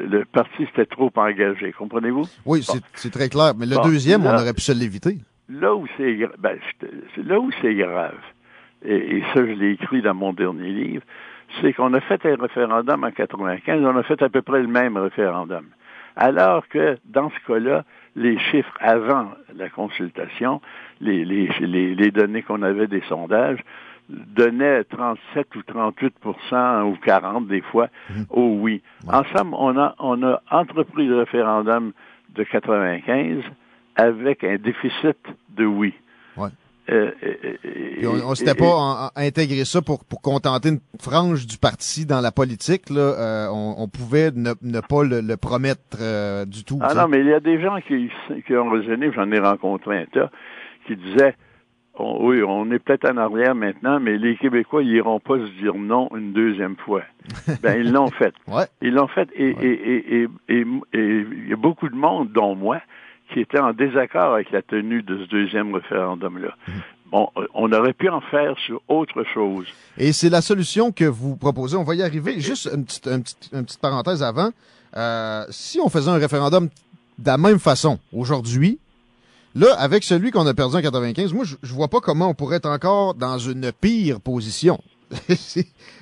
le 0.10 0.26
parti 0.26 0.66
s'était 0.68 0.86
trop 0.86 1.12
engagé, 1.16 1.72
comprenez-vous? 1.72 2.24
Oui, 2.46 2.64
c'est- 2.64 2.82
c'est 2.96 3.12
très 3.12 3.30
clair. 3.30 3.54
Mais 3.58 3.66
le 3.66 3.76
Bon, 3.76 3.82
deuxième, 3.84 4.24
là- 4.24 4.32
on 4.38 4.42
aurait 4.42 4.54
pu 4.54 4.62
se 4.62 4.72
l'éviter. 4.72 5.18
Là 5.50 5.76
où 5.76 5.86
c'est 5.98 6.18
ben, 6.40 6.58
c'est 7.16 7.26
là 7.26 7.40
où 7.40 7.50
c'est 7.62 7.74
grave, 7.76 8.16
et, 8.86 9.18
et 9.18 9.22
ça 9.34 9.46
je 9.46 9.52
l'ai 9.52 9.72
écrit 9.72 10.02
dans 10.02 10.14
mon 10.14 10.32
dernier 10.32 10.70
livre, 10.70 11.04
c'est 11.60 11.74
qu'on 11.74 11.94
a 11.94 12.00
fait 12.00 12.26
un 12.26 12.36
référendum 12.42 13.04
en 13.04 13.12
95, 13.12 13.82
on 13.84 13.98
a 13.98 14.04
fait 14.04 14.22
à 14.22 14.30
peu 14.30 14.42
près 14.42 14.62
le 14.62 14.68
même 14.70 14.96
référendum. 14.96 15.66
Alors 16.16 16.68
que 16.68 16.98
dans 17.06 17.30
ce 17.30 17.48
cas-là, 17.48 17.84
les 18.16 18.38
chiffres 18.40 18.78
avant 18.80 19.32
la 19.56 19.70
consultation, 19.70 20.62
les, 21.00 21.24
les, 21.26 21.50
les, 21.62 21.96
les 21.96 22.12
données 22.12 22.42
qu'on 22.42 22.62
avait 22.62 22.88
des 22.88 23.02
sondages, 23.08 23.60
donnaient 24.10 24.84
37 24.84 25.56
ou 25.56 25.60
38% 25.60 26.84
ou 26.84 26.98
40 26.98 27.48
des 27.48 27.62
fois 27.62 27.88
au 28.30 28.58
oui. 28.60 28.82
En 29.08 29.24
somme, 29.36 29.54
on 29.54 29.78
a, 29.78 29.96
on 30.00 30.22
a 30.24 30.42
entrepris 30.50 31.08
le 31.08 31.20
référendum 31.20 31.94
de 32.36 32.44
95 32.44 33.44
avec 33.96 34.44
un 34.44 34.58
déficit 34.58 35.18
de 35.50 35.66
oui. 35.66 35.94
Ouais. 36.38 36.50
Euh, 36.90 37.12
euh, 37.24 37.34
euh, 38.04 38.22
on, 38.26 38.34
et- 38.34 38.36
s'était 38.36 38.56
pas 38.56 38.66
en- 38.76 39.10
intégré 39.16 39.64
ça 39.66 39.82
pour, 39.82 40.04
pour 40.04 40.22
contenter 40.22 40.70
une 40.70 40.80
frange 41.00 41.46
du 41.46 41.58
parti 41.58 42.06
dans 42.06 42.22
la 42.22 42.32
politique. 42.32 42.90
Là, 42.90 43.02
Euh, 43.02 43.48
on, 43.52 43.76
on 43.78 43.88
pouvait 43.88 44.32
ne, 44.32 44.54
ne 44.62 44.80
pas 44.82 45.04
le, 45.04 45.22
le 45.22 45.38
promettre 45.38 45.98
euh, 46.02 46.46
du 46.46 46.64
tout. 46.64 46.80
Ah 46.82 46.94
non, 46.96 47.08
mais 47.08 47.20
il 47.20 47.28
y 47.28 47.34
a 47.34 47.40
des 47.40 47.62
gens 47.62 47.78
qui, 47.88 48.10
qui 48.48 48.56
ont 48.56 48.70
raisonné, 48.70 49.12
j'en 49.14 49.32
ai 49.32 49.40
rencontré 49.40 50.00
un 50.00 50.06
tas, 50.06 50.32
qui 50.88 50.96
disaient 50.96 51.36
on- 52.00 52.26
oui, 52.26 52.42
on 52.42 52.72
est 52.72 52.80
peut-être 52.80 53.06
en 53.12 53.18
arrière 53.18 53.54
maintenant, 53.54 54.00
mais 54.00 54.18
les 54.18 54.36
Québécois, 54.38 54.82
ils 54.82 54.92
iront 54.96 55.20
pas 55.20 55.38
se 55.38 55.62
dire 55.62 55.76
non 55.76 56.10
une 56.16 56.34
deuxième 56.34 56.78
fois. 56.78 57.04
ben, 57.62 57.80
ils 57.80 57.92
l'ont 57.92 58.08
fait. 58.10 58.34
Ouais. 58.48 58.66
Ils 58.82 58.94
l'ont 58.94 59.08
fait 59.08 59.30
et, 59.36 59.54
Ouais. 59.54 59.64
et, 59.66 59.70
et, 59.70 60.22
et, 60.24 60.28
et- 60.50 60.66
et 60.94 61.26
il 61.44 61.48
y 61.50 61.54
a 61.54 61.58
beaucoup 61.58 61.90
de 61.90 61.96
monde, 61.96 62.32
dont 62.32 62.56
moi, 62.56 62.82
qui 63.34 63.40
était 63.42 63.60
en 63.60 63.74
désaccord 63.74 64.34
avec 64.34 64.52
la 64.52 64.62
tenue 64.62 65.02
de 65.04 65.18
ce 65.26 65.30
deuxième 65.30 65.74
référendum-là. 65.74 66.56
Mhm. 66.68 66.74
Bon, 67.12 67.30
euh, 67.38 67.46
on 67.54 67.72
aurait 67.74 67.94
pu 67.94 68.08
en 68.10 68.22
faire 68.22 68.56
sur 68.66 68.82
autre 68.88 69.24
chose. 69.34 69.68
Et 69.98 70.14
c'est 70.14 70.30
la 70.30 70.42
solution 70.42 70.92
que 70.94 71.04
vous 71.06 71.36
proposez. 71.36 71.76
On 71.76 71.84
va 71.84 71.96
y 71.96 72.02
arriver. 72.04 72.40
Juste 72.40 72.70
une 72.74 72.86
petite, 72.86 73.06
une 73.08 73.22
petite, 73.24 73.50
une 73.54 73.66
petite 73.66 73.82
parenthèse 73.82 74.24
avant. 74.24 74.50
Euh, 74.96 75.44
si 75.50 75.80
on 75.84 75.90
faisait 75.90 76.10
un 76.10 76.18
référendum 76.18 76.70
de 77.20 77.28
la 77.28 77.38
même 77.38 77.60
façon 77.60 78.00
aujourd'hui, 78.14 78.80
là, 79.56 79.68
avec 79.78 80.04
celui 80.04 80.32
qu'on 80.32 80.48
a 80.48 80.54
perdu 80.54 80.78
en 80.78 80.82
95, 80.82 81.34
moi, 81.34 81.44
je, 81.44 81.56
je 81.62 81.74
vois 81.74 81.90
pas 81.90 82.00
comment 82.00 82.30
on 82.30 82.34
pourrait 82.34 82.58
être 82.58 82.70
encore 82.70 83.14
dans 83.14 83.38
une 83.38 83.72
pire 83.74 84.22
position. 84.22 84.80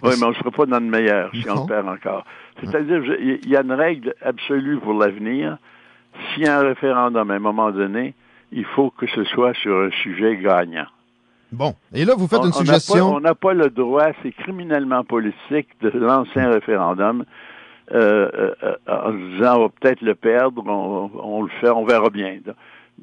Oui, 0.04 0.12
mais 0.20 0.24
on 0.24 0.30
ne 0.30 0.36
sera 0.36 0.52
pas 0.52 0.66
dans 0.68 0.80
le 0.80 0.86
meilleur 0.86 1.32
si 1.34 1.50
on 1.50 1.56
Non. 1.56 1.62
le 1.64 1.68
perd 1.68 1.88
encore. 1.88 2.24
C'est-à-dire, 2.62 3.04
je- 3.04 3.40
il 3.44 3.50
y 3.50 3.56
a 3.58 3.62
une 3.62 3.72
règle 3.74 4.14
absolue 4.22 4.80
pour 4.80 4.94
l'avenir. 4.94 5.58
S'il 6.34 6.44
y 6.44 6.48
a 6.48 6.60
un 6.60 6.64
référendum 6.64 7.30
à 7.32 7.34
un 7.36 7.40
moment 7.40 7.72
donné, 7.72 8.14
il 8.52 8.66
faut 8.66 8.90
que 8.92 9.08
ce 9.08 9.24
soit 9.26 9.54
sur 9.56 9.78
un 9.80 9.92
sujet 10.04 10.38
gagnant. 10.38 10.88
Bon. 11.52 11.74
Et 11.94 12.06
là, 12.06 12.14
vous 12.18 12.28
faites 12.28 12.40
On- 12.42 12.46
une 12.48 12.54
suggestion. 12.54 13.16
On 13.16 13.20
n'a 13.20 13.34
pas, 13.36 13.54
le 13.54 13.70
droit, 13.70 14.08
c'est 14.22 14.32
criminellement 14.32 15.04
politique, 15.04 15.68
de 15.82 15.90
lancer 15.98 16.40
un 16.40 16.52
référendum 16.52 17.26
euh, 17.92 18.30
euh, 18.34 18.54
euh, 18.64 18.76
en 18.88 19.12
disant 19.14 19.58
on 19.58 19.62
va 19.64 19.70
peut-être 19.70 20.02
le 20.02 20.14
perdre, 20.14 20.64
on, 20.68 21.10
on 21.24 21.42
le 21.42 21.50
fait, 21.60 21.70
on 21.72 21.86
verra 21.86 22.10
bien. 22.12 22.38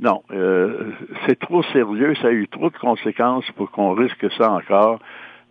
Non, 0.01 0.23
euh, 0.33 0.93
c'est 1.27 1.39
trop 1.41 1.63
sérieux, 1.73 2.15
ça 2.23 2.29
a 2.29 2.31
eu 2.31 2.47
trop 2.47 2.71
de 2.71 2.77
conséquences 2.79 3.51
pour 3.57 3.71
qu'on 3.73 3.95
risque 3.95 4.31
ça 4.39 4.53
encore. 4.53 5.01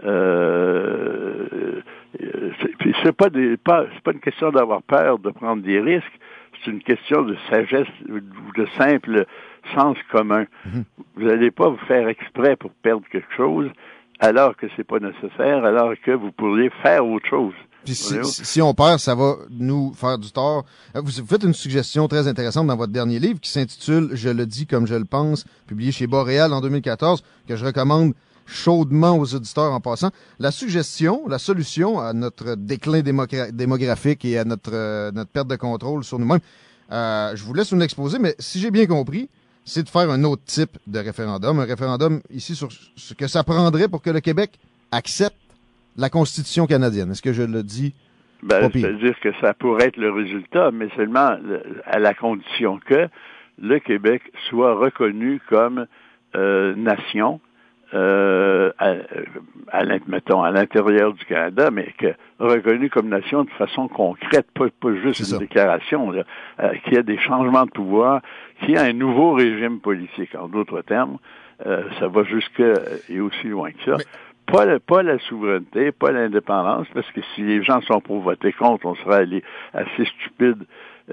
Euh, 0.06 1.82
c'est 3.04 3.12
pas 3.16 3.30
des, 3.30 3.58
pas, 3.58 3.86
c'est 3.94 4.04
pas 4.04 4.12
une 4.14 4.20
question 4.20 4.52
d'avoir 4.52 4.82
peur 4.84 5.20
de 5.20 5.30
prendre 5.32 5.62
des 5.64 5.80
risques, 5.82 6.18
c'est 6.66 6.72
une 6.72 6.84
question 6.84 7.22
de 7.22 7.38
sagesse 7.50 7.88
ou 8.10 8.20
de 8.20 8.68
simple 8.78 9.26
sens 9.74 9.98
commun. 10.12 10.46
Mhm. 10.66 10.84
Vous 11.16 11.24
n'allez 11.24 11.52
pas 11.52 11.70
vous 11.70 11.86
faire 11.88 12.08
exprès 12.08 12.56
pour 12.56 12.72
perdre 12.72 13.04
quelque 13.12 13.34
chose 13.36 13.70
alors 14.20 14.56
que 14.56 14.68
c'est 14.76 14.84
pas 14.84 15.00
nécessaire, 15.00 15.66
alors 15.66 15.94
que 16.04 16.12
vous 16.12 16.32
pourriez 16.32 16.70
faire 16.82 17.06
autre 17.06 17.28
chose. 17.28 17.54
Puis 17.84 17.94
si, 17.94 18.16
si, 18.24 18.62
on 18.62 18.74
perd, 18.74 18.98
ça 18.98 19.14
va 19.14 19.36
nous 19.52 19.94
faire 19.94 20.18
du 20.18 20.32
tort. 20.32 20.66
Euh, 20.96 21.02
vous 21.04 21.12
faites 21.26 21.44
une 21.44 21.54
suggestion 21.54 22.08
très 22.08 22.28
intéressante 22.28 22.66
dans 22.66 22.76
votre 22.76 22.92
dernier 22.92 23.20
livre 23.20 23.40
qui 23.40 23.52
s'intitule 23.52 24.10
Je 24.14 24.30
le 24.30 24.48
dis 24.48 24.66
comme 24.66 24.88
je 24.88 24.96
le 24.96 25.06
pense, 25.06 25.46
publié 25.68 25.92
chez 25.92 26.08
Boréal 26.08 26.52
en 26.54 26.62
2014, 26.62 27.24
que 27.48 27.56
je 27.56 27.64
recommande 27.64 28.14
chaudement 28.46 29.18
aux 29.18 29.36
auditeurs 29.36 29.72
en 29.72 29.80
passant. 29.80 30.12
La 30.40 30.52
suggestion, 30.52 31.28
la 31.28 31.40
solution 31.40 32.00
à 32.00 32.14
notre 32.14 32.56
déclin 32.56 33.02
démographique 33.02 34.26
et 34.26 34.38
à 34.38 34.46
notre, 34.46 34.74
euh, 34.74 35.12
notre 35.12 35.32
perte 35.32 35.48
de 35.48 35.56
contrôle 35.56 36.04
sur 36.04 36.20
nous-mêmes, 36.20 36.40
euh, 36.92 37.36
je 37.36 37.44
vous 37.44 37.54
laisse 37.54 37.72
nous 37.72 37.80
l'exposer, 37.80 38.20
mais 38.20 38.36
si 38.40 38.60
j'ai 38.60 38.72
bien 38.72 38.86
compris, 38.86 39.30
c'est 39.64 39.84
de 39.84 39.90
faire 39.90 40.10
un 40.12 40.24
autre 40.24 40.44
type 40.46 40.78
de 40.86 41.00
référendum, 41.00 41.60
un 41.60 41.66
référendum 41.66 42.22
ici 42.30 42.56
sur 42.56 42.70
ce 42.72 43.14
que 43.16 43.28
ça 43.28 43.44
prendrait 43.44 43.88
pour 43.88 44.02
que 44.02 44.12
le 44.12 44.20
Québec 44.20 44.52
accepte 44.92 45.36
la 45.98 46.10
Constitution 46.10 46.68
canadienne. 46.68 47.12
Est-ce 47.12 47.22
que 47.22 47.34
je 47.34 47.44
le 47.44 47.64
dis? 47.64 47.94
Ben, 48.44 48.70
c'est-à-dire 48.72 49.20
que 49.22 49.30
ça 49.42 49.56
pourrait 49.56 49.88
être 49.88 49.98
le 49.98 50.12
résultat, 50.12 50.70
mais 50.72 50.90
seulement 50.96 51.38
à 51.86 52.00
la 52.00 52.14
condition 52.14 52.80
que 52.86 53.08
le 53.60 53.80
Québec 53.80 54.22
soit 54.50 54.76
reconnu 54.76 55.42
comme 55.50 55.88
euh, 56.36 56.76
nation, 56.76 57.40
euh, 57.96 58.72
à, 58.78 58.96
à, 59.72 59.84
mettons, 60.08 60.44
à 60.44 60.52
l'intérieur 60.52 61.14
du 61.14 61.24
Canada, 61.26 61.72
mais 61.72 61.94
que 61.98 62.14
reconnu 62.40 62.90
comme 62.90 63.08
nation 63.08 63.46
de 63.46 63.50
façon 63.52 63.88
concrète, 63.88 64.48
pas, 64.54 64.66
pas 64.82 64.94
juste 64.96 65.32
une 65.32 65.40
déclaration, 65.40 66.12
euh, 66.12 66.74
qu'il 66.84 66.94
y 66.94 66.98
a 66.98 67.04
des 67.04 67.18
changements 67.18 67.66
de 67.66 67.72
pouvoir, 67.72 68.22
qu'il 68.60 68.72
y 68.72 68.78
a 68.78 68.84
un 68.84 68.94
nouveau 68.94 69.34
régime 69.34 69.80
politique. 69.80 70.36
En 70.36 70.48
d'autres 70.48 70.82
termes, 70.82 71.18
euh, 71.66 71.84
ça 72.00 72.08
va 72.08 72.24
jusque 72.24 72.62
et 73.10 73.20
aussi 73.22 73.48
loin 73.48 73.72
que 73.72 73.84
ça. 73.86 73.98
Pas, 74.46 74.80
pas 74.80 75.02
la 75.02 75.18
souveraineté, 75.20 75.92
pas 75.92 76.12
l'indépendance, 76.12 76.88
parce 76.94 77.10
que 77.12 77.22
si 77.34 77.42
les 77.42 77.64
gens 77.64 77.82
sont 77.82 78.02
pour 78.02 78.20
voter 78.20 78.52
contre, 78.54 78.86
on 78.86 78.96
serait 78.96 79.26
assez 79.74 80.06
stupide. 80.06 80.66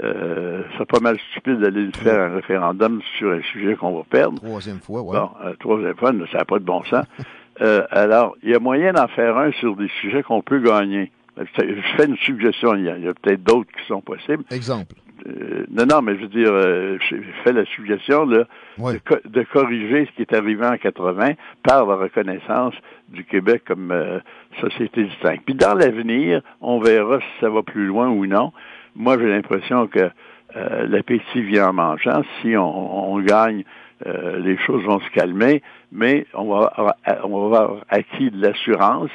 Euh, 0.03 0.62
c'est 0.78 0.86
pas 0.86 1.01
mal 1.01 1.18
stupide 1.30 1.59
d'aller 1.59 1.90
faire 1.93 2.18
un 2.20 2.34
référendum 2.34 3.03
sur 3.18 3.30
un 3.30 3.43
sujet 3.43 3.74
qu'on 3.74 3.95
va 3.95 4.05
perdre. 4.09 4.40
Troisième 4.40 4.80
fois, 4.80 5.03
ouais. 5.03 5.18
Bon, 5.18 5.30
euh, 5.45 5.55
troisième 5.61 5.95
fois, 5.97 6.12
ça 6.30 6.38
n'a 6.38 6.45
pas 6.45 6.59
de 6.59 6.64
bon 6.64 6.82
sens. 6.84 7.05
euh, 7.61 7.84
alors, 7.90 8.34
il 8.43 8.51
y 8.51 8.55
a 8.55 8.59
moyen 8.59 8.93
d'en 8.93 9.09
faire 9.09 9.36
un 9.36 9.53
sur 9.53 9.76
des 9.76 9.90
sujets 10.01 10.22
qu'on 10.22 10.40
peut 10.40 10.61
gagner. 10.61 11.12
Je 11.36 11.95
fais 11.97 12.07
une 12.07 12.16
suggestion, 12.18 12.74
il 12.74 12.84
y 12.84 12.88
a, 12.88 12.95
a 12.95 13.14
peut-être 13.14 13.43
d'autres 13.43 13.70
qui 13.72 13.86
sont 13.86 14.01
possibles. 14.01 14.45
Exemple. 14.51 14.95
Euh, 15.26 15.66
non, 15.70 15.86
non, 15.86 16.03
mais 16.03 16.16
je 16.16 16.22
veux 16.22 16.28
dire, 16.28 16.51
euh, 16.51 16.99
je 17.09 17.16
fais 17.45 17.53
la 17.53 17.64
suggestion 17.66 18.24
là, 18.24 18.45
ouais. 18.78 18.95
de, 18.95 19.28
de, 19.28 19.43
corriger 19.45 20.07
ce 20.07 20.12
qui 20.16 20.22
est 20.22 20.34
arrivé 20.34 20.66
en 20.66 20.76
80 20.76 21.34
par 21.62 21.86
la 21.86 21.95
reconnaissance 21.97 22.74
du 23.09 23.24
Québec 23.24 23.62
comme 23.66 23.93
euh, 23.93 24.18
société 24.61 25.05
distincte. 25.05 25.43
Puis 25.45 25.55
dans 25.55 25.74
l'avenir, 25.74 26.43
on 26.61 26.80
verra 26.80 27.20
si 27.20 27.40
ça 27.40 27.51
va 27.51 27.62
plus 27.62 27.86
loin 27.86 28.09
ou 28.09 28.26
non. 28.26 28.53
Moi, 28.95 29.18
j'ai 29.18 29.28
l'impression 29.28 29.86
que 29.86 30.11
euh, 30.57 30.86
l'appétit 30.86 31.43
vient 31.43 31.68
en 31.68 31.72
mangeant. 31.72 32.22
Si 32.40 32.57
on, 32.57 33.12
on 33.12 33.20
gagne, 33.20 33.64
euh, 34.07 34.38
les 34.38 34.59
choses 34.59 34.84
vont 34.84 35.01
se 35.01 35.11
calmer, 35.11 35.62
mais 35.90 36.26
on 36.34 36.45
va 36.45 36.66
avoir, 36.66 36.95
on 37.24 37.49
va 37.49 37.59
avoir 37.59 37.84
acquis 37.88 38.30
de 38.30 38.40
l'assurance. 38.40 39.11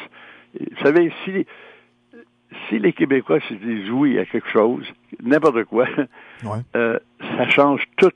Vous 0.60 0.84
savez, 0.84 1.12
si 1.26 1.46
si 2.70 2.80
les 2.80 2.94
Québécois 2.94 3.40
se 3.48 3.54
disent 3.54 3.90
oui 3.92 4.18
à 4.18 4.26
quelque 4.26 4.50
chose, 4.50 4.86
n'importe 5.22 5.66
quoi, 5.66 5.88
ouais. 6.44 6.60
euh, 6.76 6.98
ça 7.20 7.50
change 7.50 7.82
toute 7.98 8.16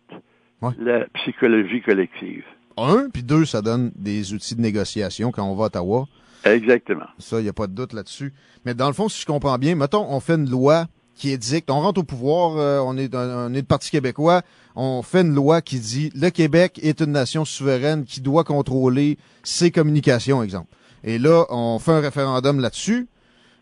ouais. 0.62 0.72
la 0.80 1.06
psychologie 1.16 1.82
collective. 1.82 2.44
Un, 2.78 3.10
puis 3.10 3.24
deux, 3.24 3.46
ça 3.46 3.62
donne 3.62 3.92
des 3.96 4.34
outils 4.34 4.56
de 4.56 4.62
négociation 4.62 5.32
quand 5.32 5.44
on 5.44 5.56
va 5.56 5.66
à 5.66 5.68
Ottawa. 5.68 6.08
Exactement. 6.46 7.06
Ça, 7.20 7.40
il 7.40 7.44
n'y 7.44 7.50
a 7.50 7.54
pas 7.54 7.68
de 7.68 7.74
doute 7.74 7.94
là-dessus. 7.94 8.34
Mais 8.66 8.74
dans 8.74 8.88
le 8.88 8.94
fond, 8.94 9.10
si 9.10 9.22
je 9.22 9.26
comprends 9.26 9.58
bien, 9.58 9.76
mettons, 9.76 10.08
on 10.10 10.20
fait 10.20 10.36
une 10.36 10.50
loi 10.50 10.86
qui 11.16 11.32
édicte, 11.32 11.70
on 11.70 11.80
rentre 11.80 12.02
au 12.02 12.04
pouvoir, 12.04 12.58
euh, 12.58 12.80
on 12.80 12.98
est 12.98 13.14
on 13.16 13.54
est 13.54 13.62
de 13.62 13.68
Parti 13.68 13.92
québécois, 13.92 14.42
on 14.76 15.02
fait 15.02 15.22
une 15.22 15.36
loi 15.36 15.62
qui 15.62 15.80
dit 15.80 16.12
le 16.16 16.30
Québec 16.30 16.80
est 16.82 17.02
une 17.02 17.12
nation 17.12 17.46
souveraine 17.46 18.06
qui 18.06 18.22
doit 18.22 18.44
contrôler 18.44 19.18
ses 19.44 19.72
communications, 19.72 20.42
exemple. 20.42 20.74
Et 21.04 21.20
là, 21.20 21.46
on 21.50 21.80
fait 21.80 21.92
un 21.92 22.00
référendum 22.00 22.60
là-dessus. 22.60 23.08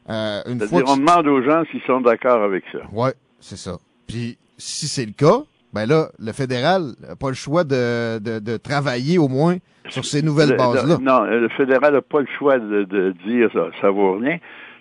Euh, 0.09 0.41
une 0.47 0.59
fois 0.61 0.81
on 0.87 0.97
demande 0.97 1.27
aux 1.27 1.43
gens 1.43 1.63
s'ils 1.71 1.81
sont 1.83 2.01
d'accord 2.01 2.43
avec 2.43 2.63
ça. 2.71 2.79
Ouais, 2.91 3.13
c'est 3.39 3.57
ça. 3.57 3.77
Puis 4.07 4.37
si 4.57 4.87
c'est 4.87 5.05
le 5.05 5.11
cas, 5.11 5.43
ben 5.73 5.85
là, 5.85 6.09
le 6.17 6.31
fédéral 6.31 6.93
n'a 7.07 7.15
pas 7.15 7.29
le 7.29 7.35
choix 7.35 7.63
de, 7.63 8.19
de, 8.19 8.39
de, 8.39 8.57
travailler 8.57 9.19
au 9.19 9.27
moins 9.27 9.57
sur 9.87 10.03
ces 10.03 10.23
nouvelles 10.23 10.57
bases-là. 10.57 10.97
Non, 10.99 11.23
le 11.25 11.47
fédéral 11.49 11.93
n'a 11.93 12.01
pas 12.01 12.21
le 12.21 12.27
choix 12.37 12.57
de, 12.57 12.83
de 12.83 13.13
dire 13.27 13.49
ça, 13.53 13.67
ça 13.79 13.91
vaut 13.91 14.17
rien, 14.17 14.39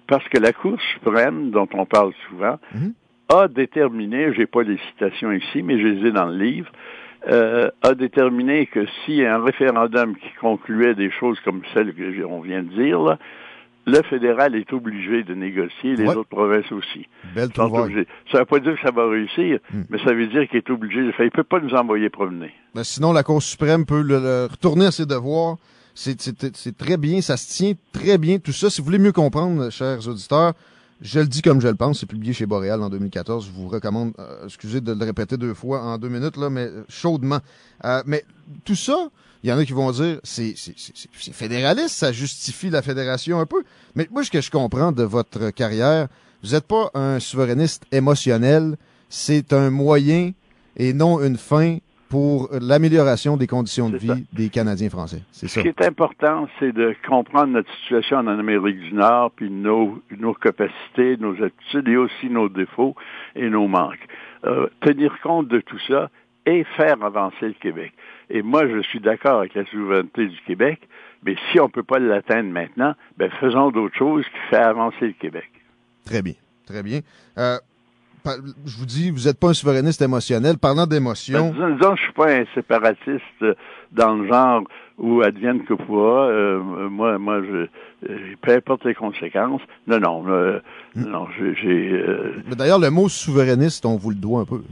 parce 0.09 0.27
que 0.31 0.39
la 0.39 0.53
Cour 0.53 0.79
suprême, 0.95 1.51
dont 1.51 1.69
on 1.75 1.87
parle 1.87 2.13
souvent, 2.29 2.59
-hmm. 2.75 2.93
a 3.41 3.47
déterminé, 3.47 4.33
j'ai 4.35 4.47
pas 4.47 4.63
les 4.63 4.79
citations 4.89 5.31
ici, 5.33 5.63
mais 5.63 5.79
je 5.81 5.87
les 5.87 6.09
ai 6.09 6.13
dans 6.13 6.27
le 6.27 6.37
livre, 6.37 6.71
euh, 7.29 7.71
a 7.83 7.95
déterminé 7.95 8.67
que 8.67 8.83
si 9.05 9.25
un 9.25 9.43
référendum 9.43 10.17
qui 10.17 10.31
concluait 10.41 10.95
des 10.95 11.11
choses 11.11 11.39
comme 11.45 11.61
celles 11.75 11.93
que 11.95 12.25
on 12.25 12.41
vient 12.41 12.63
de 12.63 12.73
dire, 12.83 12.99
là, 13.01 13.19
le 13.87 14.03
fédéral 14.03 14.55
est 14.55 14.71
obligé 14.73 15.23
de 15.25 15.35
négocier, 15.35 15.97
les 15.97 16.05
ouais. 16.07 16.15
autres 16.15 16.29
provinces 16.29 16.71
aussi. 16.73 17.07
Belle. 17.35 17.49
Ça 17.57 17.65
ne 17.65 18.39
veut 18.39 18.45
pas 18.45 18.59
dire 18.61 18.75
que 18.77 18.83
ça 18.83 18.91
va 18.91 19.09
réussir, 19.09 19.59
Mm. 19.73 19.83
mais 19.91 19.99
ça 20.05 20.13
veut 20.13 20.27
dire 20.27 20.47
qu'il 20.49 20.59
est 20.59 20.71
obligé 20.71 21.01
de 21.07 21.11
faire. 21.13 21.25
Il 21.27 21.33
ne 21.35 21.39
peut 21.43 21.51
pas 21.55 21.61
nous 21.61 21.75
envoyer 21.75 22.09
promener. 22.11 22.53
Ben, 22.75 22.85
sinon, 22.85 23.13
la 23.13 23.23
Cour 23.23 23.43
suprême 23.43 23.85
peut 23.87 24.03
le, 24.03 24.19
le 24.21 24.47
retourner 24.51 24.87
à 24.87 24.91
ses 24.91 25.07
devoirs. 25.07 25.57
C'est 26.01 26.79
très 26.79 26.97
bien, 26.97 27.21
ça 27.21 27.37
se 27.37 27.49
tient 27.49 27.73
très 27.93 28.19
bien, 28.19 28.39
tout 28.39 28.53
ça. 28.53 28.71
Si 28.71 28.81
vous 28.81 28.85
voulez 28.85 29.01
mieux 29.01 29.11
comprendre, 29.11 29.69
chers 29.71 30.07
auditeurs, 30.07 30.55
je 31.01 31.19
le 31.19 31.27
dis 31.27 31.43
comme 31.43 31.61
je 31.61 31.67
le 31.67 31.75
pense, 31.75 31.99
c'est 31.99 32.07
publié 32.07 32.33
chez 32.33 32.47
Boréal 32.47 32.81
en 32.83 32.89
2014. 32.89 33.47
Je 33.47 33.51
vous 33.51 33.67
recommande, 33.67 34.13
euh, 34.21 34.45
excusez 34.45 34.81
de 34.81 34.93
le 34.93 35.05
répéter 35.05 35.37
deux 35.37 35.55
fois 35.55 35.83
en 35.83 35.99
deux 35.99 36.09
minutes, 36.09 36.37
là, 36.37 36.51
mais 36.51 36.69
chaudement. 36.89 37.41
Euh, 37.85 38.01
mais 38.07 38.25
tout 38.65 38.77
ça, 38.77 39.09
il 39.43 39.51
y 39.51 39.53
en 39.53 39.59
a 39.59 39.65
qui 39.65 39.73
vont 39.73 39.91
dire 39.91 40.21
c'est 40.23 40.55
fédéraliste, 41.33 41.97
ça 41.97 42.13
justifie 42.13 42.71
la 42.71 42.83
fédération 42.83 43.41
un 43.41 43.47
peu. 43.47 43.65
Mais 43.97 44.07
moi, 44.13 44.23
ce 44.23 44.31
que 44.31 44.41
je 44.41 44.53
comprends 44.53 44.93
de 44.93 45.03
votre 45.03 45.51
carrière, 45.51 46.07
vous 46.45 46.51
n'êtes 46.51 46.67
pas 46.67 46.93
un 46.95 47.19
souverainiste 47.19 47.87
émotionnel, 47.91 48.77
c'est 49.09 49.53
un 49.53 49.71
moyen 49.71 50.31
et 50.77 50.93
non 50.93 51.21
une 51.21 51.39
fin 51.39 51.79
pour 52.09 52.49
l'amélioration 52.61 53.37
des 53.37 53.47
conditions 53.47 53.91
de 53.91 53.99
vie 53.99 54.07
ça. 54.09 54.15
des 54.33 54.49
Canadiens 54.49 54.89
français. 54.91 55.23
C'est 55.31 55.47
Ce 55.49 55.55
ça. 55.57 55.63
qui 55.63 55.69
est 55.69 55.83
important, 55.85 56.49
c'est 56.59 56.73
de 56.73 56.95
comprendre 57.07 57.49
notre 57.53 57.71
situation 57.81 58.19
en 58.19 58.27
Amérique 58.27 58.79
du 58.81 58.95
Nord, 58.95 59.31
puis 59.33 59.51
nos, 59.51 60.01
nos 60.19 60.35
capacités, 60.35 61.17
nos 61.19 61.35
attitudes 61.43 61.89
et 61.89 61.97
aussi 61.97 62.31
nos 62.31 62.49
défauts 62.49 62.95
et 63.37 63.49
nos 63.51 63.69
manques. 63.69 64.07
Euh, 64.45 64.69
tenir 64.81 65.19
compte 65.23 65.49
de 65.49 65.61
tout 65.61 65.79
ça 65.89 66.11
et 66.47 66.65
faire 66.77 67.03
avancer 67.03 67.47
le 67.49 67.53
Québec. 67.55 67.93
Et 68.31 68.43
moi, 68.43 68.67
je 68.69 68.81
suis 68.83 69.01
d'accord 69.01 69.41
avec 69.41 69.55
la 69.55 69.65
souveraineté 69.67 70.27
du 70.29 70.41
Québec, 70.47 70.81
mais 71.25 71.37
si 71.51 71.61
on 71.61 71.65
ne 71.65 71.71
peut 71.71 71.83
pas 71.83 71.99
l'atteindre 71.99 72.51
maintenant, 72.51 72.95
ben 73.17 73.31
faisons 73.41 73.71
d'autres 73.71 73.97
choses 73.97 74.25
qui 74.25 74.39
font 74.55 74.63
avancer 74.63 75.07
le 75.09 75.13
Québec. 75.13 75.51
Très 76.07 76.23
bien, 76.23 76.35
très 76.67 76.83
bien. 76.83 77.01
Euh, 77.37 77.57
je 78.67 78.77
vous 78.79 78.87
dis, 78.87 79.11
vous 79.11 79.27
n'êtes 79.27 79.39
pas 79.39 79.49
un 79.49 79.55
souverainiste 79.55 80.03
émotionnel. 80.03 80.59
Parlant 80.59 80.87
d'émotion... 80.87 81.55
Ben, 81.59 81.77
disons, 81.77 81.97
je 81.97 82.03
suis 82.03 82.13
pas 82.13 82.33
un 82.33 82.45
séparatiste 82.55 83.45
dans 83.93 84.15
le 84.17 84.29
genre 84.29 84.63
où 84.99 85.23
advienne 85.23 85.65
que 85.65 85.75
pourra. 85.75 86.27
Euh, 86.29 86.89
moi, 86.89 87.19
moi, 87.19 87.41
je, 87.43 87.67
peu 88.43 88.53
importe 88.53 88.85
les 88.85 88.95
conséquences. 88.95 89.63
Non, 89.87 89.99
non, 90.01 90.25
euh, 90.29 90.61
Hmm. 90.95 91.11
non, 91.11 91.27
j'ai... 91.39 91.93
Euh... 91.93 92.33
D'ailleurs, 92.57 92.79
le 92.79 92.91
mot 92.91 93.09
souverainiste, 93.09 93.85
on 93.87 93.97
vous 93.97 94.11
le 94.11 94.17
doit 94.17 94.41
un 94.41 94.45
peu. 94.45 94.63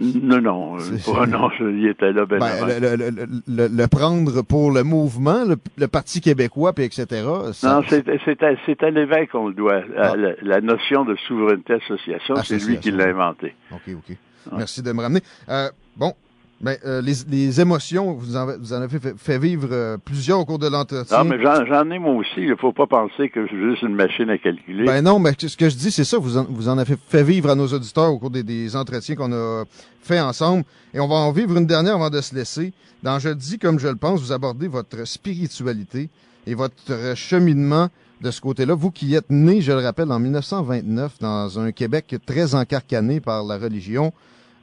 Non, 0.00 0.40
non, 0.40 0.76
pas, 1.04 1.26
non, 1.26 1.50
je, 1.58 1.64
il 1.64 1.86
était 1.86 2.12
là 2.12 2.24
ben, 2.24 2.38
ben 2.38 2.66
le, 2.66 2.96
le, 2.96 3.26
le, 3.46 3.68
le, 3.68 3.86
prendre 3.88 4.42
pour 4.42 4.70
le 4.70 4.82
mouvement, 4.82 5.44
le, 5.44 5.86
Parti 5.88 6.20
québécois, 6.20 6.72
puis 6.72 6.84
etc. 6.84 7.06
Ça, 7.52 7.80
non, 7.80 7.86
c'est 7.88 8.42
à, 8.42 8.86
à 8.86 8.90
l'évêque 8.90 9.30
qu'on 9.30 9.48
le 9.48 9.54
doit. 9.54 9.82
Ah. 9.96 10.16
La, 10.16 10.32
la, 10.40 10.60
notion 10.60 11.04
de 11.04 11.14
souveraineté 11.26 11.74
association, 11.74 12.36
c'est 12.36 12.64
lui 12.64 12.78
qui 12.78 12.90
l'a 12.90 13.08
inventé. 13.08 13.54
OK, 13.70 13.94
OK. 13.94 14.16
Ah. 14.50 14.54
Merci 14.58 14.82
de 14.82 14.92
me 14.92 15.02
ramener. 15.02 15.20
Euh, 15.48 15.68
bon, 15.96 16.14
Ben, 16.62 16.76
euh, 16.86 17.02
les, 17.02 17.14
les, 17.28 17.60
émotions, 17.60 18.12
vous 18.12 18.36
en, 18.36 18.46
vous 18.56 18.72
en 18.72 18.76
avez 18.76 19.00
fait, 19.00 19.18
fait 19.18 19.38
vivre 19.38 19.68
euh, 19.72 19.96
plusieurs 19.98 20.38
au 20.38 20.44
cours 20.44 20.60
de 20.60 20.68
l'entretien. 20.68 21.18
Non, 21.18 21.24
mais 21.24 21.42
j'en 21.42 21.90
ai 21.90 21.98
moi 21.98 22.14
aussi. 22.14 22.38
Il 22.38 22.50
ne 22.50 22.54
faut 22.54 22.72
pas 22.72 22.86
penser 22.86 23.30
que 23.30 23.42
je 23.42 23.48
suis 23.48 23.70
juste 23.70 23.82
une 23.82 23.96
machine 23.96 24.30
à 24.30 24.38
calculer. 24.38 24.84
Ben 24.84 25.02
non, 25.02 25.18
mais 25.18 25.32
ce 25.36 25.56
que 25.56 25.68
je 25.68 25.74
dis, 25.74 25.90
c'est 25.90 26.04
ça. 26.04 26.18
Vous 26.18 26.38
en, 26.38 26.44
vous 26.44 26.68
en 26.68 26.78
avez 26.78 26.94
fait 27.08 27.24
vivre 27.24 27.50
à 27.50 27.56
nos 27.56 27.66
auditeurs 27.66 28.12
au 28.12 28.18
cours 28.20 28.30
des, 28.30 28.44
des 28.44 28.76
entretiens 28.76 29.16
qu'on 29.16 29.32
a 29.32 29.64
fait 30.02 30.20
ensemble. 30.20 30.62
Et 30.94 31.00
on 31.00 31.08
va 31.08 31.16
en 31.16 31.32
vivre 31.32 31.56
une 31.56 31.66
dernière 31.66 31.96
avant 31.96 32.10
de 32.10 32.20
se 32.20 32.32
laisser. 32.32 32.72
Dans 33.02 33.18
Je 33.18 33.30
dis 33.30 33.58
comme 33.58 33.80
je 33.80 33.88
le 33.88 33.96
pense, 33.96 34.20
vous 34.20 34.30
abordez 34.30 34.68
votre 34.68 35.04
spiritualité 35.04 36.10
et 36.46 36.54
votre 36.54 37.16
cheminement 37.16 37.88
de 38.20 38.30
ce 38.30 38.40
côté-là. 38.40 38.74
Vous 38.74 38.92
qui 38.92 39.16
êtes 39.16 39.30
né, 39.30 39.60
je 39.60 39.72
le 39.72 39.80
rappelle, 39.80 40.12
en 40.12 40.20
1929 40.20 41.18
dans 41.20 41.58
un 41.58 41.72
Québec 41.72 42.14
très 42.24 42.54
encarcané 42.54 43.18
par 43.20 43.42
la 43.42 43.58
religion, 43.58 44.12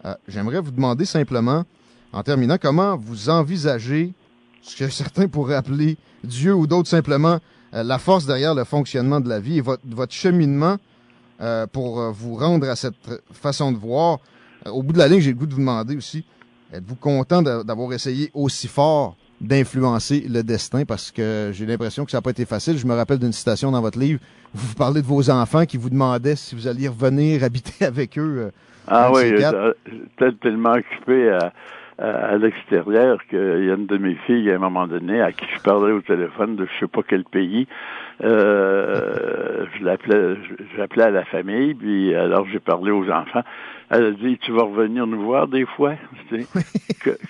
euh, 0.06 0.14
j'aimerais 0.30 0.62
vous 0.62 0.72
demander 0.72 1.04
simplement 1.04 1.66
en 2.12 2.24
terminant, 2.24 2.58
comment 2.60 2.98
vous 2.98 3.30
envisagez 3.30 4.14
ce 4.62 4.76
que 4.76 4.90
certains 4.90 5.28
pourraient 5.28 5.56
appeler 5.56 5.98
Dieu 6.24 6.54
ou 6.54 6.68
d'autres 6.68 6.90
simplement 6.90 7.40
euh, 7.74 7.84
la 7.84 8.00
force 8.00 8.26
derrière 8.26 8.56
le 8.56 8.64
fonctionnement 8.64 9.20
de 9.20 9.30
la 9.30 9.40
vie 9.40 9.58
et 9.58 9.62
votre, 9.62 9.84
votre 9.86 10.14
cheminement 10.14 10.78
euh, 11.42 11.68
pour 11.68 12.02
euh, 12.02 12.12
vous 12.12 12.36
rendre 12.36 12.68
à 12.68 12.76
cette 12.76 12.96
façon 13.32 13.72
de 13.72 13.78
voir? 13.78 14.20
au 14.66 14.84
bout 14.84 14.92
de 14.92 14.98
la 14.98 15.08
ligne, 15.08 15.22
j'ai 15.22 15.32
le 15.32 15.38
goût 15.38 15.46
de 15.46 15.54
vous 15.54 15.62
demander 15.62 15.96
aussi, 15.96 16.26
êtes-vous 16.74 16.96
content 16.96 17.42
d'avoir 17.42 17.94
essayé 17.94 18.30
aussi 18.34 18.68
fort 18.68 19.16
d'influencer 19.40 20.26
le 20.30 20.44
destin? 20.44 20.84
Parce 20.84 21.12
que 21.12 21.52
j'ai 21.54 21.66
l'impression 21.66 22.04
que 22.04 22.12
ça 22.12 22.18
n'a 22.18 22.22
pas 22.22 22.32
été 22.32 22.44
facile. 22.44 22.78
Je 22.78 22.86
me 22.86 22.94
rappelle 22.94 23.20
d'une 23.20 23.32
citation 23.32 23.72
dans 23.72 23.80
votre 23.80 23.98
livre 23.98 24.20
où 24.54 24.58
vous 24.58 24.76
parlez 24.76 25.02
de 25.02 25.08
vos 25.08 25.30
enfants 25.30 25.66
qui 25.66 25.78
vous 25.78 25.90
demandaient 25.90 26.36
si 26.36 26.56
vous 26.56 26.68
alliez 26.68 26.90
revenir 26.90 27.42
habiter 27.46 27.86
avec 27.86 28.18
eux. 28.20 28.52
ah 28.86 29.10
oui, 29.14 29.30
j'étais 29.30 30.38
tellement 30.42 30.74
occupé 30.74 31.30
à 31.30 31.54
à 32.00 32.38
l'extérieur 32.38 33.20
qu'il 33.30 33.38
y 33.40 33.70
a 33.70 33.74
une 33.74 33.86
de 33.86 33.98
mes 33.98 34.16
filles 34.26 34.50
à 34.52 34.56
un 34.56 34.60
moment 34.60 34.88
donné 34.88 35.22
à 35.22 35.32
qui 35.32 35.46
je 35.54 35.62
parlais 35.62 35.92
au 35.92 36.02
téléphone 36.02 36.56
de 36.56 36.66
je 36.66 36.80
sais 36.80 36.88
pas 36.88 37.02
quel 37.08 37.26
pays. 37.26 37.68
Euh, 38.24 39.66
je 39.78 39.84
l'appelais 39.84 40.36
j'appelais 40.76 41.04
à 41.04 41.10
la 41.10 41.26
famille, 41.26 41.74
puis 41.74 42.16
alors 42.16 42.46
j'ai 42.52 42.60
parlé 42.60 42.92
aux 42.92 43.10
enfants. 43.10 43.44
Elle 43.90 44.06
a 44.06 44.12
dit 44.12 44.38
Tu 44.38 44.52
vas 44.52 44.64
revenir 44.64 45.08
nous 45.08 45.22
voir 45.22 45.48
des 45.48 45.66
fois? 45.66 45.96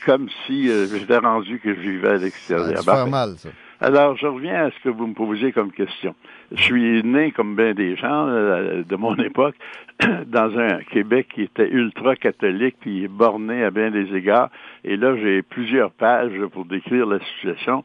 comme 0.06 0.28
si 0.46 0.70
euh, 0.70 0.86
j'étais 0.88 1.18
rendu 1.18 1.60
que 1.60 1.74
je 1.74 1.80
vivais 1.80 2.10
à 2.10 2.18
l'extérieur. 2.18 2.78
Ça 2.80 3.06
mal, 3.06 3.30
ça. 3.38 3.50
Alors, 3.82 4.18
je 4.18 4.28
reviens 4.28 4.66
à 4.66 4.72
ce 4.72 4.80
que 4.84 4.90
vous 4.90 5.08
me 5.08 5.14
posez 5.14 5.52
comme 5.54 5.72
question. 5.72 6.14
Je 6.52 6.62
suis 6.62 7.04
né, 7.04 7.32
comme 7.32 7.56
bien 7.56 7.74
des 7.74 7.96
gens 7.96 8.28
euh, 8.28 8.84
de 8.84 8.96
mon 8.96 9.16
époque, 9.24 9.56
dans 10.28 10.58
un 10.58 10.80
Québec 10.92 11.28
qui 11.34 11.44
était 11.44 11.70
ultra 11.70 12.16
catholique, 12.16 12.76
puis 12.82 13.08
borné 13.08 13.64
à 13.64 13.72
bien 13.72 13.90
des 13.90 14.14
égards. 14.16 14.50
Et 14.84 14.98
là, 14.98 15.16
j'ai 15.16 15.42
plusieurs 15.42 15.92
pages 15.92 16.40
pour 16.52 16.66
décrire 16.66 17.06
la 17.06 17.20
situation 17.20 17.84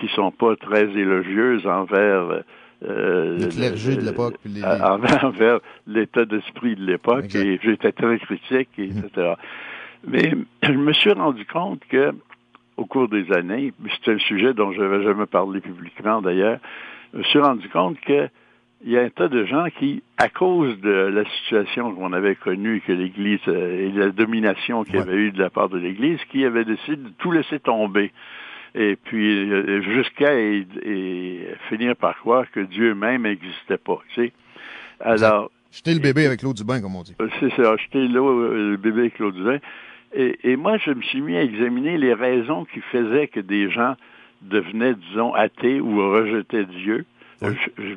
qui 0.00 0.08
sont 0.08 0.32
pas 0.32 0.56
très 0.56 0.84
élogieuses 0.90 1.66
envers 1.66 2.42
euh, 2.84 3.38
le 3.38 3.46
clergé 3.46 3.96
de 3.96 4.02
l'époque, 4.02 4.34
les... 4.44 4.62
envers 5.22 5.60
l'état 5.86 6.24
d'esprit 6.24 6.74
de 6.74 6.84
l'époque. 6.84 7.34
Et 7.34 7.58
j'étais 7.62 7.92
très 7.92 8.18
critique, 8.18 8.68
etc. 8.78 9.00
Mhm. 9.16 9.36
Mais 10.08 10.32
je 10.62 10.72
me 10.72 10.92
suis 10.92 11.12
rendu 11.12 11.46
compte 11.46 11.80
que 11.88 12.12
au 12.76 12.84
cours 12.84 13.08
des 13.08 13.32
années, 13.32 13.72
c'est 14.04 14.12
un 14.12 14.18
sujet 14.18 14.54
dont 14.54 14.72
je 14.72 14.80
n'avais 14.80 15.02
jamais 15.02 15.26
parlé 15.26 15.60
publiquement 15.60 16.20
d'ailleurs, 16.20 16.58
je 17.12 17.18
me 17.18 17.24
suis 17.24 17.38
rendu 17.38 17.68
compte 17.68 18.00
que 18.00 18.28
il 18.84 18.92
y 18.92 18.98
a 18.98 19.02
un 19.02 19.08
tas 19.08 19.28
de 19.28 19.44
gens 19.46 19.66
qui, 19.78 20.02
à 20.18 20.28
cause 20.28 20.78
de 20.80 20.90
la 20.90 21.24
situation 21.24 21.94
qu'on 21.94 22.12
avait 22.12 22.34
connue, 22.34 22.82
que 22.86 22.92
l'Église 22.92 23.40
euh, 23.48 23.88
et 23.88 23.90
la 23.92 24.10
domination 24.10 24.84
qu'il 24.84 24.96
y 24.96 24.98
avait 24.98 25.16
eu 25.16 25.32
de 25.32 25.38
la 25.38 25.50
part 25.50 25.68
de 25.68 25.78
l'Église, 25.78 26.18
qui 26.30 26.44
avaient 26.44 26.64
décidé 26.64 26.96
de 26.96 27.08
tout 27.18 27.32
laisser 27.32 27.58
tomber. 27.58 28.12
Et 28.74 28.96
puis 28.96 29.50
euh, 29.50 29.80
jusqu'à 29.80 30.32
finir 31.68 31.96
par 31.96 32.18
croire 32.18 32.44
que 32.50 32.60
Dieu 32.60 32.94
même 32.94 33.22
n'existait 33.22 33.78
pas. 33.78 33.98
Tu 34.10 34.26
sais. 34.26 34.32
Alors. 35.00 35.50
Jeter 35.72 35.94
le 35.94 36.00
bébé 36.00 36.26
avec 36.26 36.42
l'eau 36.42 36.52
du 36.52 36.64
bain, 36.64 36.80
comme 36.80 36.96
on 36.96 37.02
dit. 37.02 37.14
C'est 37.40 37.50
ça, 37.56 37.76
jeter 37.76 38.06
l'eau, 38.08 38.28
euh, 38.28 38.70
le 38.72 38.76
bébé 38.76 39.00
avec 39.00 39.18
l'eau 39.18 39.32
du 39.32 39.42
bain. 39.42 39.58
Et, 40.16 40.56
moi, 40.56 40.78
je 40.78 40.92
me 40.92 41.02
suis 41.02 41.20
mis 41.20 41.36
à 41.36 41.42
examiner 41.42 41.98
les 41.98 42.14
raisons 42.14 42.64
qui 42.72 42.80
faisaient 42.92 43.28
que 43.28 43.40
des 43.40 43.70
gens 43.70 43.94
devenaient, 44.40 44.94
disons, 44.94 45.34
athées 45.34 45.80
ou 45.80 45.96
rejetaient 46.10 46.64
Dieu. 46.64 47.04
Je, 47.42 47.48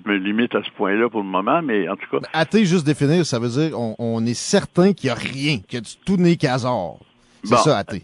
me 0.05 0.17
limite 0.17 0.53
à 0.53 0.61
ce 0.61 0.69
point-là 0.71 1.09
pour 1.09 1.21
le 1.21 1.27
moment, 1.27 1.61
mais 1.61 1.87
en 1.87 1.95
tout 1.95 2.09
cas. 2.11 2.27
Athée, 2.33 2.65
juste 2.65 2.85
définir, 2.85 3.25
ça 3.25 3.39
veut 3.39 3.47
dire 3.47 3.71
on, 3.79 4.25
est 4.25 4.33
certain 4.33 4.91
qu'il 4.91 5.07
n'y 5.07 5.11
a 5.11 5.15
rien, 5.15 5.59
que 5.59 5.77
tout 6.05 6.17
n'est 6.17 6.35
qu'hasard. 6.35 6.97
C'est 7.43 7.55
ça, 7.55 7.77
athée. 7.77 8.03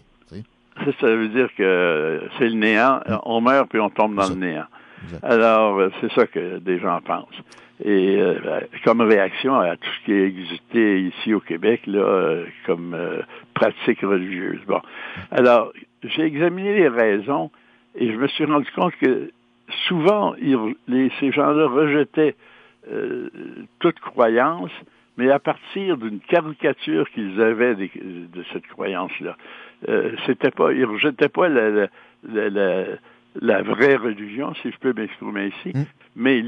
Ça, 1.00 1.06
veut 1.06 1.28
dire 1.28 1.48
que 1.56 2.22
c'est 2.38 2.48
le 2.48 2.54
néant, 2.54 3.00
on 3.24 3.42
meurt 3.42 3.68
puis 3.68 3.80
on 3.80 3.90
tombe 3.90 4.14
dans 4.14 4.28
le 4.28 4.34
néant. 4.34 4.66
Alors, 5.22 5.90
c'est 6.00 6.12
ça 6.12 6.26
que 6.26 6.58
des 6.58 6.78
gens 6.78 7.00
pensent. 7.02 7.42
Et 7.84 8.16
euh, 8.18 8.60
comme 8.84 9.02
réaction 9.02 9.54
à 9.58 9.76
tout 9.76 9.88
ce 10.00 10.04
qui 10.06 10.12
existait 10.12 11.00
ici 11.02 11.34
au 11.34 11.40
Québec, 11.40 11.82
là, 11.86 11.98
euh, 11.98 12.46
comme 12.64 12.94
euh, 12.94 13.20
pratique 13.54 14.00
religieuse. 14.00 14.60
Bon. 14.66 14.80
Alors, 15.30 15.72
j'ai 16.02 16.22
examiné 16.22 16.74
les 16.74 16.88
raisons 16.88 17.50
et 17.94 18.10
je 18.10 18.16
me 18.16 18.28
suis 18.28 18.46
rendu 18.46 18.70
compte 18.74 18.94
que 18.96 19.30
souvent, 19.88 20.34
les, 20.88 21.10
ces 21.20 21.32
gens-là 21.32 21.66
rejetaient 21.66 22.34
toute 23.80 23.98
croyance, 23.98 24.70
mais 25.16 25.28
à 25.32 25.40
partir 25.40 25.96
d'une 25.96 26.20
caricature 26.20 27.10
qu'ils 27.10 27.40
avaient 27.40 27.74
de, 27.74 28.44
cette 28.52 28.66
croyance-là. 28.68 29.36
C'était 30.24 30.52
pas, 30.52 30.72
ils 30.72 30.84
rejetaient 30.84 31.28
pas 31.28 31.48
la, 31.48 31.88
la 32.28 32.48
la 32.48 32.84
vraie 33.40 33.96
religion, 33.96 34.54
si 34.62 34.70
je 34.70 34.78
peux 34.78 34.92
m'exprimer 34.92 35.48
ici, 35.48 35.76
hmm. 35.76 35.84
mais 36.16 36.42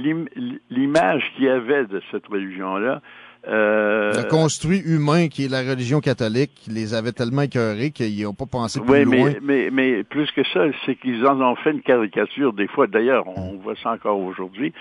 l'image 0.70 1.22
qu'il 1.36 1.44
y 1.44 1.48
avait 1.48 1.86
de 1.86 2.00
cette 2.10 2.26
religion-là. 2.26 3.00
Euh, 3.46 4.12
le 4.14 4.28
construit 4.28 4.80
humain 4.80 5.28
qui 5.28 5.44
est 5.44 5.48
la 5.48 5.60
religion 5.60 6.00
catholique 6.00 6.66
les 6.68 6.92
avait 6.92 7.12
tellement 7.12 7.42
écœurés 7.42 7.92
qu'ils 7.92 8.24
n'ont 8.24 8.34
pas 8.34 8.46
pensé 8.46 8.80
plus 8.80 8.90
oui, 8.90 9.04
loin. 9.04 9.32
Mais, 9.40 9.40
mais, 9.40 9.70
mais 9.70 10.04
plus 10.04 10.30
que 10.32 10.42
ça, 10.52 10.64
c'est 10.84 10.96
qu'ils 10.96 11.24
en 11.24 11.40
ont 11.40 11.54
fait 11.54 11.70
une 11.70 11.80
caricature 11.80 12.52
des 12.52 12.66
fois. 12.66 12.88
D'ailleurs, 12.88 13.28
on 13.28 13.56
voit 13.58 13.76
ça 13.82 13.92
encore 13.92 14.18
aujourd'hui. 14.18 14.72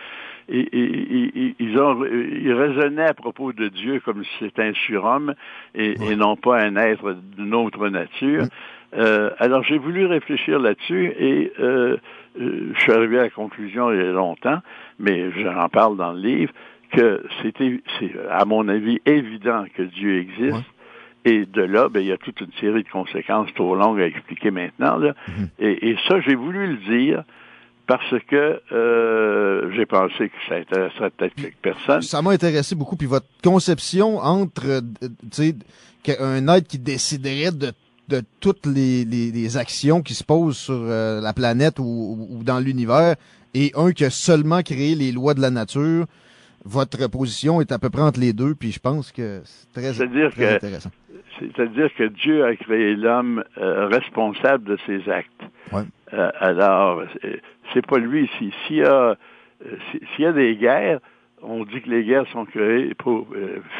Et, 0.49 0.67
ils, 1.59 1.77
ont, 1.77 2.03
ils 2.05 2.53
raisonnaient 2.53 3.07
à 3.07 3.13
propos 3.13 3.53
de 3.53 3.67
Dieu 3.67 4.01
comme 4.03 4.23
si 4.23 4.31
c'était 4.39 4.63
un 4.63 4.73
surhomme 4.73 5.35
et, 5.75 5.95
et 6.09 6.15
non 6.15 6.35
pas 6.37 6.61
un 6.61 6.77
être 6.77 7.15
d'une 7.35 7.53
autre 7.53 7.89
nature. 7.89 8.43
Hmm. 8.43 8.49
Euh, 8.95 9.31
alors 9.39 9.63
j'ai 9.63 9.77
voulu 9.77 10.05
réfléchir 10.05 10.59
là-dessus 10.59 11.13
et 11.19 11.51
euh, 11.59 11.97
euh, 12.39 12.71
je 12.73 12.79
suis 12.79 12.91
arrivé 12.91 13.19
à 13.19 13.23
la 13.23 13.29
conclusion 13.29 13.91
il 13.91 13.97
y 13.97 14.01
a 14.01 14.11
longtemps, 14.11 14.59
mais 14.99 15.31
j'en 15.41 15.67
parle 15.67 15.97
dans 15.97 16.13
le 16.13 16.21
livre, 16.21 16.53
que 16.91 17.21
c'était, 17.41 17.81
c'est 17.99 18.11
à 18.31 18.45
mon 18.45 18.67
avis 18.69 18.99
évident 19.05 19.65
que 19.75 19.83
Dieu 19.83 20.19
existe. 20.19 20.65
Et 21.25 21.45
de 21.45 21.61
là, 21.61 21.89
ben, 21.89 21.99
il 21.99 22.07
y 22.07 22.13
a 22.13 22.17
toute 22.17 22.39
une 22.39 22.53
série 22.61 22.83
de 22.83 22.89
conséquences 22.89 23.53
trop 23.55 23.75
longues 23.75 23.99
à 23.99 24.05
expliquer 24.05 24.49
maintenant. 24.49 24.97
Là. 24.97 25.13
Mhm. 25.27 25.49
et, 25.59 25.89
et, 25.89 25.97
ça, 26.07 26.21
j'ai 26.21 26.35
voulu 26.35 26.67
le 26.67 26.77
dire 26.77 27.23
parce 27.87 28.15
que 28.29 28.61
euh, 28.71 29.71
j'ai 29.75 29.85
pensé 29.85 30.29
que 30.29 30.35
ça 30.47 30.55
intéresserait 30.55 31.09
peut-être 31.09 31.35
quelques 31.35 31.55
personnes. 31.55 32.01
Ça 32.01 32.21
m'a 32.21 32.31
intéressé 32.31 32.75
beaucoup. 32.75 32.95
Puis 32.95 33.07
votre 33.07 33.27
conception 33.43 34.19
entre, 34.19 34.81
tu 35.01 35.07
sais, 35.31 35.55
un 36.19 36.47
être 36.49 36.67
qui 36.67 36.79
déciderait 36.79 37.51
de 37.51 37.71
de 38.07 38.21
toutes 38.39 38.65
les, 38.65 39.05
les, 39.05 39.57
actions 39.57 40.01
qui 40.01 40.13
se 40.13 40.23
posent 40.23 40.57
sur 40.57 40.75
euh, 40.75 41.19
la 41.21 41.33
planète 41.33 41.79
ou, 41.79 42.27
ou 42.29 42.43
dans 42.43 42.59
l'univers 42.59 43.15
et 43.53 43.71
un 43.75 43.91
qui 43.91 44.05
a 44.05 44.09
seulement 44.09 44.61
créé 44.61 44.95
les 44.95 45.11
lois 45.11 45.33
de 45.33 45.41
la 45.41 45.49
nature, 45.49 46.05
votre 46.63 47.09
position 47.09 47.61
est 47.61 47.71
à 47.71 47.79
peu 47.79 47.89
près 47.89 48.01
entre 48.01 48.19
les 48.19 48.33
deux, 48.33 48.55
puis 48.55 48.71
je 48.71 48.79
pense 48.79 49.11
que 49.11 49.41
c'est 49.43 49.71
très, 49.71 50.29
très 50.29 50.55
intéressant. 50.55 50.91
C'est-à-dire 51.39 51.89
que 51.95 52.03
Dieu 52.03 52.45
a 52.45 52.55
créé 52.55 52.95
l'homme 52.95 53.43
euh, 53.57 53.87
responsable 53.87 54.63
de 54.63 54.77
ses 54.85 55.09
actes. 55.09 55.43
Ouais. 55.71 55.83
Euh, 56.13 56.31
alors, 56.39 57.03
c'est 57.73 57.85
pas 57.85 57.99
lui. 57.99 58.29
S'il 58.37 58.77
y, 58.77 58.83
a, 58.83 59.15
s'il 60.15 60.23
y 60.23 60.25
a 60.25 60.33
des 60.33 60.55
guerres, 60.55 60.99
on 61.41 61.63
dit 61.63 61.81
que 61.81 61.89
les 61.89 62.03
guerres 62.03 62.27
sont 62.31 62.45
créées 62.45 62.93
pour, 62.95 63.27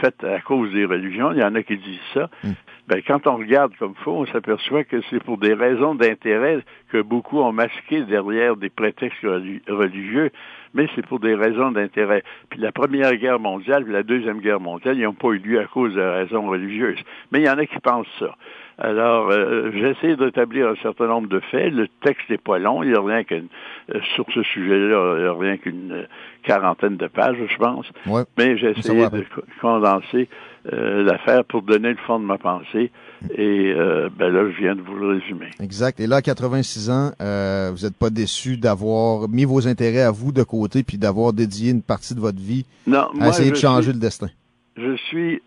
faites 0.01 0.23
à 0.23 0.39
cause 0.41 0.71
des 0.71 0.85
religions. 0.85 1.31
Il 1.31 1.39
y 1.39 1.43
en 1.43 1.55
a 1.55 1.63
qui 1.63 1.77
disent 1.77 1.99
ça. 2.13 2.29
Hmm 2.43 2.51
ben, 2.87 3.01
quand 3.05 3.27
on 3.27 3.35
regarde 3.37 3.73
comme 3.77 3.95
faut, 4.03 4.11
on 4.13 4.25
s'aperçoit 4.27 4.83
que 4.83 5.01
c'est 5.09 5.21
pour 5.23 5.37
des 5.37 5.53
raisons 5.53 5.93
d'intérêt 5.95 6.59
que 6.91 7.01
beaucoup 7.01 7.39
ont 7.39 7.51
masqué 7.51 8.01
derrière 8.03 8.55
des 8.55 8.69
prétextes 8.69 9.25
religieux, 9.67 10.31
mais 10.73 10.87
c'est 10.95 11.05
pour 11.05 11.19
des 11.19 11.35
raisons 11.35 11.71
d'intérêt. 11.71 12.23
Puis 12.49 12.59
la 12.59 12.71
Première 12.71 13.13
Guerre 13.15 13.39
mondiale, 13.39 13.83
puis 13.83 13.93
la 13.93 14.03
Deuxième 14.03 14.39
Guerre 14.39 14.59
mondiale, 14.59 14.97
ils 14.97 15.03
n'ont 15.03 15.13
pas 15.13 15.29
eu 15.29 15.39
lieu 15.39 15.59
à 15.59 15.65
cause 15.65 15.93
de 15.95 16.01
raisons 16.01 16.47
religieuses. 16.47 16.99
Mais 17.31 17.39
il 17.39 17.45
y 17.45 17.49
en 17.49 17.57
a 17.57 17.65
qui 17.65 17.79
pensent 17.79 18.07
ça. 18.19 18.35
Alors, 18.79 19.31
euh, 19.31 19.71
j'essaie 19.73 20.15
d'établir 20.15 20.67
un 20.67 20.75
certain 20.75 21.07
nombre 21.07 21.27
de 21.27 21.39
faits. 21.39 21.73
Le 21.73 21.87
texte 22.01 22.29
n'est 22.29 22.37
pas 22.37 22.59
long. 22.59 22.83
Il 22.83 22.91
n'y 22.91 22.95
a 22.95 23.01
rien 23.01 23.23
qu'une, 23.23 23.47
euh, 23.93 23.99
sur 24.13 24.23
ce 24.31 24.43
sujet-là, 24.43 25.15
il 25.17 25.21
n'y 25.23 25.27
a 25.27 25.33
rien 25.33 25.57
qu'une 25.57 26.07
quarantaine 26.43 26.95
de 26.95 27.07
pages, 27.07 27.37
je 27.49 27.57
pense. 27.57 27.91
Ouais. 28.05 28.21
Mais 28.37 28.55
va 29.09 29.09
de 29.09 29.23
co- 29.33 29.41
condenser 29.61 30.29
euh, 30.73 31.03
l'affaire 31.03 31.43
pour 31.45 31.61
donner 31.61 31.89
le 31.89 31.97
fond 32.05 32.19
de 32.19 32.25
ma 32.25 32.37
pensée. 32.37 32.91
Et 33.35 33.73
euh, 33.75 34.09
ben 34.15 34.29
là, 34.31 34.49
je 34.51 34.57
viens 34.61 34.75
de 34.75 34.81
vous 34.81 34.95
le 34.95 35.07
résumer. 35.19 35.47
Exact. 35.61 35.99
Et 35.99 36.07
là, 36.07 36.17
à 36.17 36.21
86 36.21 36.89
ans, 36.91 37.11
euh, 37.21 37.71
vous 37.75 37.85
n'êtes 37.85 37.97
pas 37.97 38.09
déçu 38.09 38.57
d'avoir 38.57 39.27
mis 39.29 39.45
vos 39.45 39.67
intérêts 39.67 40.01
à 40.03 40.11
vous 40.11 40.31
de 40.31 40.43
côté 40.43 40.83
puis 40.83 40.97
d'avoir 40.97 41.33
dédié 41.33 41.71
une 41.71 41.81
partie 41.81 42.13
de 42.15 42.19
votre 42.19 42.39
vie 42.39 42.65
Non, 42.85 43.07
à 43.09 43.13
moi, 43.13 43.27
essayer 43.29 43.49
de 43.51 43.55
changer 43.55 43.83
suis- 43.85 43.93
le 43.93 43.99
destin? 43.99 44.27
je 44.77 44.95
suis 44.95 45.41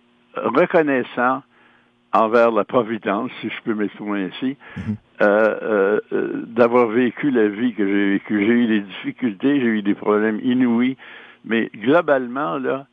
reconnaissant 0.54 1.42
envers 2.12 2.50
la 2.50 2.64
Providence, 2.64 3.30
si 3.40 3.48
je 3.48 3.62
peux 3.64 3.74
m'exprimer 3.74 4.24
ainsi, 4.32 4.56
Mhm. 4.76 4.96
euh, 5.22 5.56
euh, 5.62 6.00
euh, 6.12 6.42
d'avoir 6.48 6.88
vécu 6.88 7.30
la 7.30 7.48
vie 7.48 7.72
que 7.74 7.86
j'ai 7.86 8.10
vécue. 8.14 8.40
J'ai 8.46 8.52
eu 8.52 8.66
des 8.66 8.80
difficultés, 8.80 9.60
j'ai 9.60 9.66
eu 9.66 9.82
des 9.82 9.94
problèmes 9.94 10.40
inouïs, 10.42 10.96
mais 11.44 11.70
globalement, 11.76 12.58
là, 12.58 12.86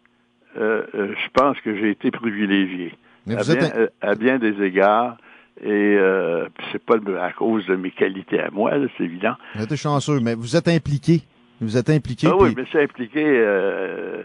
euh, 0.58 0.84
euh, 0.96 1.14
je 1.24 1.30
pense 1.34 1.60
que 1.62 1.76
j'ai 1.76 1.92
été 1.92 2.12
privilégié 2.12 2.94
Mais 3.26 3.36
à 3.36 3.44
bien, 3.44 3.64
un- 3.64 3.78
euh, 3.78 3.88
à 4.02 4.16
bien 4.16 4.38
des 4.40 4.62
égards. 4.64 5.18
Et 5.64 5.68
euh, 5.98 6.48
c'est 6.72 6.84
pas 6.86 6.98
à 7.20 7.32
cause 7.32 7.66
de 7.66 7.76
mes 7.76 7.90
qualités 7.90 8.40
à 8.40 8.52
moi, 8.52 8.78
là, 8.78 8.86
c'est 8.96 9.06
évident. 9.06 9.34
vous 9.56 9.64
êtes 9.64 9.76
chanceux, 9.76 10.20
mais 10.20 10.36
vous 10.36 10.56
êtes 10.56 10.68
impliqué. 10.68 11.22
Vous 11.62 11.76
êtes 11.78 11.90
impliqué. 11.90 12.28
Ah 12.30 12.36
oui, 12.38 12.54
puis- 12.54 12.62
mais 12.62 12.68
c'est 12.72 12.84
impliqué 12.84 13.24
euh, 13.26 14.22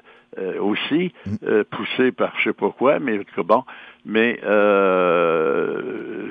aussi, 0.60 1.12
Mm. 1.26 1.62
poussé 1.70 2.12
par 2.12 2.34
je 2.38 2.44
sais 2.50 2.52
pas 2.52 2.68
quoi, 2.70 2.98
mais 2.98 3.18
en 3.18 3.22
tout 3.22 3.34
cas, 3.34 3.42
bon. 3.44 3.64
Mais 4.04 4.38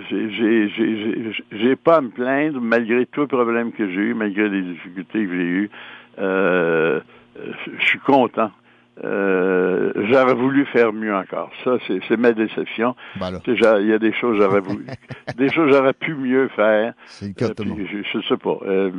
j'ai- 0.10 0.30
j'ai- 0.30 0.70
j'ai 0.70 0.98
j'ai- 1.34 1.44
j'ai 1.52 1.76
pas 1.76 1.98
à 1.98 2.02
me 2.02 2.10
plaindre 2.10 2.60
malgré 2.62 3.06
tous 3.08 3.22
les 3.22 3.28
problèmes 3.28 3.72
que 3.72 3.88
j'ai 3.90 4.02
eu, 4.02 4.14
malgré 4.14 4.50
les 4.50 4.62
difficultés 4.62 5.26
que 5.26 5.32
j'ai 5.32 5.44
eues. 5.44 5.70
Je 6.18 7.02
suis 7.86 8.00
content. 8.00 8.52
Euh, 9.04 9.94
j'aurais 10.10 10.34
voulu 10.34 10.66
faire 10.66 10.92
mieux 10.92 11.16
encore. 11.16 11.50
Ça, 11.64 11.78
c'est 11.88 12.00
c'est 12.08 12.18
ma 12.18 12.34
déception. 12.34 12.94
Ben 13.20 13.40
Il 13.48 13.88
y 13.88 13.94
a 13.94 13.98
des 14.00 14.14
choses 14.14 14.38
j'aurais 14.38 14.60
voulu, 14.60 14.86
des 15.38 15.50
choses 15.50 15.72
j'aurais 15.72 15.94
pu 15.94 16.14
mieux 16.14 16.50
faire. 16.50 16.94
c'est 17.08 17.28
le 17.28 17.34
cas 17.34 17.48
de 17.50 17.64
Euh, 17.64 17.86
je, 17.90 18.20
je 18.20 18.28
sais 18.28 18.38
pas. 18.38 18.58
Euh, 18.66 18.92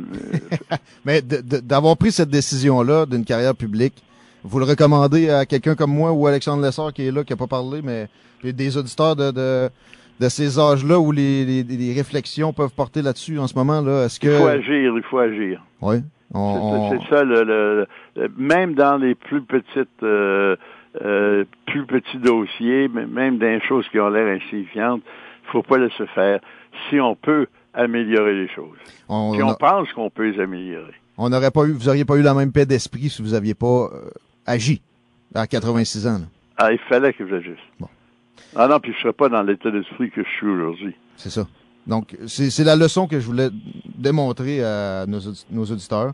Mais 1.05 1.21
d'avoir 1.21 1.95
pris 1.95 2.11
cette 2.11 2.29
décision-là 2.29 3.05
d'une 3.05 3.23
carrière 3.23 3.55
publique, 3.55 4.03
vous 4.43 4.59
le 4.59 4.65
recommandez 4.65 5.29
à 5.29 5.45
quelqu'un 5.45 5.75
comme 5.75 5.93
moi 5.93 6.11
ou 6.11 6.25
Alexandre 6.27 6.63
Lessard 6.63 6.91
qui 6.91 7.07
est 7.07 7.11
là, 7.11 7.23
qui 7.23 7.31
n'a 7.31 7.37
pas 7.37 7.47
parlé, 7.47 7.81
mais 7.83 8.07
des 8.43 8.75
auditeurs 8.75 9.15
de, 9.15 9.31
de, 9.31 9.69
de 10.19 10.29
ces 10.29 10.59
âges-là 10.59 10.99
où 10.99 11.11
les, 11.11 11.45
les, 11.45 11.63
les 11.63 11.93
réflexions 11.93 12.51
peuvent 12.51 12.73
porter 12.75 13.01
là-dessus 13.01 13.39
en 13.39 13.47
ce 13.47 13.55
moment, 13.55 13.79
là, 13.81 14.05
est-ce 14.05 14.19
il 14.21 14.31
faut 14.31 14.43
que... 14.45 14.49
agir, 14.49 14.93
il 14.97 15.03
faut 15.09 15.19
agir. 15.19 15.63
Oui. 15.81 15.97
C'est- 16.33 16.37
On, 16.39 16.89
C'est 16.99 17.09
ça, 17.09 17.23
le, 17.23 17.43
le- 17.43 17.87
le- 18.15 18.31
même 18.37 18.73
dans 18.73 18.97
les 18.97 19.13
plus 19.15 19.41
petites, 19.43 20.01
euh, 20.03 20.55
euh, 21.03 21.45
plus 21.67 21.85
petits 21.85 22.17
dossiers, 22.17 22.87
même 22.87 23.37
dans 23.37 23.45
les 23.47 23.61
choses 23.61 23.87
qui 23.89 23.99
ont 23.99 24.09
l'air 24.09 24.27
insignifiantes, 24.41 25.01
il 25.45 25.51
faut 25.51 25.61
pas 25.63 25.77
laisser 25.77 26.07
faire. 26.15 26.39
Si 26.89 26.99
on 26.99 27.15
peut 27.15 27.47
améliorer 27.73 28.33
les 28.33 28.47
choses, 28.49 28.77
on, 29.09 29.31
puis 29.31 29.43
on, 29.43 29.53
pense 29.53 29.91
qu'on 29.93 30.09
peut 30.09 30.29
les 30.29 30.39
améliorer. 30.39 30.93
on 31.17 31.29
n'aurait 31.29 31.51
pas 31.51 31.65
eu, 31.65 31.71
vous 31.73 31.87
auriez 31.89 32.05
pas 32.05 32.15
eu 32.17 32.21
la 32.23 32.33
même 32.33 32.51
paix 32.51 32.65
d'esprit 32.65 33.09
si 33.09 33.21
vous 33.21 33.33
aviez 33.35 33.53
pas 33.55 33.89
euh, 33.93 34.09
agi 34.47 34.81
à 35.35 35.45
86 35.47 36.07
ans. 36.07 36.13
là. 36.19 36.25
Ah, 36.57 36.71
il 36.71 36.79
fallait 36.79 37.13
que 37.13 37.27
j'agisse. 37.27 37.57
Bon. 37.79 37.87
Ah 38.55 38.67
non, 38.67 38.79
puis 38.79 38.93
je 38.93 38.99
serais 39.01 39.13
pas 39.13 39.29
dans 39.29 39.41
l'état 39.41 39.71
d'esprit 39.71 40.11
que 40.11 40.23
je 40.23 40.29
suis 40.29 40.47
aujourd'hui. 40.47 40.95
C'est 41.17 41.29
ça. 41.31 41.47
Donc, 41.87 42.15
c'est 42.27 42.63
la 42.63 42.75
leçon 42.75 43.07
que 43.07 43.19
je 43.19 43.25
voulais 43.25 43.49
démontrer 43.97 44.63
à 44.63 45.05
nos, 45.07 45.19
nos 45.51 45.65
auditeurs. 45.65 46.13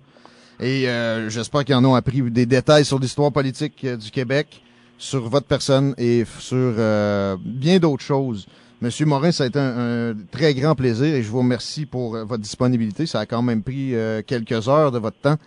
Et 0.60 0.90
euh, 0.90 1.30
j'espère 1.30 1.64
qu'ils 1.64 1.76
en 1.76 1.86
ont 1.86 1.96
appris 1.96 2.22
des 2.30 2.46
détails 2.46 2.84
sur 2.84 3.00
l'histoire 3.00 3.32
politique 3.32 3.84
euh, 3.86 3.96
du 3.96 4.12
Québec, 4.12 4.62
sur 4.98 5.30
votre 5.30 5.48
personne 5.48 5.94
et 5.98 6.26
sur 6.40 6.58
euh, 6.58 7.38
bien 7.40 7.80
d'autres 7.80 8.04
choses. 8.04 8.46
Monsieur 8.82 9.06
Morin, 9.06 9.32
ça 9.32 9.44
a 9.44 9.48
été 9.48 9.60
un, 9.60 10.10
un 10.12 10.16
très 10.32 10.54
grand 10.54 10.76
plaisir 10.76 11.14
et 11.14 11.22
je 11.22 11.30
vous 11.30 11.40
remercie 11.40 11.86
pour 11.86 12.16
euh, 12.16 12.24
votre 12.26 12.42
disponibilité. 12.42 13.06
Ça 13.06 13.22
a 13.22 13.26
quand 13.26 13.42
même 13.42 13.64
pris 13.64 13.96
euh, 13.96 14.22
quelques 14.26 14.68
heures 14.68 14.92
de 14.92 15.00
votre 15.00 15.18
temps. 15.18 15.38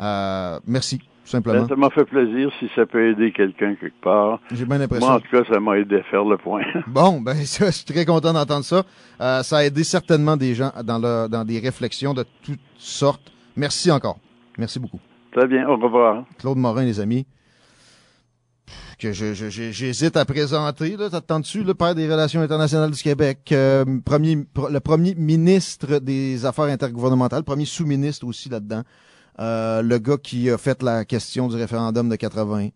Euh, 0.00 0.60
merci, 0.66 1.00
tout 1.26 1.30
simplement. 1.32 1.62
Ben, 1.62 1.68
ça 1.68 1.74
m'a 1.76 1.90
fait 1.90 2.04
plaisir 2.04 2.50
si 2.60 2.70
ça 2.76 2.86
peut 2.86 3.10
aider 3.10 3.32
quelqu'un 3.32 3.74
quelque 3.74 4.00
part. 4.00 4.40
J'ai 4.52 4.64
bien 4.64 4.78
l'impression. 4.78 5.06
Moi, 5.08 5.16
en 5.16 5.20
tout 5.20 5.28
cas, 5.30 5.42
ça 5.52 5.58
m'a 5.58 5.76
aidé 5.76 5.96
à 5.96 6.02
faire 6.04 6.24
le 6.24 6.36
point. 6.38 6.62
Bon, 6.86 7.20
ben 7.20 7.34
ça, 7.44 7.66
je 7.66 7.70
suis 7.72 7.84
très 7.84 8.04
content 8.04 8.32
d'entendre 8.32 8.64
ça. 8.64 8.84
Euh, 9.20 9.42
ça 9.42 9.58
a 9.58 9.64
aidé 9.64 9.82
certainement 9.82 10.36
des 10.36 10.54
gens 10.54 10.70
dans, 10.84 10.98
le, 10.98 11.28
dans 11.28 11.44
des 11.44 11.58
réflexions 11.58 12.14
de 12.14 12.24
toutes 12.42 12.60
sortes. 12.78 13.32
Merci 13.56 13.90
encore. 13.90 14.18
Merci 14.56 14.78
beaucoup. 14.78 15.00
Très 15.32 15.48
bien, 15.48 15.68
au 15.68 15.76
revoir. 15.76 16.24
Claude 16.38 16.58
Morin, 16.58 16.84
les 16.84 17.00
amis, 17.00 17.26
que 18.98 19.12
je, 19.12 19.34
je- 19.34 19.50
je- 19.50 19.70
j'hésite 19.72 20.16
à 20.16 20.24
présenter. 20.24 20.96
Là, 20.96 21.10
t'attends-tu, 21.10 21.62
le 21.62 21.74
père 21.74 21.94
des 21.94 22.10
Relations 22.10 22.40
internationales 22.40 22.90
du 22.90 23.02
Québec, 23.02 23.40
euh, 23.52 23.84
premier, 24.04 24.36
le 24.70 24.78
premier 24.80 25.14
ministre 25.14 25.98
des 25.98 26.46
Affaires 26.46 26.64
intergouvernementales, 26.66 27.42
premier 27.42 27.66
sous-ministre 27.66 28.26
aussi 28.26 28.48
là-dedans, 28.48 28.82
euh, 29.38 29.82
le 29.82 29.98
gars 29.98 30.16
qui 30.22 30.50
a 30.50 30.58
fait 30.58 30.82
la 30.82 31.04
question 31.04 31.48
du 31.48 31.56
référendum 31.56 32.08
de 32.08 32.16
80, 32.16 32.68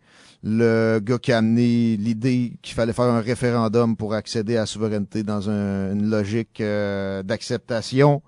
le 0.43 1.01
gars 1.03 1.19
qui 1.19 1.33
a 1.33 1.39
amené 1.39 1.97
l'idée 1.97 2.55
qu'il 2.63 2.75
fallait 2.75 2.93
faire 2.93 3.05
un 3.07 3.21
référendum 3.21 3.97
pour 3.97 4.15
accéder 4.15 4.57
à 4.57 4.61
la 4.61 4.67
souveraineté 4.67 5.23
dans 5.23 5.49
un- 5.51 5.93
une 5.93 6.09
logique 6.11 6.61
euh, 6.61 7.23
d'acceptation, 7.23 8.23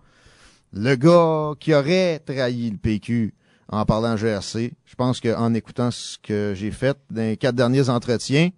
le 0.72 0.94
gars 0.96 1.52
qui 1.60 1.74
aurait 1.74 2.18
trahi 2.20 2.70
le 2.70 2.76
PQ 2.78 3.34
en 3.68 3.84
parlant 3.84 4.16
GRC. 4.16 4.72
Je 4.84 4.94
pense 4.94 5.20
qu'en 5.20 5.54
écoutant 5.54 5.90
ce 5.90 6.18
que 6.18 6.52
j'ai 6.54 6.70
fait 6.70 6.96
dans 7.10 7.22
les 7.22 7.36
quatre 7.36 7.54
derniers 7.54 7.88
entretiens, 7.88 8.50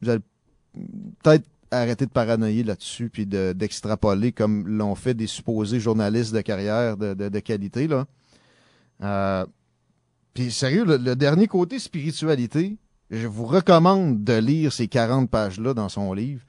vous 0.00 0.10
allez 0.10 0.20
peut-être 1.22 1.44
arrêter 1.70 2.06
de 2.06 2.10
paranoïer 2.10 2.64
là-dessus 2.64 3.08
puis 3.08 3.24
de- 3.26 3.52
d'extrapoler 3.56 4.32
comme 4.32 4.66
l'ont 4.68 4.94
fait 4.94 5.14
des 5.14 5.26
supposés 5.26 5.80
journalistes 5.80 6.34
de 6.34 6.40
carrière 6.40 6.96
de, 6.96 7.14
de- 7.14 7.28
de 7.28 7.38
qualité. 7.40 7.86
Là. 7.86 8.06
Euh, 9.02 9.46
puis 10.34 10.50
sérieux, 10.50 10.84
le, 10.84 11.16
dernier 11.16 11.46
côté 11.46 11.78
spiritualité, 11.78 12.76
je 13.10 13.26
vous 13.26 13.44
recommande 13.44 14.24
de 14.24 14.34
lire 14.34 14.72
ces 14.72 14.88
40 14.88 15.30
pages-là 15.30 15.74
dans 15.74 15.88
son 15.88 16.12
livre. 16.12 16.42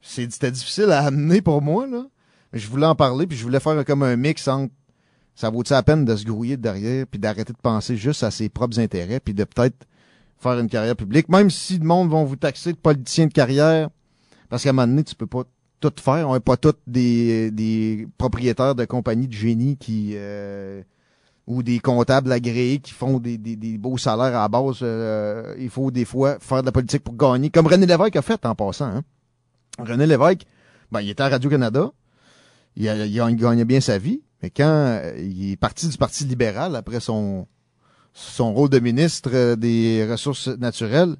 C'était 0.00 0.50
difficile 0.50 0.90
à 0.90 1.04
amener 1.04 1.42
pour 1.42 1.62
moi, 1.62 1.86
là. 1.86 2.06
Mais 2.52 2.58
je 2.58 2.68
voulais 2.68 2.86
en 2.86 2.96
parler, 2.96 3.26
puis 3.26 3.38
je 3.38 3.44
voulais 3.44 3.60
faire 3.60 3.84
comme 3.84 4.02
un 4.02 4.16
mix 4.16 4.48
entre 4.48 4.72
ça 5.40 5.48
vaut-il 5.48 5.72
la 5.72 5.82
peine 5.82 6.04
de 6.04 6.16
se 6.16 6.24
grouiller 6.24 6.58
de 6.58 6.62
derrière, 6.62 7.06
puis 7.06 7.18
d'arrêter 7.18 7.54
de 7.54 7.58
penser 7.58 7.96
juste 7.96 8.22
à 8.22 8.30
ses 8.30 8.50
propres 8.50 8.78
intérêts, 8.78 9.20
puis 9.20 9.32
de 9.32 9.44
peut-être 9.44 9.86
faire 10.38 10.58
une 10.58 10.68
carrière 10.68 10.96
publique, 10.96 11.30
même 11.30 11.48
si 11.48 11.78
le 11.78 11.84
monde 11.86 12.10
vont 12.10 12.24
vous 12.24 12.36
taxer 12.36 12.72
de 12.72 12.78
politicien 12.78 13.26
de 13.26 13.32
carrière, 13.32 13.88
parce 14.50 14.64
qu'à 14.64 14.70
un 14.70 14.72
moment 14.72 14.88
donné, 14.88 15.04
tu 15.04 15.14
peux 15.14 15.26
pas 15.26 15.44
tout 15.80 15.92
faire. 15.98 16.28
On 16.28 16.34
n'est 16.34 16.40
pas 16.40 16.56
tous 16.56 16.74
des, 16.86 17.50
des 17.50 18.06
propriétaires 18.18 18.74
de 18.74 18.84
compagnies 18.84 19.28
de 19.28 19.32
génie 19.32 19.76
qui 19.76 20.12
euh, 20.14 20.82
ou 21.50 21.64
des 21.64 21.80
comptables 21.80 22.30
agréés 22.30 22.78
qui 22.78 22.92
font 22.92 23.18
des, 23.18 23.36
des, 23.36 23.56
des 23.56 23.76
beaux 23.76 23.98
salaires 23.98 24.38
à 24.38 24.42
la 24.42 24.48
base. 24.48 24.78
Euh, 24.82 25.52
il 25.58 25.68
faut 25.68 25.90
des 25.90 26.04
fois 26.04 26.38
faire 26.38 26.60
de 26.60 26.66
la 26.66 26.70
politique 26.70 27.02
pour 27.02 27.16
gagner, 27.16 27.50
comme 27.50 27.66
René 27.66 27.86
Lévesque 27.86 28.14
a 28.14 28.22
fait 28.22 28.46
en 28.46 28.54
passant. 28.54 28.84
Hein. 28.86 29.02
René 29.76 30.06
Lévesque, 30.06 30.46
ben, 30.92 31.00
il 31.00 31.10
était 31.10 31.24
à 31.24 31.28
Radio-Canada, 31.28 31.90
il, 32.76 32.84
il 32.84 33.36
gagnait 33.36 33.64
bien 33.64 33.80
sa 33.80 33.98
vie, 33.98 34.22
mais 34.40 34.50
quand 34.50 34.62
euh, 34.64 35.12
il 35.18 35.50
est 35.50 35.56
parti 35.56 35.88
du 35.88 35.98
Parti 35.98 36.24
libéral 36.24 36.76
après 36.76 37.00
son, 37.00 37.48
son 38.12 38.54
rôle 38.54 38.68
de 38.68 38.78
ministre 38.78 39.30
euh, 39.34 39.56
des 39.56 40.06
Ressources 40.08 40.46
naturelles, 40.46 41.16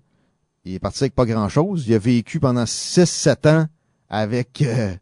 il 0.64 0.74
est 0.74 0.78
parti 0.78 1.02
avec 1.02 1.16
pas 1.16 1.26
grand-chose. 1.26 1.88
Il 1.88 1.94
a 1.94 1.98
vécu 1.98 2.38
pendant 2.38 2.64
6-7 2.64 3.48
ans 3.48 3.66
avec 4.08 4.62
euh, 4.62 4.94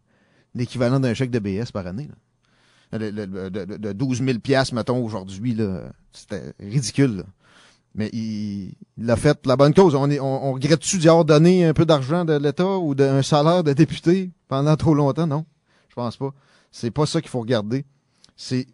l'équivalent 0.54 1.00
d'un 1.00 1.12
chèque 1.12 1.30
de 1.30 1.38
BS 1.38 1.70
par 1.70 1.86
année. 1.86 2.08
là. 2.08 2.14
De, 2.92 2.98
de- 3.10 3.76
de 3.76 3.92
12 3.92 4.22
000 4.24 4.38
piastres, 4.38 4.74
mettons, 4.74 5.04
aujourd'hui. 5.04 5.56
C'était 6.12 6.54
ridicule. 6.58 7.18
là. 7.18 7.22
Mais 7.94 8.08
il, 8.12 8.74
il 8.96 9.10
a 9.10 9.16
fait 9.16 9.38
la 9.46 9.56
bonne 9.56 9.74
cause. 9.74 9.94
On, 9.94 10.10
on, 10.10 10.20
on 10.20 10.52
regrette-tu 10.54 10.98
d'y 10.98 11.08
avoir 11.08 11.24
donné 11.24 11.64
un 11.66 11.74
peu 11.74 11.84
d'argent 11.84 12.24
de 12.24 12.34
l'État 12.34 12.78
ou 12.78 12.94
d'un 12.94 13.22
salaire 13.22 13.62
de 13.64 13.72
député 13.72 14.30
pendant 14.46 14.76
trop 14.76 14.94
longtemps? 14.94 15.26
Non, 15.26 15.44
je 15.88 15.94
pense 15.94 16.16
pas. 16.16 16.30
C'est 16.70 16.90
pas 16.90 17.06
ça 17.06 17.20
qu'il 17.20 17.30
faut 17.30 17.40
regarder. 17.40 17.84
C'est 18.36 18.66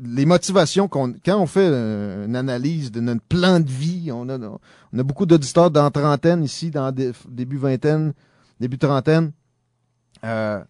les 0.00 0.26
motivations 0.26 0.88
qu'on 0.88 1.14
quand 1.24 1.38
on 1.40 1.46
fait 1.46 1.68
euh, 1.70 2.26
une 2.26 2.36
analyse 2.36 2.92
de 2.92 3.00
notre 3.00 3.22
plan 3.22 3.60
de 3.60 3.68
vie, 3.70 4.10
on 4.12 4.28
a 4.28 4.38
on 4.38 4.98
a 4.98 5.02
beaucoup 5.02 5.24
d'auditeurs 5.26 5.70
dans 5.70 5.90
trentaine 5.90 6.44
ici, 6.44 6.70
dans 6.70 6.92
dé- 6.92 7.12
début 7.28 7.56
vingtaine, 7.56 8.12
début 8.60 8.78
trentaine. 8.78 9.32
Euh, 10.24 10.62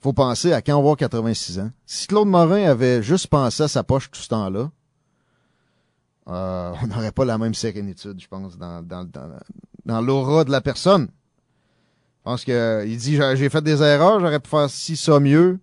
faut 0.00 0.12
penser 0.12 0.52
à 0.52 0.62
quand 0.62 0.72
on 0.72 0.76
va 0.76 0.80
avoir 0.80 0.96
86 0.96 1.58
ans. 1.58 1.70
Si 1.86 2.06
Claude 2.06 2.28
Morin 2.28 2.64
avait 2.64 3.02
juste 3.02 3.26
pensé 3.26 3.64
à 3.64 3.68
sa 3.68 3.82
poche 3.82 4.10
tout 4.10 4.20
ce 4.20 4.28
temps-là, 4.28 4.70
euh, 6.28 6.72
on 6.82 6.86
n'aurait 6.86 7.12
pas 7.12 7.24
la 7.24 7.38
même 7.38 7.54
sérénitude, 7.54 8.20
je 8.20 8.28
pense, 8.28 8.56
dans, 8.58 8.82
dans, 8.82 10.00
l'aura 10.00 10.44
de 10.44 10.50
la 10.50 10.60
personne. 10.60 11.08
Je 12.18 12.22
pense 12.30 12.44
que 12.44 12.84
il 12.86 12.98
dit 12.98 13.16
j'ai 13.16 13.36
j'ai 13.36 13.48
fait 13.48 13.62
des 13.62 13.82
erreurs, 13.82 14.20
j'aurais 14.20 14.40
pu 14.40 14.50
faire 14.50 14.68
ci, 14.68 14.96
ça 14.96 15.18
mieux. 15.18 15.58